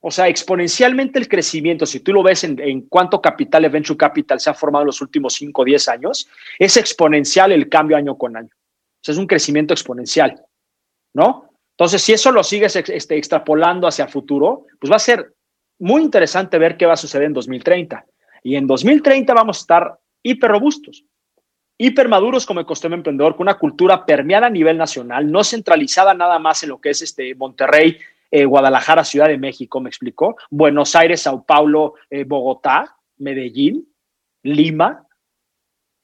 o 0.00 0.10
sea, 0.10 0.28
exponencialmente 0.28 1.18
el 1.18 1.28
crecimiento, 1.28 1.84
si 1.86 2.00
tú 2.00 2.12
lo 2.12 2.22
ves 2.22 2.44
en, 2.44 2.82
cuánto 2.88 3.20
capital 3.20 3.62
de 3.62 3.68
venture 3.68 3.96
capital 3.96 4.40
se 4.40 4.50
ha 4.50 4.54
formado 4.54 4.82
en 4.82 4.86
los 4.86 5.00
últimos 5.00 5.34
5 5.34 5.62
o 5.62 5.64
10 5.64 5.88
años, 5.88 6.28
es 6.58 6.76
exponencial 6.76 7.52
el 7.52 7.68
cambio 7.68 7.96
año 7.96 8.16
con 8.16 8.36
año. 8.36 8.50
O 8.50 9.04
sea, 9.04 9.12
es 9.12 9.18
un 9.18 9.26
crecimiento 9.26 9.74
exponencial, 9.74 10.40
¿no? 11.14 11.50
Entonces, 11.72 12.02
si 12.02 12.12
eso 12.12 12.30
lo 12.30 12.44
sigues 12.44 12.76
este, 12.76 13.16
extrapolando 13.16 13.86
hacia 13.86 14.06
futuro, 14.06 14.66
pues 14.78 14.90
va 14.90 14.96
a 14.96 15.00
ser 15.00 15.34
muy 15.78 16.02
interesante 16.02 16.58
ver 16.58 16.76
qué 16.76 16.86
va 16.86 16.92
a 16.92 16.96
suceder 16.96 17.26
en 17.26 17.32
2030. 17.32 18.04
Y 18.44 18.56
en 18.56 18.66
2030 18.66 19.34
vamos 19.34 19.58
a 19.58 19.60
estar 19.60 19.98
hiper 20.22 20.50
robustos, 20.50 21.04
hiper 21.86 22.08
maduros 22.08 22.46
como 22.46 22.60
ecosistema 22.60 22.94
emprendedor, 22.94 23.34
con 23.34 23.44
una 23.44 23.58
cultura 23.58 24.06
permeada 24.06 24.46
a 24.46 24.50
nivel 24.50 24.78
nacional, 24.78 25.30
no 25.30 25.42
centralizada 25.42 26.14
nada 26.14 26.38
más 26.38 26.62
en 26.62 26.68
lo 26.68 26.80
que 26.80 26.90
es 26.90 27.02
este 27.02 27.34
Monterrey, 27.34 27.98
eh, 28.30 28.44
Guadalajara, 28.44 29.04
Ciudad 29.04 29.26
de 29.26 29.36
México, 29.36 29.80
me 29.80 29.88
explicó, 29.88 30.36
Buenos 30.48 30.94
Aires, 30.94 31.22
Sao 31.22 31.44
Paulo, 31.44 31.94
eh, 32.08 32.24
Bogotá, 32.24 32.96
Medellín, 33.18 33.88
Lima, 34.44 35.06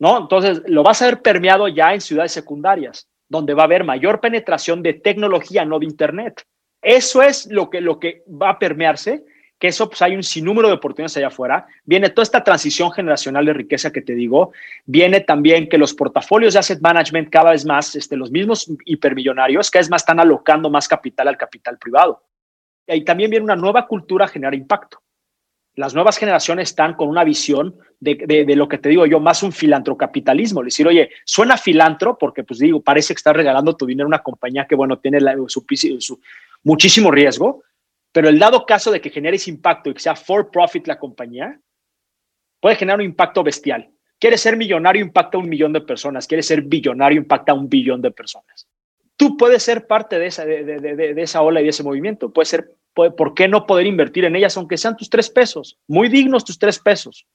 ¿no? 0.01 0.19
Entonces, 0.19 0.63
lo 0.67 0.83
vas 0.83 1.01
a 1.01 1.07
ver 1.07 1.23
permeado 1.23 1.69
ya 1.69 1.95
en 1.95 2.01
ciudades 2.01 2.33
secundarias, 2.33 3.09
donde 3.29 3.55
va 3.55 3.63
a 3.63 3.67
haber 3.67 3.85
mayor 3.85 4.21
penetración 4.21 4.83
de 4.83 4.95
tecnología, 4.95 5.65
no 5.65 5.79
de 5.79 5.87
Internet. 5.87 6.45
Eso 6.83 7.23
es 7.23 7.47
lo 7.51 7.71
que, 7.71 7.81
lo 7.81 8.01
que 8.01 8.25
va 8.29 8.51
a 8.51 8.59
permearse 8.59 9.25
que 9.59 9.69
eso 9.69 9.89
pues 9.89 10.01
hay 10.03 10.15
un 10.15 10.23
sinnúmero 10.23 10.69
de 10.69 10.75
oportunidades 10.75 11.17
allá 11.17 11.29
afuera. 11.29 11.67
Viene 11.85 12.11
toda 12.11 12.23
esta 12.23 12.45
transición 12.45 12.93
generacional 12.93 13.45
de 13.45 13.53
riqueza 13.53 13.91
que 13.91 14.03
te 14.03 14.15
digo. 14.15 14.53
Viene 14.87 15.21
también 15.21 15.69
que 15.69 15.79
los 15.79 15.95
portafolios 15.95 16.55
de 16.55 16.61
asset 16.61 16.81
management 16.81 17.31
cada 17.31 17.51
vez 17.51 17.65
más, 17.65 17.97
este, 17.97 18.17
los 18.17 18.31
mismos 18.31 18.71
hipermillonarios, 18.85 19.71
cada 19.71 19.81
vez 19.81 19.91
más 19.91 20.03
están 20.03 20.21
alocando 20.21 20.71
más 20.71 20.87
capital 20.87 21.29
al 21.29 21.37
capital 21.37 21.77
privado. 21.79 22.23
Y 22.87 23.05
también 23.05 23.31
viene 23.31 23.45
una 23.45 23.57
nueva 23.57 23.87
cultura 23.87 24.27
a 24.27 24.29
generar 24.29 24.55
impacto. 24.55 25.03
Las 25.75 25.95
nuevas 25.95 26.19
generaciones 26.19 26.71
están 26.71 26.95
con 26.95 27.09
una 27.09 27.23
visión 27.23 27.77
de, 28.01 28.17
de, 28.27 28.57
lo 28.57 28.69
que 28.69 28.79
te 28.79 28.89
digo 28.89 29.07
yo, 29.07 29.21
más 29.21 29.43
un 29.43 29.53
filantrocapitalismo. 29.53 30.63
Decir, 30.63 30.89
oye, 30.89 31.11
suena 31.25 31.57
filantro 31.57 32.19
porque, 32.19 32.43
pues 32.43 32.59
digo, 32.59 32.81
parece 32.81 33.15
que 33.15 33.19
estás 33.19 33.37
regalando 33.37 33.77
tu 33.77 33.87
dinero 33.87 34.07
a 34.07 34.09
una 34.09 34.23
compañía 34.23 34.67
que, 34.67 34.75
bueno, 34.75 34.99
tiene 34.99 35.21
su, 35.47 35.65
su, 36.01 36.21
muchísimo 36.65 37.13
riesgo, 37.13 37.63
pero 38.13 38.29
el 38.29 38.39
dado 38.39 38.65
caso 38.67 38.91
de 38.91 39.01
que 39.01 39.11
genere 39.11 39.37
ese 39.37 39.51
impacto 39.51 39.91
y 39.91 39.95
que 39.95 40.01
sea 40.01 40.17
for 40.17 40.51
profit 40.51 40.87
la 40.87 40.99
compañía, 40.99 41.61
puede 42.61 42.77
generar 42.77 43.01
un 43.01 43.07
impacto 43.07 43.43
bestial. 43.43 43.91
Quieres 44.19 44.41
ser 44.41 44.57
millonario, 44.57 45.03
impacta 45.03 45.39
a 45.39 45.41
un 45.41 45.49
millón 45.49 45.73
de 45.73 45.81
personas. 45.81 46.27
Quieres 46.27 46.47
ser 46.47 46.63
billonario, 46.63 47.21
impacta 47.21 47.53
a 47.53 47.55
un 47.55 47.69
billón 47.69 48.03
de 48.03 48.11
personas. 48.11 48.67
Tú 49.17 49.37
puedes 49.37 49.63
ser 49.63 49.87
parte 49.87 50.19
de 50.19 50.27
esa, 50.27 50.45
de, 50.45 51.15
esa 51.17 51.43
ola 51.43 51.61
y 51.61 51.65
de 51.65 51.71
ese 51.71 51.83
movimiento. 51.83 52.33
Puede 52.33 52.47
ser, 52.47 52.73
¿por 52.95 53.35
qué 53.35 53.49
no 53.49 53.67
poder 53.67 53.87
invertir 53.87 54.25
en 54.25 54.37
ellas, 54.37 54.57
aunque 54.57 54.77
sean 54.77 54.97
tus 54.97 55.11
tres 55.11 55.31
pesos? 55.31 55.79
Muy 55.87 56.09
dignos 56.09 56.45
tus 56.45 56.59
tres 56.59 56.79
pesos, 56.79 57.27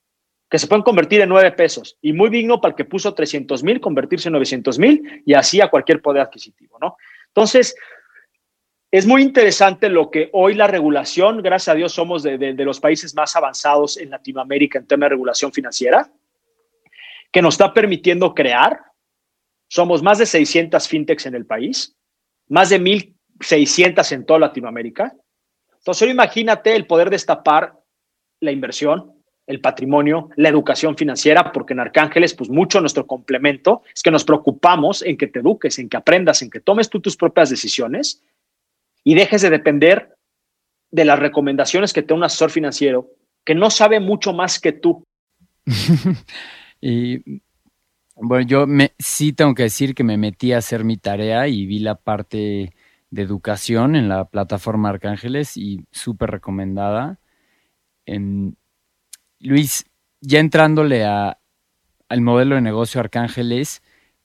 que 0.49 0.59
se 0.59 0.67
pueden 0.67 0.83
convertir 0.83 1.21
en 1.21 1.29
nueve 1.29 1.51
pesos. 1.51 1.97
Y 2.01 2.13
muy 2.13 2.29
digno 2.29 2.59
para 2.59 2.71
el 2.71 2.75
que 2.75 2.85
puso 2.85 3.13
300 3.13 3.63
mil, 3.63 3.79
convertirse 3.79 4.29
en 4.29 4.33
900 4.33 4.79
mil 4.79 5.23
y 5.25 5.33
así 5.33 5.61
a 5.61 5.69
cualquier 5.69 6.01
poder 6.01 6.21
adquisitivo, 6.21 6.77
¿no? 6.81 6.97
Entonces, 7.27 7.75
es 8.93 9.07
muy 9.07 9.23
interesante 9.23 9.89
lo 9.89 10.11
que 10.11 10.29
hoy 10.33 10.53
la 10.53 10.67
regulación, 10.67 11.41
gracias 11.41 11.73
a 11.73 11.75
Dios 11.75 11.93
somos 11.93 12.21
de, 12.21 12.53
los 12.59 12.79
países 12.79 13.15
más 13.15 13.35
avanzados 13.35 13.97
en 13.97 14.11
Latinoamérica 14.11 14.77
en 14.77 14.85
tema 14.85 15.07
de 15.07 15.09
regulación 15.09 15.51
financiera, 15.51 16.11
que 17.31 17.41
nos 17.41 17.55
está 17.55 17.73
permitiendo 17.73 18.35
crear. 18.35 18.79
Somos 19.67 20.03
más 20.03 20.19
de 20.19 20.27
600 20.27 20.87
fintechs 20.87 21.25
en 21.25 21.33
el 21.33 21.47
país, 21.47 21.97
más 22.49 22.69
de 22.69 22.79
1.600 22.79 24.11
en 24.11 24.27
toda 24.27 24.37
Latinoamérica. 24.37 25.11
Entonces, 25.75 26.07
imagínate 26.11 26.75
el 26.75 26.85
poder 26.85 27.09
destapar 27.09 27.73
la 28.41 28.51
inversión, 28.51 29.11
el 29.47 29.59
patrimonio, 29.59 30.29
la 30.35 30.49
educación 30.49 30.95
financiera, 30.95 31.51
porque 31.51 31.73
en 31.73 31.79
Arcángeles, 31.79 32.35
pues 32.35 32.51
mucho 32.51 32.79
nuestro 32.79 33.07
complemento 33.07 33.81
es 33.91 34.03
que 34.03 34.11
nos 34.11 34.23
preocupamos 34.23 35.01
en 35.01 35.17
que 35.17 35.25
te 35.25 35.39
eduques, 35.39 35.79
en 35.79 35.89
que 35.89 35.97
aprendas, 35.97 36.43
en 36.43 36.51
que 36.51 36.59
tomes 36.59 36.91
tú 36.91 36.99
tus 36.99 37.17
propias 37.17 37.49
decisiones 37.49 38.23
y 39.03 39.15
dejes 39.15 39.41
de 39.41 39.49
depender 39.49 40.15
de 40.91 41.05
las 41.05 41.19
recomendaciones 41.19 41.93
que 41.93 42.01
te 42.01 42.09
da 42.09 42.15
un 42.15 42.23
asesor 42.23 42.51
financiero 42.51 43.09
que 43.43 43.55
no 43.55 43.69
sabe 43.69 43.99
mucho 43.99 44.33
más 44.33 44.59
que 44.59 44.71
tú. 44.71 45.03
y 46.81 47.41
bueno, 48.15 48.47
yo 48.47 48.67
me, 48.67 48.93
sí 48.99 49.33
tengo 49.33 49.53
que 49.53 49.63
decir 49.63 49.95
que 49.95 50.03
me 50.03 50.17
metí 50.17 50.53
a 50.53 50.59
hacer 50.59 50.83
mi 50.83 50.97
tarea 50.97 51.47
y 51.47 51.65
vi 51.65 51.79
la 51.79 51.95
parte 51.95 52.73
de 53.09 53.21
educación 53.21 53.95
en 53.95 54.09
la 54.09 54.25
plataforma 54.25 54.89
Arcángeles 54.89 55.57
y 55.57 55.85
súper 55.91 56.31
recomendada. 56.31 57.19
Luis, 59.39 59.85
ya 60.19 60.39
entrándole 60.39 61.03
a, 61.03 61.37
al 62.09 62.21
modelo 62.21 62.55
de 62.55 62.61
negocio 62.61 62.99
Arcángeles, 62.99 63.82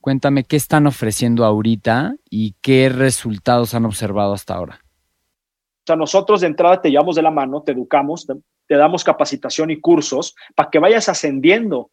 Cuéntame 0.09 0.45
qué 0.45 0.57
están 0.57 0.87
ofreciendo 0.87 1.45
ahorita 1.45 2.15
y 2.31 2.55
qué 2.63 2.89
resultados 2.89 3.75
han 3.75 3.85
observado 3.85 4.33
hasta 4.33 4.55
ahora. 4.55 4.81
O 4.81 5.85
sea, 5.87 5.97
nosotros 5.97 6.41
de 6.41 6.47
entrada 6.47 6.81
te 6.81 6.91
llevamos 6.91 7.17
de 7.17 7.21
la 7.21 7.31
mano, 7.31 7.63
te 7.63 7.73
educamos, 7.73 8.27
te, 8.27 8.75
damos 8.75 9.05
capacitación 9.05 9.71
y 9.71 9.83
cursos 9.83 10.35
para 10.55 10.71
que 10.71 10.79
vayas 10.79 11.11
ascendiendo 11.11 11.91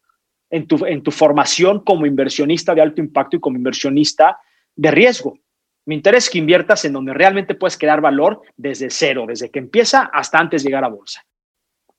en 0.48 0.66
tu, 0.66 0.86
en 0.86 1.02
tu 1.02 1.10
formación 1.10 1.80
como 1.80 2.06
inversionista 2.06 2.74
de 2.74 2.80
alto 2.80 3.02
impacto 3.02 3.36
y 3.36 3.40
como 3.40 3.58
inversionista 3.58 4.38
de 4.74 4.90
riesgo. 4.90 5.38
Mi 5.84 5.94
interés 5.94 6.24
es 6.24 6.30
que 6.30 6.38
inviertas 6.38 6.86
en 6.86 6.94
donde 6.94 7.12
realmente 7.12 7.54
puedes 7.54 7.76
crear 7.76 8.00
valor 8.00 8.40
desde 8.56 8.88
cero, 8.88 9.26
desde 9.28 9.50
que 9.50 9.58
empieza 9.58 10.08
hasta 10.10 10.38
antes 10.38 10.62
de 10.62 10.70
llegar 10.70 10.84
a 10.84 10.88
bolsa. 10.88 11.22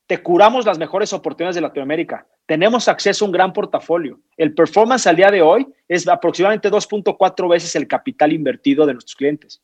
Te 0.08 0.20
curamos 0.20 0.66
las 0.66 0.78
mejores 0.78 1.12
oportunidades 1.12 1.54
de 1.54 1.60
Latinoamérica 1.60 2.26
tenemos 2.48 2.88
acceso 2.88 3.24
a 3.24 3.28
un 3.28 3.32
gran 3.32 3.52
portafolio. 3.52 4.22
El 4.34 4.54
performance 4.54 5.06
al 5.06 5.16
día 5.16 5.30
de 5.30 5.42
hoy 5.42 5.68
es 5.86 6.08
aproximadamente 6.08 6.70
2.4 6.70 7.46
veces 7.46 7.76
el 7.76 7.86
capital 7.86 8.32
invertido 8.32 8.86
de 8.86 8.94
nuestros 8.94 9.14
clientes, 9.16 9.60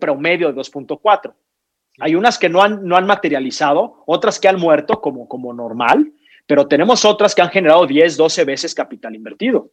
promedio 0.00 0.52
de 0.52 0.60
2.4. 0.60 1.32
Hay 2.00 2.16
unas 2.16 2.36
que 2.36 2.48
no 2.48 2.60
han, 2.60 2.84
no 2.84 2.96
han 2.96 3.06
materializado, 3.06 4.02
otras 4.06 4.40
que 4.40 4.48
han 4.48 4.58
muerto 4.58 5.00
como, 5.00 5.28
como 5.28 5.54
normal, 5.54 6.12
pero 6.44 6.66
tenemos 6.66 7.04
otras 7.04 7.36
que 7.36 7.42
han 7.42 7.50
generado 7.50 7.86
10, 7.86 8.16
12 8.16 8.44
veces 8.44 8.74
capital 8.74 9.14
invertido 9.14 9.70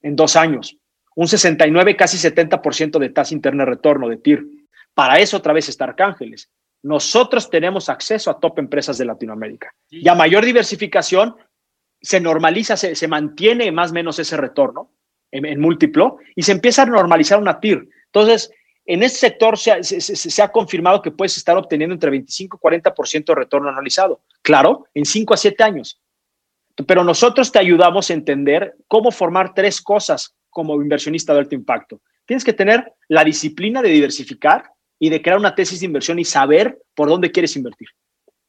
en 0.00 0.16
dos 0.16 0.36
años. 0.36 0.74
Un 1.16 1.28
69, 1.28 1.96
casi 1.96 2.16
70% 2.16 2.98
de 2.98 3.10
tasa 3.10 3.34
interna 3.34 3.66
de 3.66 3.72
retorno 3.72 4.08
de 4.08 4.16
TIR. 4.16 4.42
Para 4.94 5.18
eso 5.18 5.36
otra 5.36 5.52
vez 5.52 5.68
está 5.68 5.84
Arcángeles. 5.84 6.50
Nosotros 6.88 7.50
tenemos 7.50 7.90
acceso 7.90 8.30
a 8.30 8.40
top 8.40 8.60
empresas 8.60 8.96
de 8.96 9.04
Latinoamérica. 9.04 9.74
Y 9.90 10.08
a 10.08 10.14
mayor 10.14 10.42
diversificación, 10.42 11.36
se 12.00 12.18
normaliza, 12.18 12.78
se, 12.78 13.08
mantiene 13.08 13.70
más 13.70 13.90
o 13.90 13.94
menos 13.94 14.18
ese 14.18 14.38
retorno 14.38 14.90
en, 15.30 15.60
múltiplo 15.60 16.16
y 16.34 16.44
se 16.44 16.52
empieza 16.52 16.84
a 16.84 16.86
normalizar 16.86 17.38
una 17.38 17.60
TIR. 17.60 17.86
Entonces, 18.06 18.50
en 18.86 19.02
este 19.02 19.18
sector 19.18 19.58
se 19.58 20.42
ha, 20.42 20.48
confirmado 20.48 21.02
que 21.02 21.10
puedes 21.10 21.36
estar 21.36 21.58
obteniendo 21.58 21.92
entre 21.92 22.08
25 22.08 22.56
y 22.56 22.66
40% 22.66 23.24
de 23.26 23.34
retorno 23.34 23.68
analizado. 23.68 24.22
Claro, 24.40 24.86
en 24.94 25.04
5 25.04 25.34
a 25.34 25.36
7 25.36 25.62
años. 25.62 26.00
Pero 26.86 27.04
nosotros 27.04 27.52
te 27.52 27.58
ayudamos 27.58 28.08
a 28.08 28.14
entender 28.14 28.76
cómo 28.86 29.10
formar 29.10 29.52
tres 29.52 29.82
cosas 29.82 30.34
como 30.48 30.80
inversionista 30.80 31.34
de 31.34 31.40
alto 31.40 31.54
impacto. 31.54 32.00
Tienes 32.24 32.44
que 32.44 32.54
tener 32.54 32.94
la 33.08 33.24
disciplina 33.24 33.82
de 33.82 33.90
diversificar 33.90 34.72
y 34.98 35.10
de 35.10 35.22
crear 35.22 35.38
una 35.38 35.54
tesis 35.54 35.80
de 35.80 35.86
inversión 35.86 36.18
y 36.18 36.24
saber 36.24 36.82
por 36.94 37.08
dónde 37.08 37.30
quieres 37.30 37.56
invertir. 37.56 37.88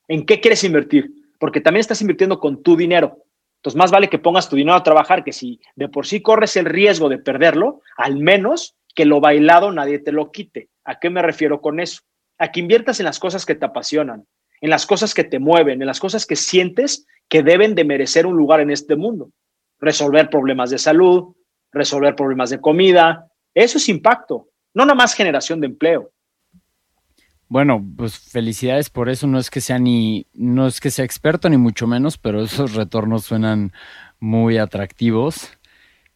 ¿En 0.07 0.25
qué 0.25 0.39
quieres 0.39 0.63
invertir? 0.63 1.11
Porque 1.39 1.61
también 1.61 1.81
estás 1.81 2.01
invirtiendo 2.01 2.39
con 2.39 2.63
tu 2.63 2.75
dinero. 2.75 3.23
Entonces, 3.57 3.77
más 3.77 3.91
vale 3.91 4.09
que 4.09 4.19
pongas 4.19 4.49
tu 4.49 4.55
dinero 4.55 4.75
a 4.75 4.83
trabajar 4.83 5.23
que 5.23 5.33
si 5.33 5.59
de 5.75 5.89
por 5.89 6.07
sí 6.07 6.21
corres 6.21 6.55
el 6.55 6.65
riesgo 6.65 7.09
de 7.09 7.17
perderlo, 7.17 7.81
al 7.97 8.17
menos 8.17 8.75
que 8.95 9.05
lo 9.05 9.19
bailado 9.19 9.71
nadie 9.71 9.99
te 9.99 10.11
lo 10.11 10.31
quite. 10.31 10.69
¿A 10.83 10.99
qué 10.99 11.09
me 11.09 11.21
refiero 11.21 11.61
con 11.61 11.79
eso? 11.79 12.01
A 12.37 12.51
que 12.51 12.61
inviertas 12.61 12.99
en 12.99 13.05
las 13.05 13.19
cosas 13.19 13.45
que 13.45 13.55
te 13.55 13.65
apasionan, 13.65 14.25
en 14.61 14.69
las 14.69 14.85
cosas 14.85 15.13
que 15.13 15.23
te 15.23 15.39
mueven, 15.39 15.81
en 15.81 15.87
las 15.87 15.99
cosas 15.99 16.25
que 16.25 16.35
sientes 16.35 17.05
que 17.27 17.43
deben 17.43 17.75
de 17.75 17.83
merecer 17.83 18.25
un 18.25 18.35
lugar 18.35 18.61
en 18.61 18.71
este 18.71 18.95
mundo. 18.95 19.29
Resolver 19.79 20.29
problemas 20.29 20.71
de 20.71 20.79
salud, 20.79 21.35
resolver 21.71 22.15
problemas 22.15 22.49
de 22.49 22.59
comida, 22.59 23.27
eso 23.53 23.77
es 23.77 23.89
impacto, 23.89 24.49
no 24.73 24.85
nada 24.85 24.95
más 24.95 25.13
generación 25.13 25.59
de 25.59 25.67
empleo. 25.67 26.11
Bueno, 27.49 27.83
pues 27.97 28.17
felicidades 28.19 28.91
por 28.91 29.09
eso. 29.09 29.27
No 29.27 29.39
es 29.39 29.49
que 29.49 29.59
sea 29.59 29.79
ni, 29.79 30.27
no 30.33 30.67
es 30.67 30.79
que 30.79 30.91
sea 30.91 31.03
experto 31.03 31.49
ni 31.49 31.57
mucho 31.57 31.87
menos, 31.87 32.17
pero 32.17 32.43
esos 32.43 32.75
retornos 32.75 33.25
suenan 33.25 33.73
muy 34.19 34.57
atractivos. 34.57 35.49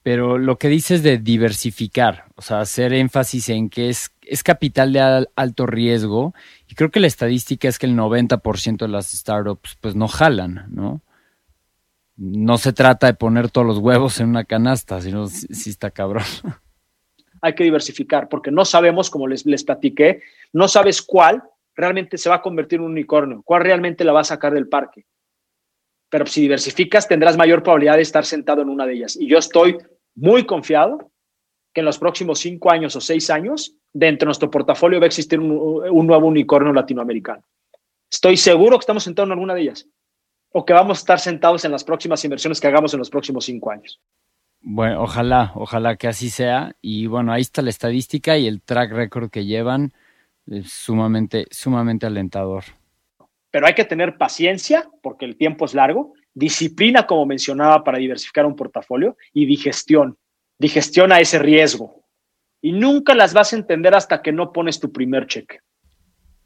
Pero 0.03 0.37
lo 0.37 0.57
que 0.59 0.67
dices 0.67 1.01
de 1.01 1.17
diversificar, 1.17 2.25
o 2.35 2.41
sea, 2.41 2.59
hacer 2.59 2.93
énfasis 2.93 3.49
en 3.49 3.69
que 3.69 3.89
es, 3.89 4.11
es 4.21 4.43
capital 4.43 4.91
de 4.93 5.27
alto 5.35 5.65
riesgo, 5.65 6.33
y 6.67 6.75
creo 6.75 6.91
que 6.91 6.99
la 6.99 7.07
estadística 7.07 7.69
es 7.69 7.79
que 7.79 7.85
el 7.85 7.95
90% 7.95 8.77
de 8.77 8.87
las 8.89 9.07
startups 9.11 9.77
pues 9.79 9.95
no 9.95 10.09
jalan, 10.09 10.65
¿no? 10.69 11.01
No 12.17 12.57
se 12.57 12.73
trata 12.73 13.07
de 13.07 13.13
poner 13.13 13.49
todos 13.49 13.65
los 13.65 13.79
huevos 13.79 14.19
en 14.19 14.29
una 14.29 14.43
canasta, 14.43 15.01
sino 15.01 15.27
si, 15.27 15.69
está 15.69 15.89
cabrón. 15.89 16.25
Hay 17.43 17.53
que 17.53 17.63
diversificar, 17.63 18.27
porque 18.29 18.49
no 18.49 18.65
sabemos, 18.65 19.09
como 19.09 19.27
les, 19.27 19.45
les 19.45 19.63
platiqué, 19.63 20.23
no 20.51 20.67
sabes 20.67 21.01
cuál 21.01 21.43
realmente 21.75 22.17
se 22.17 22.29
va 22.29 22.35
a 22.35 22.41
convertir 22.41 22.79
en 22.79 22.85
un 22.85 22.91
unicornio, 22.91 23.43
cuál 23.43 23.63
realmente 23.63 24.03
la 24.03 24.13
va 24.13 24.21
a 24.21 24.23
sacar 24.23 24.53
del 24.53 24.67
parque 24.67 25.05
pero 26.13 26.27
si 26.27 26.41
diversificas 26.41 27.07
tendrás 27.07 27.35
mayor 27.37 27.63
probabilidad 27.63 27.95
de 27.95 28.03
estar 28.03 28.23
sentado 28.23 28.61
en 28.61 28.69
una 28.69 28.85
de 28.85 28.93
ellas. 28.93 29.17
Y 29.19 29.25
yo 29.25 29.39
estoy 29.39 29.79
muy 30.13 30.45
confiado 30.45 31.09
que 31.73 31.79
en 31.79 31.85
los 31.85 31.97
próximos 31.97 32.37
cinco 32.37 32.71
años 32.71 32.95
o 32.95 33.01
seis 33.01 33.31
años, 33.31 33.75
dentro 33.91 34.25
de 34.25 34.27
nuestro 34.27 34.51
portafolio 34.51 34.99
va 34.99 35.05
a 35.05 35.07
existir 35.07 35.39
un, 35.39 36.05
nuevo 36.05 36.27
unicornio 36.27 36.71
latinoamericano. 36.71 37.41
Estoy 38.11 38.37
seguro 38.37 38.77
que 38.77 38.83
estamos 38.83 39.03
sentados 39.03 39.29
en 39.29 39.31
alguna 39.31 39.55
de 39.55 39.61
ellas 39.61 39.87
o 40.51 40.63
que 40.63 40.73
vamos 40.73 40.99
a 40.99 41.01
estar 41.01 41.19
sentados 41.19 41.65
en 41.65 41.71
las 41.71 41.83
próximas 41.83 42.23
inversiones 42.23 42.61
que 42.61 42.67
hagamos 42.67 42.93
en 42.93 42.99
los 42.99 43.09
próximos 43.09 43.45
cinco 43.45 43.71
años. 43.71 43.99
Bueno, 44.63 45.03
ojalá, 45.03 45.51
ojalá 45.55 45.97
que 45.97 46.07
así 46.07 46.29
sea. 46.29 46.75
Y 46.81 47.07
bueno, 47.07 47.31
ahí 47.31 47.41
está 47.41 47.61
la 47.61 47.69
estadística 47.69 48.37
y 48.37 48.47
el 48.47 48.61
track 48.61 48.91
record 48.91 49.29
que 49.29 49.45
llevan 49.45 49.93
es 50.47 50.71
sumamente, 50.71 51.45
sumamente 51.51 52.05
alentador. 52.05 52.63
Pero 53.51 53.67
hay 53.67 53.75
que 53.75 53.85
tener 53.85 54.17
paciencia 54.17 54.89
porque 55.01 55.25
el 55.25 55.37
tiempo 55.37 55.65
es 55.65 55.73
largo 55.73 56.13
disciplina, 56.33 57.05
como 57.05 57.25
mencionaba, 57.25 57.83
para 57.83 57.97
diversificar 57.97 58.45
un 58.45 58.55
portafolio 58.55 59.17
y 59.33 59.45
digestión. 59.45 60.17
Digestión 60.57 61.11
a 61.11 61.19
ese 61.19 61.39
riesgo. 61.39 62.03
Y 62.61 62.71
nunca 62.71 63.13
las 63.13 63.33
vas 63.33 63.53
a 63.53 63.57
entender 63.57 63.93
hasta 63.93 64.21
que 64.21 64.31
no 64.31 64.51
pones 64.51 64.79
tu 64.79 64.91
primer 64.91 65.27
cheque. 65.27 65.59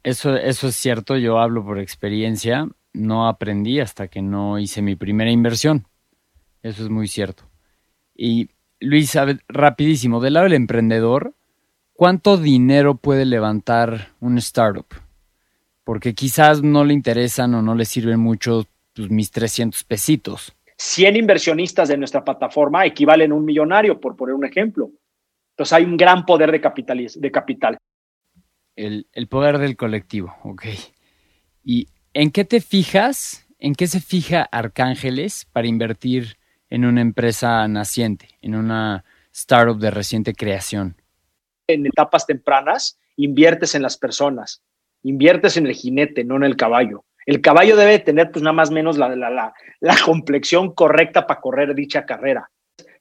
Eso, 0.02 0.36
eso 0.36 0.68
es 0.68 0.76
cierto, 0.76 1.16
yo 1.16 1.38
hablo 1.38 1.64
por 1.64 1.78
experiencia. 1.78 2.66
No 2.92 3.28
aprendí 3.28 3.80
hasta 3.80 4.08
que 4.08 4.22
no 4.22 4.58
hice 4.58 4.82
mi 4.82 4.96
primera 4.96 5.30
inversión. 5.30 5.86
Eso 6.62 6.82
es 6.82 6.88
muy 6.88 7.06
cierto. 7.06 7.47
Y 8.18 8.50
Luis, 8.80 9.16
rapidísimo, 9.48 10.20
del 10.20 10.34
lado 10.34 10.44
del 10.44 10.54
emprendedor, 10.54 11.34
¿cuánto 11.92 12.36
dinero 12.36 12.96
puede 12.96 13.24
levantar 13.24 14.08
un 14.18 14.36
startup? 14.38 14.86
Porque 15.84 16.14
quizás 16.14 16.62
no 16.62 16.84
le 16.84 16.94
interesan 16.94 17.54
o 17.54 17.62
no 17.62 17.76
le 17.76 17.84
sirven 17.84 18.18
mucho 18.18 18.66
pues, 18.94 19.08
mis 19.08 19.30
300 19.30 19.84
pesitos. 19.84 20.52
100 20.76 21.16
inversionistas 21.16 21.88
de 21.88 21.96
nuestra 21.96 22.24
plataforma 22.24 22.84
equivalen 22.84 23.30
a 23.30 23.34
un 23.36 23.44
millonario, 23.44 24.00
por 24.00 24.16
poner 24.16 24.34
un 24.34 24.44
ejemplo. 24.44 24.90
Entonces 25.52 25.72
hay 25.72 25.84
un 25.84 25.96
gran 25.96 26.26
poder 26.26 26.50
de, 26.50 27.10
de 27.16 27.30
capital. 27.30 27.78
El, 28.74 29.06
poder 29.28 29.58
del 29.58 29.76
colectivo, 29.76 30.36
ok. 30.42 30.66
¿Y 31.64 31.88
en 32.14 32.30
qué 32.30 32.44
te 32.44 32.60
fijas? 32.60 33.46
¿En 33.60 33.74
qué 33.74 33.86
se 33.86 34.00
fija 34.00 34.42
Arcángeles 34.42 35.48
para 35.52 35.66
invertir 35.66 36.37
en 36.70 36.84
una 36.84 37.00
empresa 37.00 37.66
naciente, 37.68 38.28
en 38.42 38.54
una 38.54 39.04
startup 39.32 39.78
de 39.78 39.90
reciente 39.90 40.34
creación? 40.34 40.96
En 41.66 41.86
etapas 41.86 42.26
tempranas, 42.26 42.98
inviertes 43.16 43.74
en 43.74 43.82
las 43.82 43.96
personas, 43.96 44.62
inviertes 45.02 45.56
en 45.56 45.66
el 45.66 45.74
jinete, 45.74 46.24
no 46.24 46.36
en 46.36 46.44
el 46.44 46.56
caballo. 46.56 47.04
El 47.26 47.40
caballo 47.42 47.76
debe 47.76 47.98
tener 47.98 48.30
pues 48.30 48.42
nada 48.42 48.54
más 48.54 48.70
menos 48.70 48.96
la, 48.96 49.14
la, 49.14 49.52
la, 49.80 49.96
complexión 50.04 50.72
correcta 50.72 51.26
para 51.26 51.40
correr 51.40 51.74
dicha 51.74 52.06
carrera. 52.06 52.50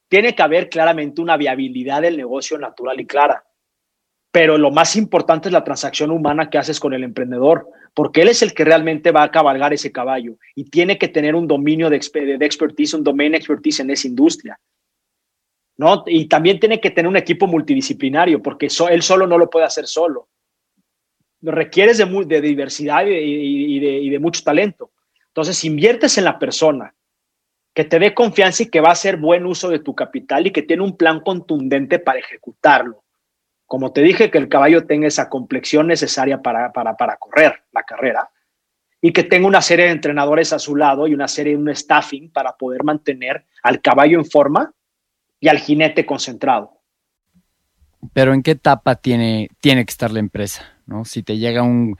Tiene 0.09 0.35
que 0.35 0.43
haber 0.43 0.69
claramente 0.69 1.21
una 1.21 1.37
viabilidad 1.37 2.01
del 2.01 2.17
negocio 2.17 2.57
natural 2.57 2.99
y 2.99 3.07
clara. 3.07 3.45
Pero 4.31 4.57
lo 4.57 4.71
más 4.71 4.95
importante 4.97 5.47
es 5.47 5.53
la 5.53 5.63
transacción 5.63 6.11
humana 6.11 6.49
que 6.49 6.57
haces 6.57 6.79
con 6.79 6.93
el 6.93 7.03
emprendedor, 7.03 7.69
porque 7.97 8.21
él 8.21 8.27
es 8.27 8.43
el 8.43 8.53
que 8.53 8.63
realmente 8.63 9.09
va 9.09 9.23
a 9.23 9.31
cabalgar 9.31 9.73
ese 9.73 9.91
caballo 9.91 10.37
y 10.53 10.65
tiene 10.65 10.99
que 10.99 11.07
tener 11.07 11.33
un 11.33 11.47
dominio 11.47 11.89
de, 11.89 11.97
de 11.97 12.45
expertise, 12.45 12.93
un 12.93 13.03
domain 13.03 13.33
expertise 13.33 13.79
en 13.79 13.89
esa 13.89 14.07
industria. 14.07 14.59
¿no? 15.77 16.03
Y 16.05 16.27
también 16.27 16.59
tiene 16.59 16.79
que 16.79 16.91
tener 16.91 17.09
un 17.09 17.17
equipo 17.17 17.47
multidisciplinario, 17.47 18.39
porque 18.39 18.67
él 18.91 19.01
solo 19.01 19.25
no 19.25 19.39
lo 19.39 19.49
puede 19.49 19.65
hacer 19.65 19.87
solo 19.87 20.29
requieres 21.41 21.97
de, 21.97 22.41
diversidad 22.41 23.03
y 23.07 23.79
de, 23.79 23.89
y 23.89 24.09
de 24.11 24.19
mucho 24.19 24.43
talento. 24.43 24.91
Entonces, 25.29 25.63
inviertes 25.63 26.19
en 26.19 26.25
la 26.25 26.37
persona 26.37 26.93
que 27.73 27.83
te 27.83 27.97
dé 27.97 28.13
confianza 28.13 28.61
y 28.61 28.69
que 28.69 28.79
va 28.79 28.89
a 28.89 28.93
hacer 28.93 29.17
buen 29.17 29.47
uso 29.47 29.69
de 29.69 29.79
tu 29.79 29.95
capital 29.95 30.45
y 30.45 30.51
que 30.51 30.61
tiene 30.61 30.83
un 30.83 30.97
plan 30.97 31.21
contundente 31.21 31.97
para 31.97 32.19
ejecutarlo. 32.19 33.03
Como 33.67 33.91
te 33.91 34.01
dije, 34.01 34.31
que 34.31 34.39
el 34.39 34.49
caballo 34.49 34.87
tenga 34.87 35.07
esa 35.07 35.29
complexión 35.29 35.85
necesaria 35.87 36.41
para, 36.41 36.71
para, 36.73 36.97
para 36.97 37.17
correr 37.17 37.63
la 37.71 37.83
carrera 37.83 38.31
y 39.01 39.13
que 39.13 39.23
tenga 39.23 39.47
una 39.47 39.61
serie 39.61 39.85
de 39.85 39.91
entrenadores 39.91 40.53
a 40.53 40.59
su 40.59 40.75
lado 40.75 41.07
y 41.07 41.13
una 41.13 41.27
serie 41.27 41.53
de 41.53 41.59
un 41.59 41.75
staffing 41.75 42.31
para 42.31 42.57
poder 42.57 42.83
mantener 42.83 43.45
al 43.61 43.81
caballo 43.81 44.17
en 44.17 44.25
forma 44.25 44.73
y 45.39 45.49
al 45.49 45.59
jinete 45.59 46.05
concentrado. 46.05 46.71
Pero 48.13 48.33
¿en 48.33 48.41
qué 48.41 48.51
etapa 48.51 48.95
tiene, 48.95 49.49
tiene 49.59 49.85
que 49.85 49.91
estar 49.91 50.11
la 50.11 50.19
empresa? 50.19 50.65
¿no? 50.87 51.05
Si 51.05 51.21
te 51.21 51.37
llega 51.37 51.61
un 51.61 51.97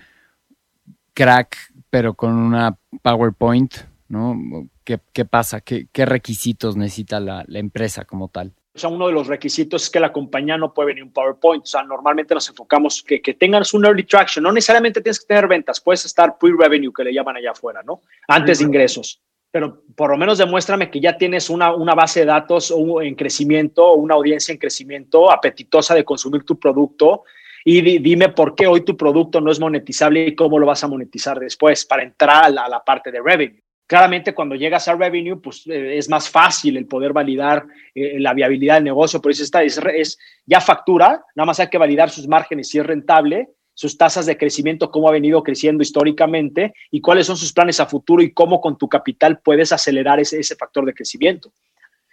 crack, 1.13 1.57
pero 1.89 2.13
con 2.13 2.34
una 2.34 2.78
PowerPoint, 3.01 3.74
¿no? 4.07 4.39
¿Qué, 4.84 5.26
pasa? 5.26 5.59
¿Qué, 5.61 6.05
requisitos 6.05 6.78
necesita 6.78 7.20
la, 7.20 7.43
empresa 7.49 8.05
como 8.05 8.30
tal? 8.30 8.53
O 8.78 8.80
sea, 8.80 8.89
uno 8.89 9.07
de 9.07 9.13
los 9.13 9.28
requisitos 9.28 9.84
es 9.84 9.89
que 9.89 9.99
la 9.99 10.13
compañía 10.13 10.57
no 10.57 10.73
puede 10.73 10.88
venir 10.88 11.03
un 11.03 11.11
PowerPoint. 11.11 11.63
O 11.63 11.65
sea, 11.65 11.84
normalmente 11.84 12.34
nos 12.34 12.47
enfocamos 12.47 13.03
que, 13.03 13.21
que 13.21 13.34
tengas 13.34 13.73
un 13.73 13.86
early 13.86 14.03
traction. 14.03 14.43
No 14.43 14.51
necesariamente 14.51 15.01
tienes 15.01 15.19
que 15.19 15.25
tener 15.25 15.47
ventas, 15.47 15.82
puedes 15.82 16.05
estar 16.05 16.38
pre-revenue, 16.38 16.93
que 16.93 17.03
le 17.03 17.13
llaman 17.13 17.38
allá 17.38 17.51
afuera, 17.51 17.82
¿no? 17.84 18.01
Antes 18.28 18.59
de 18.59 18.65
ingresos. 18.65 19.21
Pero 19.49 19.82
por 19.95 20.11
lo 20.11 20.17
menos 20.17 20.38
demuéstrame 20.38 20.91
que 20.91 20.99
ya 20.99 21.17
tienes 21.17 21.49
una, 21.49 21.73
una 21.73 21.95
base 21.95 22.19
de 22.19 22.28
datos 22.28 22.71
en 23.01 23.15
crecimiento, 23.15 23.93
una 23.93 24.15
audiencia 24.15 24.51
en 24.51 24.59
crecimiento, 24.59 25.32
apetitosa 25.32 25.95
de 25.95 26.03
consumir 26.03 26.43
tu 26.43 26.59
producto 26.59 27.23
y 27.69 27.99
dime 27.99 28.30
por 28.30 28.55
qué 28.55 28.65
hoy 28.65 28.86
tu 28.86 28.95
producto 28.95 29.41
no 29.41 29.51
es 29.51 29.59
monetizable 29.59 30.28
y 30.28 30.36
cómo 30.36 30.57
lo 30.57 30.65
vas 30.65 30.86
a 30.86 30.88
monetizar 30.88 31.38
después 31.38 31.84
para 31.84 32.01
entrar 32.01 32.45
a 32.45 32.49
la, 32.49 32.82
parte 32.82 33.11
de 33.11 33.21
revenue. 33.21 33.61
Claramente 33.88 34.35
cuando 34.35 34.55
llegas 34.55 34.88
a 34.88 34.95
revenue, 34.95 35.41
pues 35.41 35.65
eh, 35.67 35.97
es 35.97 36.09
más 36.09 36.29
fácil 36.29 36.75
el 36.77 36.85
poder 36.85 37.13
validar 37.13 37.65
eh, 37.95 38.19
la 38.19 38.33
viabilidad 38.33 38.75
del 38.75 38.83
negocio, 38.83 39.21
por 39.21 39.31
eso 39.31 39.43
está, 39.43 39.63
es, 39.63 39.79
es, 39.95 40.19
ya 40.45 40.59
factura, 40.59 41.23
nada 41.35 41.45
más 41.45 41.59
hay 41.59 41.69
que 41.69 41.77
validar 41.77 42.09
sus 42.09 42.27
márgenes 42.27 42.69
si 42.69 42.79
es 42.79 42.85
rentable, 42.85 43.49
sus 43.73 43.97
tasas 43.97 44.25
de 44.25 44.38
crecimiento, 44.38 44.91
cómo 44.91 45.07
ha 45.07 45.11
venido 45.11 45.41
creciendo 45.41 45.83
históricamente 45.83 46.73
y 46.91 46.99
cuáles 46.99 47.27
son 47.27 47.38
sus 47.38 47.53
planes 47.53 47.79
a 47.79 47.85
futuro 47.85 48.21
y 48.21 48.33
cómo 48.33 48.59
con 48.59 48.77
tu 48.77 48.89
capital 48.89 49.39
puedes 49.39 49.71
acelerar 49.71 50.19
ese, 50.19 50.39
ese 50.39 50.55
factor 50.55 50.83
de 50.85 50.93
crecimiento. 50.93 51.53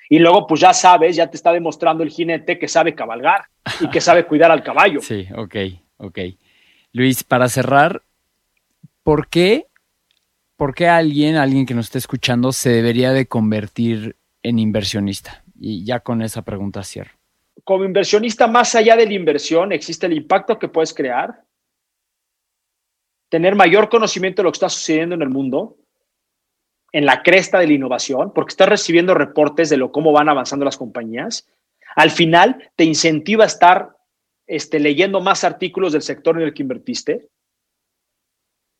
Y 0.08 0.18
luego, 0.18 0.46
pues 0.46 0.60
ya 0.60 0.74
sabes, 0.74 1.16
ya 1.16 1.30
te 1.30 1.36
está 1.36 1.52
demostrando 1.52 2.02
el 2.02 2.10
jinete 2.10 2.58
que 2.58 2.68
sabe 2.68 2.94
cabalgar 2.94 3.46
y 3.80 3.88
que 3.88 4.00
sabe 4.00 4.26
cuidar 4.26 4.50
al 4.50 4.62
caballo. 4.62 5.00
Sí, 5.02 5.26
ok, 5.34 5.56
ok. 5.96 6.18
Luis, 6.92 7.24
para 7.24 7.48
cerrar, 7.48 8.02
¿por 9.02 9.28
qué, 9.28 9.66
por 10.56 10.74
qué 10.74 10.88
alguien, 10.88 11.36
alguien 11.36 11.66
que 11.66 11.74
nos 11.74 11.86
esté 11.86 11.98
escuchando, 11.98 12.52
se 12.52 12.70
debería 12.70 13.12
de 13.12 13.26
convertir 13.26 14.16
en 14.42 14.58
inversionista? 14.58 15.44
Y 15.58 15.84
ya 15.84 16.00
con 16.00 16.22
esa 16.22 16.42
pregunta 16.42 16.82
cierro. 16.82 17.12
como 17.64 17.84
inversionista, 17.84 18.46
más 18.46 18.74
allá 18.74 18.96
de 18.96 19.06
la 19.06 19.14
inversión, 19.14 19.72
existe 19.72 20.06
el 20.06 20.12
impacto 20.12 20.58
que 20.58 20.68
puedes 20.68 20.92
crear, 20.92 21.44
tener 23.28 23.54
mayor 23.54 23.88
conocimiento 23.88 24.42
de 24.42 24.44
lo 24.44 24.52
que 24.52 24.56
está 24.56 24.68
sucediendo 24.68 25.14
en 25.14 25.22
el 25.22 25.30
mundo, 25.30 25.76
en 26.92 27.06
la 27.06 27.22
cresta 27.22 27.58
de 27.58 27.66
la 27.66 27.72
innovación, 27.72 28.32
porque 28.32 28.50
estás 28.50 28.68
recibiendo 28.68 29.14
reportes 29.14 29.68
de 29.70 29.76
lo 29.76 29.90
cómo 29.90 30.12
van 30.12 30.28
avanzando 30.28 30.64
las 30.64 30.76
compañías. 30.76 31.48
Al 31.96 32.10
final, 32.10 32.70
te 32.76 32.84
incentiva 32.84 33.44
a 33.44 33.48
estar 33.48 33.96
este, 34.46 34.78
leyendo 34.78 35.20
más 35.20 35.42
artículos 35.42 35.92
del 35.92 36.02
sector 36.02 36.36
en 36.36 36.46
el 36.46 36.54
que 36.54 36.62
invertiste. 36.62 37.28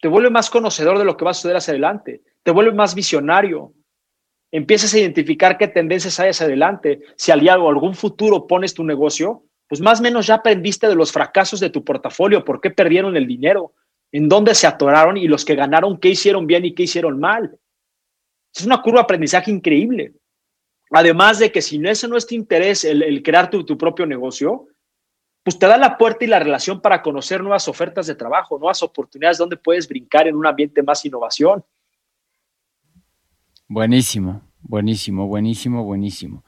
Te 0.05 0.09
vuelve 0.09 0.29
más 0.29 0.51
conocedor 0.51 0.99
de 0.99 1.05
lo 1.07 1.17
que 1.17 1.25
va 1.25 1.31
a 1.31 1.33
suceder 1.33 1.57
hacia 1.57 1.73
adelante. 1.73 2.21
Te 2.43 2.51
vuelve 2.51 2.73
más 2.73 2.95
visionario. 2.95 3.73
Empiezas 4.53 4.93
a 4.93 4.99
identificar 4.99 5.57
qué 5.57 5.67
tendencias 5.67 6.21
hay 6.21 6.29
hacia 6.29 6.45
adelante. 6.45 7.01
Si 7.17 7.33
al 7.33 7.41
día 7.41 7.59
o 7.59 7.71
algún 7.71 7.95
futuro 7.95 8.47
pones 8.47 8.75
tu 8.75 8.85
negocio, 8.85 9.45
pues 9.67 9.81
más 9.81 10.01
o 10.01 10.03
menos 10.03 10.27
ya 10.27 10.35
aprendiste 10.35 10.89
de 10.89 10.95
los 10.95 11.11
fracasos 11.11 11.59
de 11.59 11.71
tu 11.71 11.83
portafolio, 11.83 12.45
por 12.45 12.61
qué 12.61 12.69
perdieron 12.71 13.17
el 13.17 13.27
dinero, 13.27 13.73
en 14.13 14.29
dónde 14.29 14.55
se 14.55 14.67
atoraron 14.67 15.17
y 15.17 15.27
los 15.27 15.43
que 15.43 15.55
ganaron, 15.55 15.99
qué 15.99 16.11
hicieron 16.11 16.47
bien 16.47 16.67
y 16.67 16.75
qué 16.75 16.83
hicieron 16.83 17.19
mal. 17.19 17.59
Es 18.55 18.67
una 18.67 18.83
curva 18.83 18.99
de 18.99 19.05
aprendizaje 19.05 19.51
increíble. 19.51 20.13
Además 20.91 21.39
de 21.39 21.51
que 21.51 21.63
si 21.63 21.81
ese 21.83 22.09
no 22.09 22.19
es 22.19 22.27
tu 22.27 22.35
interés, 22.35 22.85
el, 22.85 23.23
crear 23.23 23.49
tu, 23.49 23.79
propio 23.79 24.05
negocio, 24.05 24.67
pues 25.45 25.59
te 25.59 25.67
da 25.67 25.77
la 25.77 25.99
puerta 25.99 26.25
y 26.25 26.29
la 26.29 26.39
relación 26.39 26.81
para 26.81 27.03
conocer 27.03 27.43
nuevas 27.43 27.69
ofertas 27.69 28.07
de 28.07 28.15
trabajo, 28.15 28.59
nuevas 28.59 28.83
oportunidades 28.83 29.37
donde 29.37 29.59
puedes 29.59 29.87
brincar 29.87 30.27
en 30.27 30.37
un 30.37 30.47
ambiente 30.47 30.83
más 30.83 31.05
innovación. 31.05 31.63
Buenísimo, 33.69 34.41
buenísimo, 34.63 35.27
buenísimo, 35.27 35.85
buenísimo. 35.85 36.45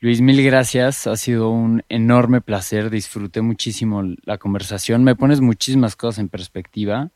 Luis, 0.00 0.20
mil 0.20 0.42
gracias. 0.44 1.06
Ha 1.06 1.14
sido 1.14 1.50
un 1.50 1.84
enorme 1.88 2.40
placer. 2.40 2.90
Disfruté 2.90 3.40
muchísimo 3.40 4.02
la 4.24 4.36
conversación. 4.38 5.04
Me 5.04 5.14
pones 5.14 5.40
muchísimas 5.40 5.94
cosas 5.94 6.18
en 6.18 6.28
perspectiva. 6.28 7.10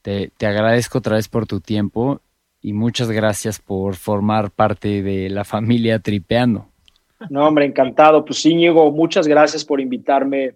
Te, 0.00 0.32
te 0.38 0.46
agradezco 0.46 0.98
otra 0.98 1.16
vez 1.16 1.28
por 1.28 1.46
tu 1.46 1.60
tiempo 1.60 2.22
y 2.62 2.72
muchas 2.72 3.10
gracias 3.10 3.58
por 3.58 3.96
formar 3.96 4.50
parte 4.50 5.02
de 5.02 5.28
la 5.28 5.44
familia 5.44 5.98
Tripeando. 5.98 6.71
No, 7.30 7.46
hombre, 7.46 7.64
encantado. 7.64 8.24
Pues 8.24 8.44
Íñigo, 8.44 8.90
muchas 8.90 9.26
gracias 9.26 9.64
por 9.64 9.80
invitarme 9.80 10.54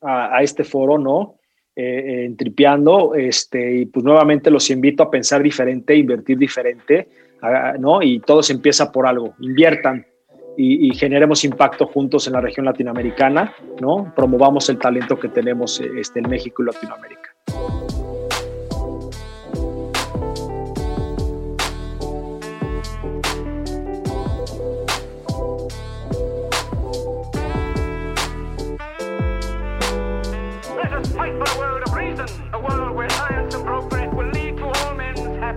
a, 0.00 0.42
este 0.42 0.64
foro, 0.64 0.98
¿no? 0.98 1.36
Eh, 1.74 2.24
en 2.24 2.36
Tripeando, 2.36 3.14
este, 3.14 3.80
y 3.80 3.86
pues 3.86 4.04
nuevamente 4.04 4.50
los 4.50 4.70
invito 4.70 5.02
a 5.02 5.10
pensar 5.10 5.42
diferente, 5.42 5.94
invertir 5.94 6.38
diferente, 6.38 7.08
¿no? 7.78 8.02
Y 8.02 8.20
todo 8.20 8.42
se 8.42 8.54
empieza 8.54 8.90
por 8.90 9.06
algo. 9.06 9.34
Inviertan 9.40 10.06
y, 10.56 10.88
y, 10.88 10.94
generemos 10.94 11.44
impacto 11.44 11.86
juntos 11.86 12.26
en 12.26 12.32
la 12.32 12.40
región 12.40 12.64
latinoamericana, 12.64 13.54
¿no? 13.80 14.12
Promovamos 14.16 14.68
el 14.70 14.78
talento 14.78 15.18
que 15.18 15.28
tenemos 15.28 15.80
este, 15.80 16.20
en 16.20 16.30
México 16.30 16.62
y 16.62 16.66
Latinoamérica. 16.66 17.75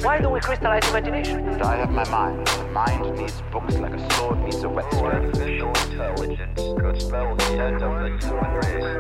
Why 0.10 0.18
do 0.20 0.28
we 0.28 0.40
crystallize 0.40 0.90
imagination? 0.90 1.48
I 1.62 1.76
have 1.76 1.92
my 1.92 2.04
mind. 2.10 2.48
The 2.48 2.64
mind 2.70 3.16
needs 3.16 3.44
books 3.52 3.76
like 3.76 3.94
a 3.94 4.14
sword 4.16 4.40
needs 4.40 4.64
a 4.64 4.68
whetstone. 4.68 5.06
Artificial 5.06 5.68
intelligence 5.68 6.60
could 6.82 7.00
spell 7.00 7.36
the 7.36 7.44
end 7.62 7.84
of 7.84 7.94
the 8.02 8.10
human 8.26 8.54
race. 8.58 9.00